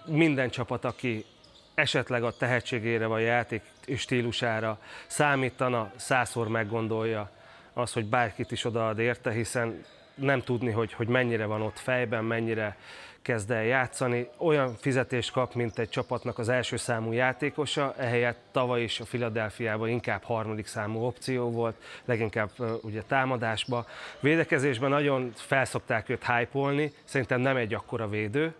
minden 0.05 0.49
csapat, 0.49 0.85
aki 0.85 1.25
esetleg 1.73 2.23
a 2.23 2.31
tehetségére 2.37 3.05
vagy 3.05 3.21
játék 3.21 3.61
stílusára 3.95 4.79
számítana, 5.07 5.91
százszor 5.95 6.47
meggondolja 6.47 7.29
az, 7.73 7.93
hogy 7.93 8.05
bárkit 8.05 8.51
is 8.51 8.65
odaad 8.65 8.99
érte, 8.99 9.31
hiszen 9.31 9.83
nem 10.15 10.41
tudni, 10.41 10.71
hogy, 10.71 10.93
hogy 10.93 11.07
mennyire 11.07 11.45
van 11.45 11.61
ott 11.61 11.79
fejben, 11.79 12.23
mennyire 12.23 12.77
kezd 13.21 13.51
el 13.51 13.63
játszani. 13.63 14.29
Olyan 14.37 14.75
fizetést 14.75 15.31
kap, 15.31 15.53
mint 15.53 15.79
egy 15.79 15.89
csapatnak 15.89 16.39
az 16.39 16.49
első 16.49 16.77
számú 16.77 17.11
játékosa, 17.11 17.93
ehelyett 17.97 18.39
tavaly 18.51 18.81
is 18.81 18.99
a 18.99 19.03
Philadelphiában 19.03 19.89
inkább 19.89 20.23
harmadik 20.23 20.67
számú 20.67 20.99
opció 20.99 21.51
volt, 21.51 21.75
leginkább 22.05 22.49
ugye 22.81 23.01
támadásba. 23.01 23.85
Védekezésben 24.19 24.89
nagyon 24.89 25.31
felszokták 25.35 26.09
őt 26.09 26.25
hype 26.25 26.91
szerintem 27.03 27.41
nem 27.41 27.55
egy 27.55 27.73
akkora 27.73 28.07
védő, 28.07 28.53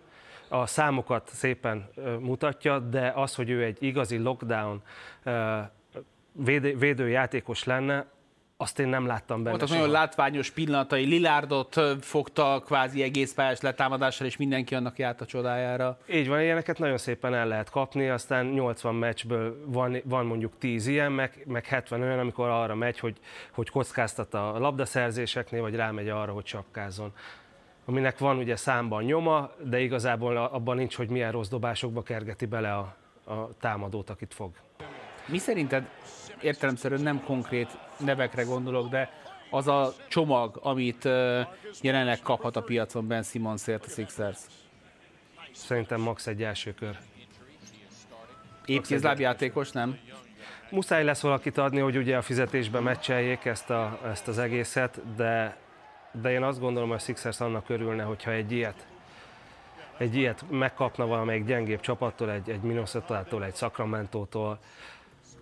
a 0.60 0.66
számokat 0.66 1.28
szépen 1.32 1.88
mutatja, 2.20 2.78
de 2.78 3.12
az, 3.14 3.34
hogy 3.34 3.50
ő 3.50 3.62
egy 3.62 3.82
igazi 3.82 4.18
lockdown 4.18 4.82
védő, 6.32 6.76
védőjátékos 6.76 7.64
lenne, 7.64 8.06
azt 8.56 8.78
én 8.78 8.88
nem 8.88 9.06
láttam 9.06 9.42
benne. 9.42 9.56
Voltak 9.56 9.76
nagyon 9.76 9.90
látványos 9.90 10.50
pillanatai, 10.50 11.04
Lilárdot 11.04 11.80
fogta 12.00 12.62
kvázi 12.64 13.02
egész 13.02 13.34
pályás 13.34 13.60
letámadással, 13.60 14.26
és 14.26 14.36
mindenki 14.36 14.74
annak 14.74 14.98
járt 14.98 15.20
a 15.20 15.26
csodájára. 15.26 15.98
Így 16.12 16.28
van, 16.28 16.40
ilyeneket 16.40 16.78
nagyon 16.78 16.98
szépen 16.98 17.34
el 17.34 17.46
lehet 17.46 17.70
kapni, 17.70 18.08
aztán 18.08 18.46
80 18.46 18.94
meccsből 18.94 19.62
van, 19.66 19.96
van 20.04 20.26
mondjuk 20.26 20.52
10 20.58 20.86
ilyen, 20.86 21.12
meg, 21.12 21.42
meg 21.46 21.64
70 21.64 22.02
olyan, 22.02 22.18
amikor 22.18 22.48
arra 22.48 22.74
megy, 22.74 22.98
hogy, 22.98 23.16
hogy 23.52 23.70
kockáztat 23.70 24.34
a 24.34 24.58
labdaszerzéseknél, 24.58 25.60
vagy 25.60 25.74
rámegy 25.74 26.08
arra, 26.08 26.32
hogy 26.32 26.44
csapkázzon 26.44 27.12
aminek 27.84 28.18
van 28.18 28.38
ugye 28.38 28.56
számban 28.56 29.02
nyoma, 29.02 29.50
de 29.62 29.80
igazából 29.80 30.36
abban 30.36 30.76
nincs, 30.76 30.96
hogy 30.96 31.08
milyen 31.08 31.32
rossz 31.32 31.48
dobásokba 31.48 32.02
kergeti 32.02 32.46
bele 32.46 32.74
a, 32.74 32.96
a 33.32 33.50
támadót, 33.60 34.10
akit 34.10 34.34
fog. 34.34 34.52
Mi 35.26 35.38
szerinted, 35.38 35.88
értelemszerűen 36.40 37.00
nem 37.00 37.22
konkrét 37.24 37.78
nevekre 37.98 38.42
gondolok, 38.42 38.88
de 38.88 39.10
az 39.50 39.68
a 39.68 39.92
csomag, 40.08 40.58
amit 40.62 41.04
jelenleg 41.80 42.20
kaphat 42.22 42.56
a 42.56 42.62
piacon 42.62 43.06
Ben 43.06 43.22
Simmonsért 43.22 43.84
a 43.84 43.88
Sixers? 43.88 44.38
Szerintem 45.52 46.00
max 46.00 46.26
egy 46.26 46.42
első 46.42 46.74
kör. 46.74 46.98
Épp 48.64 48.84
játékos, 49.18 49.70
nem? 49.70 49.98
Muszáj 50.70 51.04
lesz 51.04 51.20
valakit 51.20 51.58
adni, 51.58 51.80
hogy 51.80 51.96
ugye 51.96 52.16
a 52.16 52.22
fizetésbe 52.22 52.80
meccseljék 52.80 53.44
ezt, 53.44 53.70
a, 53.70 53.98
ezt 54.10 54.28
az 54.28 54.38
egészet, 54.38 55.14
de 55.16 55.56
de 56.20 56.30
én 56.30 56.42
azt 56.42 56.60
gondolom, 56.60 56.88
hogy 56.88 56.98
a 56.98 57.00
Sixers 57.00 57.40
annak 57.40 57.68
örülne, 57.68 58.02
hogyha 58.02 58.30
egy 58.30 58.52
ilyet, 58.52 58.86
egy 59.98 60.16
ilyet 60.16 60.44
megkapna 60.50 61.06
valamelyik 61.06 61.44
gyengébb 61.44 61.80
csapattól, 61.80 62.30
egy, 62.30 62.50
egy 62.50 62.60
Minnesota-tól, 62.60 63.44
egy 63.44 63.56
Sacramento-tól, 63.56 64.58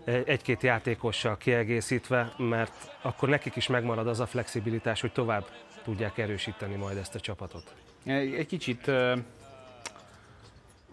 egy-két 0.04 0.62
játékossal 0.62 1.36
kiegészítve, 1.36 2.32
mert 2.36 2.96
akkor 3.02 3.28
nekik 3.28 3.56
is 3.56 3.66
megmarad 3.66 4.06
az 4.06 4.20
a 4.20 4.26
flexibilitás, 4.26 5.00
hogy 5.00 5.12
tovább 5.12 5.44
tudják 5.84 6.18
erősíteni 6.18 6.74
majd 6.74 6.96
ezt 6.96 7.14
a 7.14 7.20
csapatot. 7.20 7.74
Egy 8.04 8.46
kicsit 8.46 8.90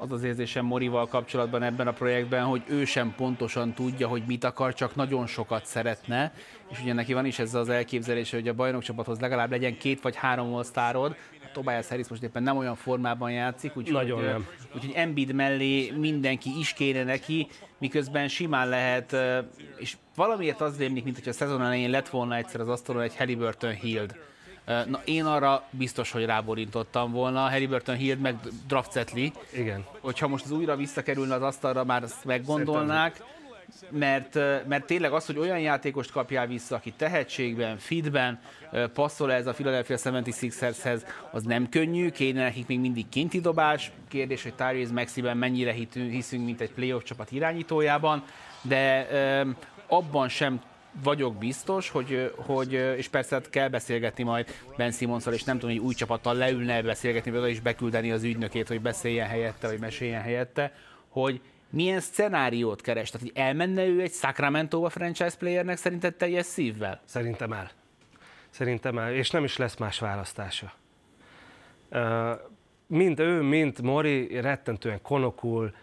az 0.01 0.11
az 0.11 0.23
érzésem 0.23 0.65
Morival 0.65 1.07
kapcsolatban 1.07 1.63
ebben 1.63 1.87
a 1.87 1.91
projektben, 1.91 2.43
hogy 2.43 2.61
ő 2.67 2.85
sem 2.85 3.13
pontosan 3.17 3.73
tudja, 3.73 4.07
hogy 4.07 4.23
mit 4.27 4.43
akar, 4.43 4.73
csak 4.73 4.95
nagyon 4.95 5.27
sokat 5.27 5.65
szeretne, 5.65 6.33
és 6.71 6.81
ugye 6.81 6.93
neki 6.93 7.13
van 7.13 7.25
is 7.25 7.39
ez 7.39 7.53
az 7.53 7.69
elképzelése, 7.69 8.37
hogy 8.37 8.47
a 8.47 8.53
bajnokcsapathoz 8.53 9.19
legalább 9.19 9.51
legyen 9.51 9.77
két 9.77 10.01
vagy 10.01 10.15
három 10.15 10.53
osztárod, 10.53 11.15
Tobias 11.53 11.87
Harris 11.87 12.07
most 12.07 12.23
éppen 12.23 12.43
nem 12.43 12.57
olyan 12.57 12.75
formában 12.75 13.31
játszik, 13.31 13.77
úgyhogy, 13.77 13.93
Nagyon 13.93 14.23
nem. 14.23 14.47
úgyhogy 14.75 14.91
Embiid 14.95 15.33
mellé 15.33 15.91
mindenki 15.97 16.49
is 16.59 16.73
kéne 16.73 17.03
neki, 17.03 17.47
miközben 17.77 18.27
simán 18.27 18.69
lehet, 18.69 19.15
és 19.77 19.97
valamiért 20.15 20.61
az 20.61 20.77
rémlik, 20.77 21.03
mint 21.03 21.19
hogy 21.19 21.29
a 21.29 21.33
szezon 21.33 21.61
elején 21.61 21.89
lett 21.89 22.09
volna 22.09 22.35
egyszer 22.35 22.59
az 22.59 22.67
asztalon 22.69 23.01
egy 23.01 23.15
Halliburton 23.17 23.73
Hield 23.73 24.15
Na, 24.87 25.01
én 25.05 25.25
arra 25.25 25.63
biztos, 25.69 26.11
hogy 26.11 26.25
ráborintottam 26.25 27.11
volna. 27.11 27.39
Harry 27.49 27.67
Burton 27.67 27.95
Hill 27.95 28.17
meg 28.17 28.35
Draftsetli. 28.67 29.31
Igen. 29.53 29.85
Hogyha 29.99 30.27
most 30.27 30.45
az 30.45 30.51
újra 30.51 30.75
visszakerülne 30.75 31.33
az 31.33 31.41
asztalra, 31.41 31.83
már 31.83 32.03
ezt 32.03 32.25
meggondolnák. 32.25 33.23
Mert, 33.89 34.35
mert 34.67 34.85
tényleg 34.85 35.11
az, 35.11 35.25
hogy 35.25 35.37
olyan 35.37 35.59
játékost 35.59 36.11
kapjál 36.11 36.47
vissza, 36.47 36.75
aki 36.75 36.93
tehetségben, 36.97 37.77
fitben 37.77 38.39
passzol 38.93 39.31
ez 39.31 39.47
a 39.47 39.51
Philadelphia 39.53 39.97
76ershez, 39.97 41.05
az 41.31 41.43
nem 41.43 41.69
könnyű, 41.69 42.09
kéne 42.09 42.43
nekik 42.43 42.67
még 42.67 42.79
mindig 42.79 43.09
kinti 43.09 43.39
dobás. 43.41 43.91
Kérdés, 44.07 44.43
hogy 44.43 44.53
Tyrese 44.53 44.93
Maxiben 44.93 45.37
mennyire 45.37 45.75
hiszünk, 45.93 46.45
mint 46.45 46.61
egy 46.61 46.71
playoff 46.71 47.03
csapat 47.03 47.31
irányítójában, 47.31 48.23
de 48.61 49.07
abban 49.87 50.29
sem 50.29 50.61
vagyok 51.03 51.35
biztos, 51.35 51.89
hogy, 51.89 52.33
hogy 52.35 52.73
és 52.73 53.07
persze 53.07 53.35
hát 53.35 53.49
kell 53.49 53.67
beszélgetni 53.67 54.23
majd 54.23 54.47
Ben 54.77 54.91
simmons 54.91 55.25
és 55.25 55.43
nem 55.43 55.59
tudom, 55.59 55.75
hogy 55.75 55.85
új 55.85 55.93
csapattal 55.93 56.35
leülne 56.35 56.81
beszélgetni, 56.81 57.31
vagy 57.31 57.49
is 57.49 57.59
beküldeni 57.59 58.11
az 58.11 58.23
ügynökét, 58.23 58.67
hogy 58.67 58.81
beszéljen 58.81 59.27
helyette, 59.27 59.67
vagy 59.67 59.79
meséljen 59.79 60.21
helyette, 60.21 60.73
hogy 61.07 61.41
milyen 61.69 61.99
szenáriót 61.99 62.81
keres? 62.81 63.09
Tehát, 63.09 63.27
hogy 63.27 63.43
elmenne 63.43 63.85
ő 63.85 64.01
egy 64.01 64.11
Sacramento-ba 64.11 64.89
franchise 64.89 65.37
playernek 65.37 65.77
szerinted 65.77 66.15
teljes 66.15 66.45
szívvel? 66.45 67.01
Szerintem 67.05 67.53
el. 67.53 67.71
Szerintem 68.49 68.97
el, 68.97 69.13
és 69.13 69.29
nem 69.29 69.43
is 69.43 69.57
lesz 69.57 69.77
más 69.77 69.99
választása. 69.99 70.73
Mind 72.87 73.19
ő, 73.19 73.41
mind 73.41 73.81
Mori 73.81 74.39
rettentően 74.39 75.01
konokul, 75.01 75.73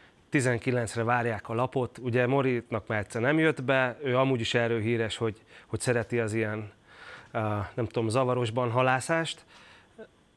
19-re 0.40 1.02
várják 1.02 1.48
a 1.48 1.54
lapot. 1.54 1.98
Ugye 1.98 2.26
Moritnak 2.26 2.86
már 2.86 2.98
egyszer 2.98 3.20
nem 3.20 3.38
jött 3.38 3.62
be, 3.62 3.98
ő 4.02 4.16
amúgy 4.16 4.40
is 4.40 4.54
erről 4.54 4.80
híres, 4.80 5.16
hogy, 5.16 5.42
hogy 5.66 5.80
szereti 5.80 6.18
az 6.18 6.32
ilyen, 6.32 6.72
nem 7.74 7.86
tudom, 7.86 8.08
zavarosban 8.08 8.70
halászást. 8.70 9.44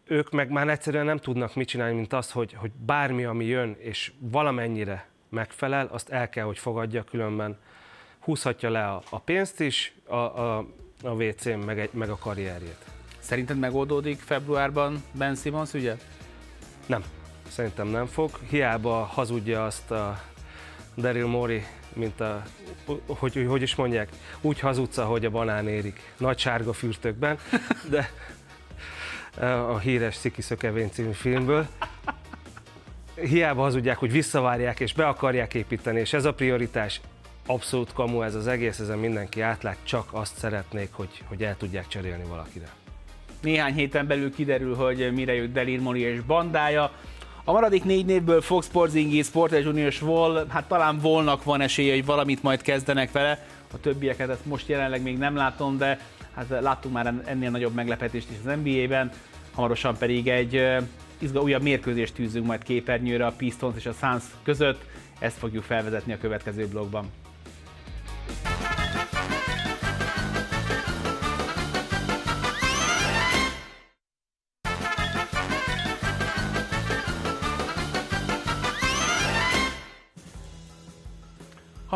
Ők 0.06 0.32
meg 0.32 0.50
már 0.50 0.68
egyszerűen 0.68 1.06
nem 1.06 1.18
tudnak 1.18 1.56
mit 1.56 1.68
csinálni, 1.68 1.96
mint 1.96 2.14
azt, 2.14 2.32
hogy, 2.32 2.54
hogy 2.54 2.72
bármi, 2.86 3.24
ami 3.24 3.46
jön, 3.46 3.76
és 3.80 4.12
valamennyire 4.20 5.08
megfelel, 5.30 5.88
azt 5.92 6.10
el 6.10 6.30
kell, 6.30 6.46
hogy 6.46 6.58
fogadja, 6.58 7.04
különben 7.04 7.58
húzhatja 8.20 8.70
le 8.70 8.88
a, 8.88 9.02
a 9.10 9.20
pénzt 9.20 9.60
is, 9.60 9.94
a, 10.06 10.16
a, 10.16 10.58
a 11.04 11.10
WC-n, 11.10 11.50
meg, 11.50 11.80
egy, 11.80 11.90
meg 11.94 12.10
a 12.10 12.18
karrierjét. 12.18 12.86
Szerinted 13.20 13.58
megoldódik 13.60 14.20
februárban 14.20 15.04
Ben 15.12 15.36
Simmons 15.36 15.74
ügye? 15.74 15.96
Nem. 16.86 17.04
Szerintem 17.50 17.88
nem 17.88 18.06
fog. 18.06 18.40
Hiába 18.50 19.04
hazudja 19.04 19.66
azt 19.66 19.92
a 19.92 20.22
Daryl 20.98 21.28
Mori, 21.28 21.64
mint 21.94 22.20
a, 22.20 22.44
hogy, 23.08 23.46
hogy 23.48 23.62
is 23.62 23.76
mondják, 23.76 24.10
úgy 24.42 24.60
hazudsz, 24.60 24.98
hogy 24.98 25.26
a 25.26 25.30
banán 25.30 25.68
érik. 25.68 26.14
Nagy 26.18 26.38
sárga 26.38 26.74
fürtökben, 26.74 27.38
de 27.90 28.12
a 29.46 29.78
híres 29.78 30.16
Sziki 30.16 30.42
Szökevény 30.42 30.90
című 30.90 31.12
filmből. 31.12 31.68
Hiába 33.16 33.62
hazudják, 33.62 33.98
hogy 33.98 34.12
visszavárják 34.12 34.80
és 34.80 34.94
be 34.94 35.08
akarják 35.08 35.54
építeni, 35.54 36.00
és 36.00 36.14
ez 36.14 36.26
a 36.26 36.34
prioritás, 36.34 37.02
abszolút 37.46 37.94
kamu 37.94 38.22
ez 38.22 38.36
az 38.36 38.48
egész, 38.48 38.80
ezen 38.80 38.98
mindenki 38.98 39.42
átlát, 39.42 39.78
csak 39.84 40.08
azt 40.12 40.38
szeretnék, 40.38 40.90
hogy, 40.92 41.24
hogy 41.26 41.44
el 41.44 41.58
tudják 41.58 41.88
cserélni 41.88 42.24
valakire. 42.24 42.70
Néhány 43.42 43.74
héten 43.74 44.08
belül 44.08 44.34
kiderül, 44.34 44.76
hogy 44.76 45.14
mire 45.14 45.34
jött 45.34 45.54
Delir 45.54 45.80
Mori 45.80 46.00
és 46.00 46.22
bandája. 46.22 46.92
A 47.50 47.52
maradék 47.52 47.84
négy 47.84 48.06
névből 48.06 48.42
Fox 48.42 48.66
Sports, 48.66 49.24
Sport 49.24 49.52
Junior 49.52 49.88
és 49.88 50.00
Vol, 50.00 50.46
hát 50.50 50.68
talán 50.68 51.00
Volnak 51.00 51.44
van 51.44 51.62
esélye, 51.62 51.94
hogy 51.94 52.06
valamit 52.06 52.44
majd 52.44 52.62
kezdenek 52.62 53.12
vele. 53.12 53.46
A 53.74 53.80
többieket 53.80 54.30
ezt 54.30 54.46
most 54.46 54.68
jelenleg 54.68 55.02
még 55.02 55.18
nem 55.18 55.36
látom, 55.36 55.78
de 55.78 56.00
hát 56.36 56.46
láttunk 56.50 56.94
már 56.94 57.14
ennél 57.26 57.50
nagyobb 57.50 57.74
meglepetést 57.74 58.30
is 58.30 58.38
az 58.46 58.58
NBA-ben. 58.64 59.12
Hamarosan 59.54 59.98
pedig 59.98 60.28
egy 60.28 60.66
izga, 61.18 61.42
újabb 61.42 61.62
mérkőzést 61.62 62.14
tűzünk 62.14 62.46
majd 62.46 62.64
képernyőre 62.64 63.26
a 63.26 63.34
Pistons 63.38 63.76
és 63.76 63.86
a 63.86 63.94
Suns 64.00 64.24
között. 64.44 64.86
Ezt 65.20 65.38
fogjuk 65.38 65.64
felvezetni 65.64 66.14
a 66.14 66.18
következő 66.18 66.68
blogban. 66.68 67.06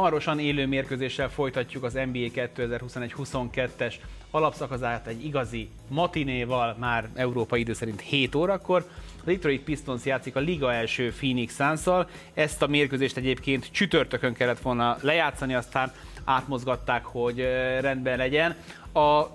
Hamarosan 0.04 0.40
élő 0.40 0.68
mérkőzéssel 0.68 1.30
folytatjuk 1.30 1.84
az 1.84 1.94
NBA 1.94 2.28
2021-22-es 2.36 3.94
alapszakaszát 4.32 5.08
egy 5.08 5.26
igazi 5.26 5.70
matinéval, 5.88 6.76
már 6.80 7.10
európai 7.16 7.60
idő 7.60 7.74
szerint 7.74 8.02
7 8.02 8.36
órakor. 8.36 8.86
A 9.20 9.24
Detroit 9.26 9.64
Pistons 9.64 10.06
játszik 10.06 10.36
a 10.36 10.40
liga 10.40 10.74
első 10.74 11.14
Phoenix 11.18 11.56
suns. 11.56 12.06
Ezt 12.34 12.62
a 12.62 12.68
mérkőzést 12.68 13.18
egyébként 13.18 13.72
csütörtökön 13.72 14.34
kellett 14.34 14.60
volna 14.60 14.98
lejátszani, 15.02 15.54
aztán 15.54 15.92
átmozgatták, 16.24 17.06
hogy 17.06 17.40
rendben 17.82 18.18
legyen. 18.18 18.56
A 18.94 19.26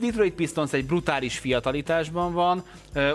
Detroit 0.00 0.34
Pistons 0.34 0.72
egy 0.72 0.86
brutális 0.86 1.38
fiatalitásban 1.38 2.32
van, 2.32 2.64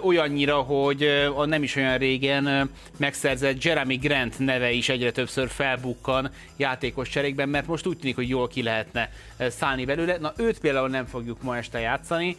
olyannyira, 0.03 0.55
hogy 0.55 1.03
a 1.35 1.45
nem 1.45 1.63
is 1.63 1.75
olyan 1.75 1.97
régen 1.97 2.69
megszerzett 2.97 3.63
Jeremy 3.63 3.95
Grant 3.95 4.39
neve 4.39 4.71
is 4.71 4.89
egyre 4.89 5.11
többször 5.11 5.49
felbukkan 5.49 6.31
játékos 6.57 7.09
cserékben, 7.09 7.49
mert 7.49 7.67
most 7.67 7.85
úgy 7.85 7.97
tűnik, 7.97 8.15
hogy 8.15 8.29
jól 8.29 8.47
ki 8.47 8.63
lehetne 8.63 9.09
szállni 9.37 9.85
belőle. 9.85 10.17
Na 10.17 10.33
őt 10.37 10.59
például 10.59 10.89
nem 10.89 11.05
fogjuk 11.05 11.41
ma 11.41 11.57
este 11.57 11.79
játszani, 11.79 12.37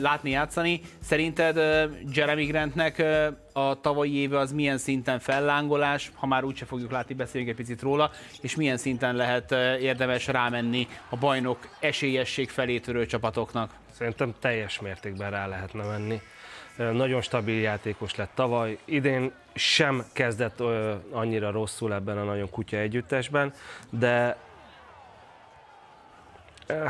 látni 0.00 0.30
játszani. 0.30 0.80
Szerinted 1.02 1.56
Jeremy 2.12 2.44
Grantnek 2.44 3.02
a 3.56 3.80
tavalyi 3.80 4.14
éve 4.14 4.38
az 4.38 4.52
milyen 4.52 4.78
szinten 4.78 5.18
fellángolás, 5.18 6.10
ha 6.14 6.26
már 6.26 6.44
úgyse 6.44 6.64
fogjuk 6.64 6.90
látni, 6.90 7.14
beszéljünk 7.14 7.52
egy 7.52 7.64
picit 7.64 7.82
róla, 7.82 8.10
és 8.40 8.56
milyen 8.56 8.76
szinten 8.76 9.16
lehet 9.16 9.50
érdemes 9.80 10.26
rámenni 10.26 10.88
a 11.08 11.16
bajnok 11.16 11.68
esélyesség 11.80 12.50
felé 12.50 12.78
törő 12.78 13.06
csapatoknak? 13.06 13.70
Szerintem 13.90 14.34
teljes 14.38 14.80
mértékben 14.80 15.30
rá 15.30 15.46
lehetne 15.46 15.84
menni. 15.84 16.20
Nagyon 16.76 17.20
stabil 17.20 17.60
játékos 17.60 18.14
lett 18.14 18.30
tavaly, 18.34 18.78
idén 18.84 19.32
sem 19.54 20.04
kezdett 20.12 20.60
annyira 21.10 21.50
rosszul 21.50 21.94
ebben 21.94 22.18
a 22.18 22.24
nagyon 22.24 22.50
kutya 22.50 22.76
együttesben, 22.76 23.52
de 23.90 24.36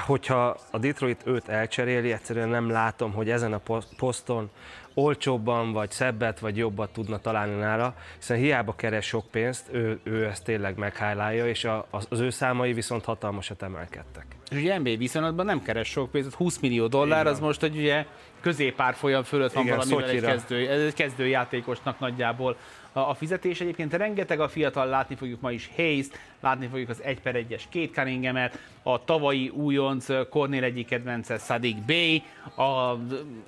hogyha 0.06 0.56
a 0.70 0.78
Detroit 0.78 1.22
őt 1.24 1.48
elcseréli, 1.48 2.12
egyszerűen 2.12 2.48
nem 2.48 2.70
látom, 2.70 3.12
hogy 3.12 3.30
ezen 3.30 3.52
a 3.52 3.60
poszton 3.96 4.50
olcsóbban, 4.94 5.72
vagy 5.72 5.90
szebbet, 5.90 6.38
vagy 6.38 6.56
jobbat 6.56 6.92
tudna 6.92 7.18
találni 7.18 7.54
nála, 7.54 7.94
hiszen 8.18 8.36
hiába 8.36 8.74
keres 8.74 9.06
sok 9.06 9.30
pénzt, 9.30 9.68
ő, 9.72 10.00
ő 10.02 10.24
ezt 10.24 10.44
tényleg 10.44 10.78
meghálálja, 10.78 11.48
és 11.48 11.64
a, 11.64 11.86
az 11.90 12.20
ő 12.20 12.30
számai 12.30 12.72
viszont 12.72 13.04
hatalmasat 13.04 13.62
emelkedtek. 13.62 14.26
És 14.50 14.56
ugye 14.56 14.78
NBA 14.78 14.96
viszonylatban 14.96 15.46
nem 15.46 15.62
keres 15.62 15.88
sok 15.88 16.10
pénzt, 16.10 16.34
20 16.34 16.58
millió 16.58 16.86
dollár, 16.86 17.20
Igen. 17.20 17.32
az 17.32 17.40
most 17.40 17.62
egy 17.62 17.76
ugye 17.76 18.06
középárfolyam 18.40 19.22
fölött 19.22 19.52
van 19.52 19.64
Igen, 19.64 19.76
valamivel 19.76 20.08
egy, 20.08 20.20
kezdő, 20.20 20.68
egy 20.68 20.94
kezdőjátékosnak 20.94 21.98
nagyjából 21.98 22.56
a 23.00 23.14
fizetés. 23.14 23.60
Egyébként 23.60 23.92
rengeteg 23.92 24.40
a 24.40 24.48
fiatal, 24.48 24.86
látni 24.86 25.14
fogjuk 25.14 25.40
ma 25.40 25.50
is 25.50 25.70
hayes 25.76 26.06
látni 26.44 26.66
fogjuk 26.66 26.88
az 26.88 27.02
1 27.02 27.20
per 27.20 27.46
1-es 27.48 27.62
két 27.68 27.92
Cunningham-et, 27.92 28.58
a 28.82 29.04
tavalyi 29.04 29.48
újonc 29.48 30.06
Cornél 30.30 30.64
egyik 30.64 30.86
kedvence 30.86 31.38
Sadik 31.38 31.76
Bay, 31.76 32.22
a 32.56 32.96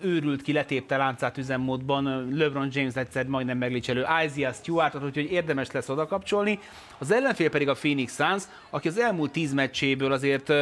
őrült 0.00 0.42
ki 0.42 0.52
letépte 0.52 0.96
láncát 0.96 1.38
üzemmódban 1.38 2.28
LeBron 2.32 2.68
James 2.72 2.94
egyszer 2.94 3.26
majdnem 3.26 3.58
meglicselő 3.58 4.06
Isaiah 4.24 4.54
Stewart, 4.54 4.94
úgyhogy 4.94 5.32
érdemes 5.32 5.70
lesz 5.70 5.88
oda 5.88 6.06
kapcsolni. 6.06 6.58
Az 6.98 7.10
ellenfél 7.10 7.50
pedig 7.50 7.68
a 7.68 7.74
Phoenix 7.74 8.14
Suns, 8.14 8.42
aki 8.70 8.88
az 8.88 8.98
elmúlt 8.98 9.32
tíz 9.32 9.52
meccséből 9.52 10.12
azért 10.12 10.52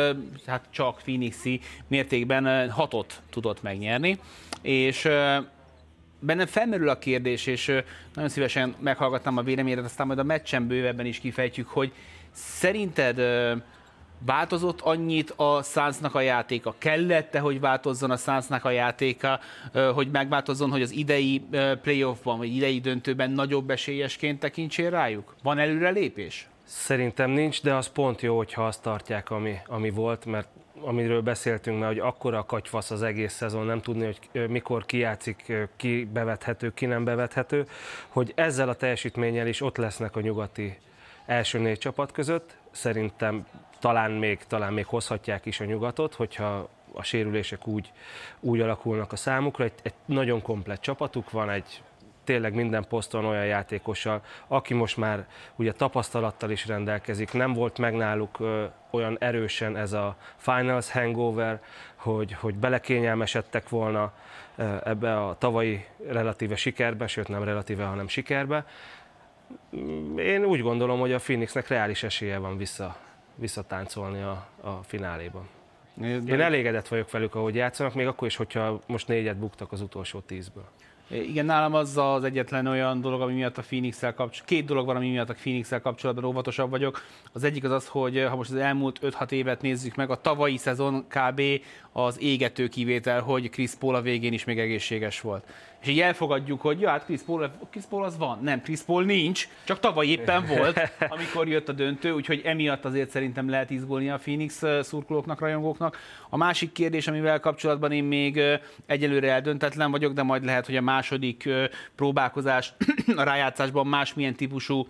hát 0.47 0.65
csak 0.71 0.97
Phoenixi 0.97 1.61
mértékben 1.89 2.71
hatot 2.71 3.23
tudott 3.31 3.63
megnyerni, 3.63 4.19
és 4.63 5.09
bennem 6.25 6.47
felmerül 6.47 6.89
a 6.89 6.99
kérdés, 6.99 7.47
és 7.47 7.67
nagyon 8.15 8.31
szívesen 8.31 8.75
meghallgattam 8.79 9.37
a 9.37 9.43
véleményedet, 9.43 9.85
aztán 9.85 10.07
majd 10.07 10.19
a 10.19 10.23
meccsen 10.23 10.67
bővebben 10.67 11.07
is 11.07 11.19
kifejtjük, 11.19 11.69
hogy 11.69 11.93
szerinted 12.33 13.21
változott 14.27 14.81
annyit 14.81 15.31
a 15.31 15.63
Sunsnak 15.63 16.15
a 16.15 16.21
játéka? 16.21 16.75
Kellette, 16.79 17.39
hogy 17.39 17.61
változzon 17.61 18.11
a 18.11 18.17
Sunsnak 18.17 18.65
a 18.65 18.71
játéka, 18.71 19.41
hogy 19.95 20.09
megváltozzon, 20.11 20.71
hogy 20.71 20.83
az 20.83 20.91
idei 20.91 21.47
playoffban, 21.83 22.39
vagy 22.39 22.55
idei 22.57 22.81
döntőben 22.81 23.31
nagyobb 23.31 23.71
esélyesként 23.71 24.41
tekintsél 24.41 24.91
rájuk? 24.91 25.35
Van 25.43 25.59
előrelépés? 25.59 26.49
Szerintem 26.65 27.31
nincs, 27.31 27.63
de 27.63 27.75
az 27.75 27.89
pont 27.89 28.23
jó, 28.23 28.37
hogyha 28.37 28.67
azt 28.67 28.83
tartják, 28.83 29.31
ami, 29.31 29.55
ami 29.67 29.91
volt, 29.91 30.25
mert 30.25 30.49
amiről 30.81 31.23
beszéltünk 31.23 31.79
már, 31.79 31.89
hogy 31.89 31.99
akkora 31.99 32.45
katyfasz 32.45 32.91
az 32.91 33.03
egész 33.03 33.33
szezon, 33.33 33.67
nem 33.67 33.81
tudni, 33.81 34.05
hogy 34.05 34.49
mikor 34.49 34.87
kijátszik, 34.87 35.53
ki 35.77 36.05
bevethető, 36.13 36.75
ki 36.75 36.87
nem 36.87 37.05
bevethető, 37.05 37.67
hogy 38.09 38.33
ezzel 38.35 38.69
a 38.69 38.75
teljesítménnyel 38.75 39.47
is 39.47 39.61
ott 39.61 39.77
lesznek 39.77 40.17
a 40.17 40.21
nyugati 40.21 40.79
első 41.27 41.59
négy 41.59 41.79
csapat 41.79 42.13
között. 42.13 42.57
Szerintem 42.71 43.47
talán 43.79 44.11
még, 44.11 44.45
talán 44.47 44.73
még 44.73 44.87
hozhatják 44.87 45.47
is 45.47 45.61
a 45.61 45.65
nyugatot, 45.65 46.15
hogyha 46.15 46.69
a 46.93 47.03
sérülések 47.03 47.67
úgy, 47.67 47.93
úgy 48.41 48.61
alakulnak 48.61 49.13
a 49.13 49.17
számukra. 49.17 49.65
Egy, 49.65 49.73
egy 49.83 49.95
nagyon 50.05 50.43
komplet 50.43 50.81
csapatuk 50.81 51.31
van, 51.31 51.51
egy 51.51 51.83
tényleg 52.25 52.55
minden 52.55 52.85
poszton 52.89 53.25
olyan 53.25 53.47
játékossal, 53.47 54.23
aki 54.47 54.75
most 54.75 54.97
már 54.97 55.27
ugye 55.57 55.73
tapasztalattal 55.73 56.51
is 56.51 56.67
rendelkezik, 56.67 57.33
nem 57.33 57.53
volt 57.53 57.79
meg 57.79 57.95
náluk 57.95 58.39
olyan 58.91 59.17
erősen 59.21 59.77
ez 59.77 59.93
a 59.93 60.17
finals 60.37 60.91
hangover, 60.91 61.63
hogy, 61.95 62.33
hogy 62.33 62.55
belekényelmesedtek 62.55 63.69
volna 63.69 64.13
ebbe 64.85 65.25
a 65.25 65.39
tavalyi 65.39 65.85
relatíve 66.09 66.57
sikerbe, 66.57 67.07
sőt 67.07 67.29
nem 67.29 67.45
relatíve, 67.45 67.85
hanem 67.85 68.09
sikerbe. 68.09 68.67
Én 70.17 70.45
úgy 70.45 70.61
gondolom, 70.61 71.01
hogy 71.01 71.13
a 71.13 71.19
Phoenixnek 71.19 71.69
reális 71.69 72.03
esélye 72.03 72.39
van 72.39 72.57
vissza 72.57 72.97
visszatáncolni 73.35 74.23
a, 74.23 74.47
a 74.61 74.71
fináléban. 74.83 75.49
Én 76.03 76.41
elégedett 76.41 76.89
vagyok 76.89 77.11
velük, 77.11 77.35
ahogy 77.35 77.55
játszanak, 77.55 77.95
még 77.95 78.07
akkor 78.07 78.27
is, 78.29 78.37
hogyha 78.37 78.81
most 78.87 79.09
négyet 79.09 79.37
buktak 79.37 79.73
az 79.73 79.81
utolsó 79.81 80.21
tízből. 80.21 80.69
Igen, 81.15 81.45
nálam 81.45 81.75
az 81.75 81.97
az 81.97 82.25
egyetlen 82.25 82.67
olyan 82.67 83.01
dolog, 83.01 83.21
ami 83.21 83.33
miatt 83.33 83.59
a 83.59 83.63
phoenix 83.63 83.99
kapcsolatban, 83.99 84.41
két 84.45 84.65
dolog 84.65 84.87
van, 84.87 84.97
ami 84.97 85.11
miatt 85.11 85.29
a 85.29 85.35
phoenix 85.35 85.73
kapcsolatban 85.83 86.25
óvatosabb 86.25 86.71
vagyok. 86.71 87.03
Az 87.33 87.45
egyik 87.45 87.65
az 87.65 87.71
az, 87.71 87.87
hogy 87.87 88.25
ha 88.29 88.37
most 88.37 88.51
az 88.51 88.57
elmúlt 88.57 88.99
5-6 89.03 89.31
évet 89.31 89.63
nézzük 89.63 89.95
meg, 89.95 90.11
a 90.11 90.21
tavalyi 90.21 90.57
szezon 90.57 91.05
kb. 91.09 91.43
Az 91.97 92.21
égető 92.21 92.69
kivétel, 92.69 93.21
hogy 93.21 93.51
Chris 93.51 93.71
Paul 93.75 93.95
a 93.95 94.01
végén 94.01 94.33
is 94.33 94.45
még 94.45 94.59
egészséges 94.59 95.21
volt 95.21 95.45
és 95.85 95.91
így 95.91 96.01
elfogadjuk, 96.01 96.61
hogy 96.61 96.81
ja, 96.81 96.91
hát 96.91 97.05
Chris 97.05 97.21
Paul, 97.21 97.51
Chris 97.71 97.83
Paul 97.89 98.05
az 98.05 98.19
van. 98.19 98.39
Nem, 98.43 98.63
Chris 98.63 98.81
Paul 98.81 99.05
nincs, 99.05 99.49
csak 99.65 99.81
tavaly 99.81 100.07
éppen 100.07 100.47
volt, 100.47 100.81
amikor 101.09 101.49
jött 101.49 101.69
a 101.69 101.73
döntő, 101.73 102.13
úgyhogy 102.13 102.41
emiatt 102.45 102.85
azért 102.85 103.11
szerintem 103.11 103.51
lehet 103.51 103.71
izgulni 103.71 104.11
a 104.11 104.17
Phoenix 104.17 104.63
szurkolóknak, 104.83 105.41
rajongóknak. 105.41 105.99
A 106.29 106.37
másik 106.37 106.73
kérdés, 106.73 107.07
amivel 107.07 107.41
kapcsolatban 107.41 107.93
én 107.93 108.05
még 108.05 108.41
egyelőre 108.87 109.33
eldöntetlen 109.33 109.91
vagyok, 109.91 110.13
de 110.13 110.23
majd 110.23 110.45
lehet, 110.45 110.67
hogy 110.67 110.77
a 110.77 110.81
második 110.81 111.49
próbálkozás 111.97 112.73
a 113.17 113.23
rájátszásban 113.23 113.87
másmilyen 113.87 114.35
típusú 114.35 114.87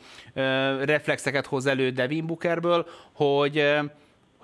reflexeket 0.85 1.47
hoz 1.47 1.67
elő 1.67 1.91
Devin 1.91 2.27
Bookerből, 2.27 2.87
hogy 3.13 3.65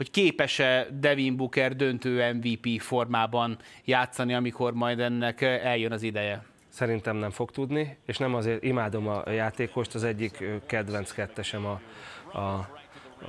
hogy 0.01 0.11
képes-e 0.11 0.86
Devin 1.01 1.36
Booker 1.36 1.76
döntő 1.76 2.32
MVP 2.32 2.80
formában 2.80 3.59
játszani, 3.84 4.34
amikor 4.34 4.72
majd 4.72 5.01
ennek 5.01 5.40
eljön 5.40 5.92
az 5.92 6.03
ideje? 6.03 6.44
Szerintem 6.68 7.16
nem 7.16 7.30
fog 7.30 7.51
tudni, 7.51 7.96
és 8.07 8.16
nem 8.16 8.34
azért 8.34 8.62
imádom 8.62 9.09
a 9.09 9.30
játékost, 9.30 9.94
az 9.94 10.05
egyik 10.05 10.44
kedvenc 10.66 11.12
kettesem 11.12 11.66
a, 11.66 11.80
a, 12.38 12.68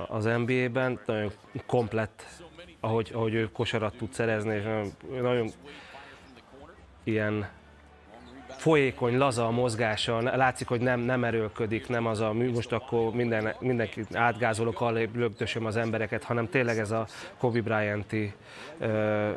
az 0.08 0.24
NBA-ben, 0.24 1.00
nagyon 1.06 1.32
komplett, 1.66 2.26
ahogy, 2.80 3.10
ahogy 3.14 3.34
ő 3.34 3.50
kosarat 3.50 3.96
tud 3.96 4.12
szerezni, 4.12 4.54
és 4.54 4.62
nagyon, 4.62 4.92
nagyon 5.20 5.50
ilyen 7.04 7.48
folyékony, 8.62 9.18
laza 9.18 9.46
a 9.46 9.50
mozgása, 9.50 10.20
látszik, 10.20 10.68
hogy 10.68 10.80
nem, 10.80 11.00
nem 11.00 11.24
erőlködik, 11.24 11.88
nem 11.88 12.06
az 12.06 12.20
a 12.20 12.32
mű, 12.32 12.50
most 12.50 12.72
akkor 12.72 13.14
minden, 13.14 13.54
mindenki 13.60 14.04
átgázolok, 14.12 14.80
lögdösöm 15.14 15.66
az 15.66 15.76
embereket, 15.76 16.24
hanem 16.24 16.48
tényleg 16.48 16.78
ez 16.78 16.90
a 16.90 17.06
Kobe 17.38 17.60
Bryant-i 17.60 18.32
ö, 18.78 19.30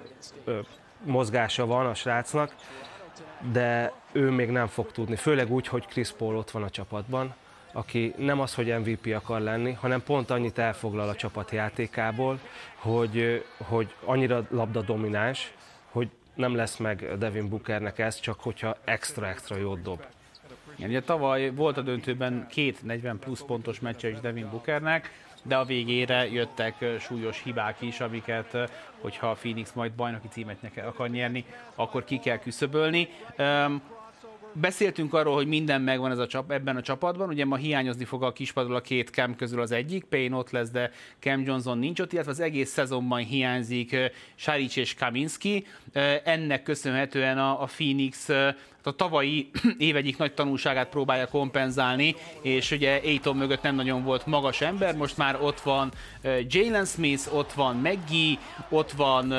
ö, 0.43 0.59
mozgása 1.03 1.65
van 1.65 1.85
a 1.85 1.93
srácnak, 1.93 2.55
de 3.51 3.91
ő 4.11 4.29
még 4.29 4.49
nem 4.49 4.67
fog 4.67 4.91
tudni, 4.91 5.15
főleg 5.15 5.51
úgy, 5.51 5.67
hogy 5.67 5.85
Chris 5.85 6.11
Paul 6.11 6.37
ott 6.37 6.51
van 6.51 6.63
a 6.63 6.69
csapatban, 6.69 7.35
aki 7.73 8.13
nem 8.17 8.39
az, 8.39 8.53
hogy 8.53 8.79
MVP 8.79 9.13
akar 9.15 9.41
lenni, 9.41 9.71
hanem 9.71 10.03
pont 10.03 10.29
annyit 10.29 10.57
elfoglal 10.57 11.09
a 11.09 11.15
csapat 11.15 11.51
játékából, 11.51 12.39
hogy, 12.75 13.45
hogy 13.57 13.93
annyira 14.03 14.45
labda 14.49 14.81
domináns, 14.81 15.53
nem 16.35 16.55
lesz 16.55 16.77
meg 16.77 17.17
Devin 17.17 17.49
Bookernek 17.49 17.99
ez, 17.99 18.19
csak 18.19 18.39
hogyha 18.39 18.77
extra-extra 18.83 19.55
jót 19.55 19.81
dob. 19.81 20.05
Igen, 20.75 20.89
ugye 20.89 21.01
tavaly 21.01 21.49
volt 21.49 21.77
a 21.77 21.81
döntőben 21.81 22.47
két 22.49 22.83
40 22.83 23.19
plusz 23.19 23.41
pontos 23.41 23.79
meccse 23.79 24.09
is 24.09 24.19
Devin 24.19 24.49
Bookernek, 24.49 25.11
de 25.43 25.55
a 25.55 25.65
végére 25.65 26.27
jöttek 26.31 26.85
súlyos 26.99 27.41
hibák 27.43 27.81
is, 27.81 27.99
amiket, 27.99 28.57
hogyha 29.01 29.29
a 29.29 29.33
Phoenix 29.33 29.73
majd 29.73 29.91
bajnoki 29.91 30.27
címet 30.27 30.57
akar 30.85 31.09
nyerni, 31.09 31.45
akkor 31.75 32.03
ki 32.03 32.17
kell 32.17 32.37
küszöbölni. 32.37 33.09
Beszéltünk 34.57 35.13
arról, 35.13 35.33
hogy 35.33 35.47
minden 35.47 35.81
megvan 35.81 36.11
ez 36.11 36.17
a 36.17 36.27
csap, 36.27 36.51
ebben 36.51 36.75
a 36.75 36.81
csapatban, 36.81 37.29
ugye 37.29 37.45
ma 37.45 37.55
hiányozni 37.55 38.05
fog 38.05 38.23
a 38.23 38.33
kispadról 38.33 38.75
a 38.75 38.81
két 38.81 39.09
Cam 39.09 39.35
közül 39.35 39.61
az 39.61 39.71
egyik, 39.71 40.03
Payne 40.03 40.35
ott 40.35 40.51
lesz, 40.51 40.69
de 40.69 40.91
Cam 41.19 41.41
Johnson 41.41 41.77
nincs 41.77 41.99
ott, 41.99 42.13
illetve 42.13 42.31
az 42.31 42.39
egész 42.39 42.69
szezonban 42.69 43.19
hiányzik 43.19 43.95
Saric 44.35 44.75
és 44.75 44.93
Kaminski. 44.93 45.65
Ennek 46.23 46.63
köszönhetően 46.63 47.37
a, 47.37 47.61
a 47.61 47.65
Phoenix 47.65 48.29
a 48.83 48.95
tavalyi 48.95 49.49
év 49.77 49.95
egyik 49.95 50.17
nagy 50.17 50.33
tanulságát 50.33 50.89
próbálja 50.89 51.27
kompenzálni, 51.27 52.15
és 52.41 52.71
ugye 52.71 53.01
Aiton 53.03 53.35
mögött 53.35 53.61
nem 53.61 53.75
nagyon 53.75 54.03
volt 54.03 54.25
magas 54.25 54.61
ember, 54.61 54.95
most 54.95 55.17
már 55.17 55.37
ott 55.41 55.59
van 55.59 55.91
Jalen 56.47 56.85
Smith, 56.85 57.35
ott 57.35 57.53
van 57.53 57.75
Maggie, 57.75 58.37
ott 58.69 58.91
van 58.91 59.33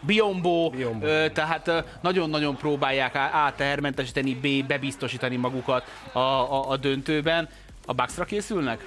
Biombo, 0.00 0.70
Biombo. 0.70 1.06
Ö, 1.06 1.30
tehát 1.30 1.98
nagyon-nagyon 2.00 2.56
próbálják 2.56 3.14
A 3.14 3.52
tehermentesíteni, 3.56 4.34
B 4.34 4.66
bebiztosítani 4.66 5.36
magukat 5.36 5.84
a, 6.12 6.18
a, 6.18 6.70
a 6.70 6.76
döntőben. 6.76 7.48
A 7.86 7.92
Bucksra 7.92 8.24
készülnek? 8.24 8.86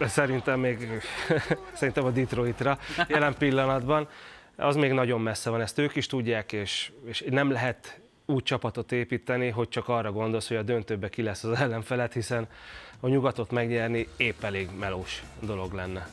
Szerintem 0.00 0.60
még 0.60 1.02
szerintem 1.72 2.04
a 2.04 2.10
Detroitra 2.10 2.78
jelen 3.08 3.34
pillanatban. 3.38 4.08
Az 4.56 4.76
még 4.76 4.92
nagyon 4.92 5.20
messze 5.20 5.50
van, 5.50 5.60
ezt 5.60 5.78
ők 5.78 5.96
is 5.96 6.06
tudják, 6.06 6.52
és, 6.52 6.92
és 7.04 7.24
nem 7.30 7.50
lehet 7.50 8.00
úgy 8.26 8.42
csapatot 8.42 8.92
építeni, 8.92 9.48
hogy 9.48 9.68
csak 9.68 9.88
arra 9.88 10.12
gondolsz, 10.12 10.48
hogy 10.48 10.56
a 10.56 10.62
döntőbe 10.62 11.08
ki 11.08 11.22
lesz 11.22 11.44
az 11.44 11.60
ellenfelet, 11.60 12.12
hiszen 12.12 12.48
a 13.00 13.08
nyugatot 13.08 13.50
megnyerni 13.50 14.08
épp 14.16 14.42
elég 14.42 14.68
melós 14.78 15.22
dolog 15.40 15.72
lenne. 15.72 16.08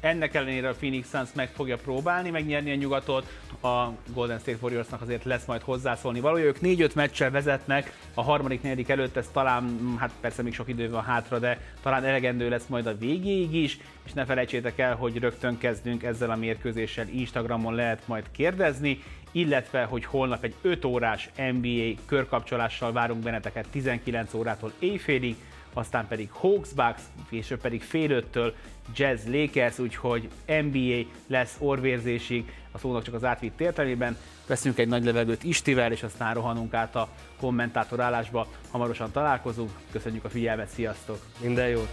Ennek 0.00 0.34
ellenére 0.34 0.68
a 0.68 0.74
Phoenix 0.74 1.08
Suns 1.10 1.28
meg 1.34 1.48
fogja 1.48 1.76
próbálni 1.76 2.30
megnyerni 2.30 2.70
a 2.70 2.74
nyugatot, 2.74 3.26
a 3.62 3.86
Golden 4.14 4.38
State 4.38 4.58
Warriorsnak 4.60 5.00
azért 5.00 5.24
lesz 5.24 5.44
majd 5.44 5.62
hozzászólni 5.62 6.20
valója. 6.20 6.44
Ők 6.44 6.58
4-5 6.62 6.94
meccsel 6.94 7.30
vezetnek, 7.30 7.92
a 8.14 8.22
harmadik, 8.22 8.62
negyedik 8.62 8.88
előtt 8.88 9.16
ez 9.16 9.28
talán, 9.32 9.96
hát 9.98 10.12
persze 10.20 10.42
még 10.42 10.54
sok 10.54 10.68
idő 10.68 10.90
van 10.90 11.02
hátra, 11.02 11.38
de 11.38 11.60
talán 11.82 12.04
elegendő 12.04 12.48
lesz 12.48 12.66
majd 12.66 12.86
a 12.86 12.96
végéig 12.96 13.54
is, 13.54 13.78
és 14.04 14.12
ne 14.12 14.24
felejtsétek 14.24 14.78
el, 14.78 14.94
hogy 14.94 15.18
rögtön 15.18 15.58
kezdünk 15.58 16.02
ezzel 16.02 16.30
a 16.30 16.36
mérkőzéssel, 16.36 17.08
Instagramon 17.08 17.74
lehet 17.74 18.06
majd 18.06 18.24
kérdezni, 18.30 19.02
illetve 19.32 19.84
hogy 19.84 20.04
holnap 20.04 20.44
egy 20.44 20.54
5 20.62 20.84
órás 20.84 21.30
NBA 21.36 22.00
körkapcsolással 22.06 22.92
várunk 22.92 23.22
benneteket 23.22 23.66
19 23.70 24.34
órától 24.34 24.72
éjfélig, 24.78 25.36
aztán 25.76 26.06
pedig 26.06 26.30
Hawks 26.30 26.72
Bucks, 26.72 27.02
később 27.28 27.60
pedig 27.60 27.82
fél 27.82 28.10
öttől 28.10 28.54
Jazz 28.94 29.26
Lakers, 29.26 29.78
úgyhogy 29.78 30.28
NBA 30.46 31.10
lesz 31.26 31.56
orvérzésig, 31.58 32.52
a 32.72 32.78
szónak 32.78 33.02
csak 33.02 33.14
az 33.14 33.24
átvitt 33.24 33.60
értelmében. 33.60 34.16
Veszünk 34.46 34.78
egy 34.78 34.88
nagy 34.88 35.04
levegőt 35.04 35.44
Istivel, 35.44 35.92
és 35.92 36.02
aztán 36.02 36.34
rohanunk 36.34 36.74
át 36.74 36.96
a 36.96 37.08
kommentátor 37.40 38.00
állásba. 38.00 38.46
Hamarosan 38.70 39.10
találkozunk. 39.10 39.70
Köszönjük 39.90 40.24
a 40.24 40.28
figyelmet, 40.28 40.68
sziasztok! 40.68 41.18
Minden 41.40 41.68
jót! 41.68 41.88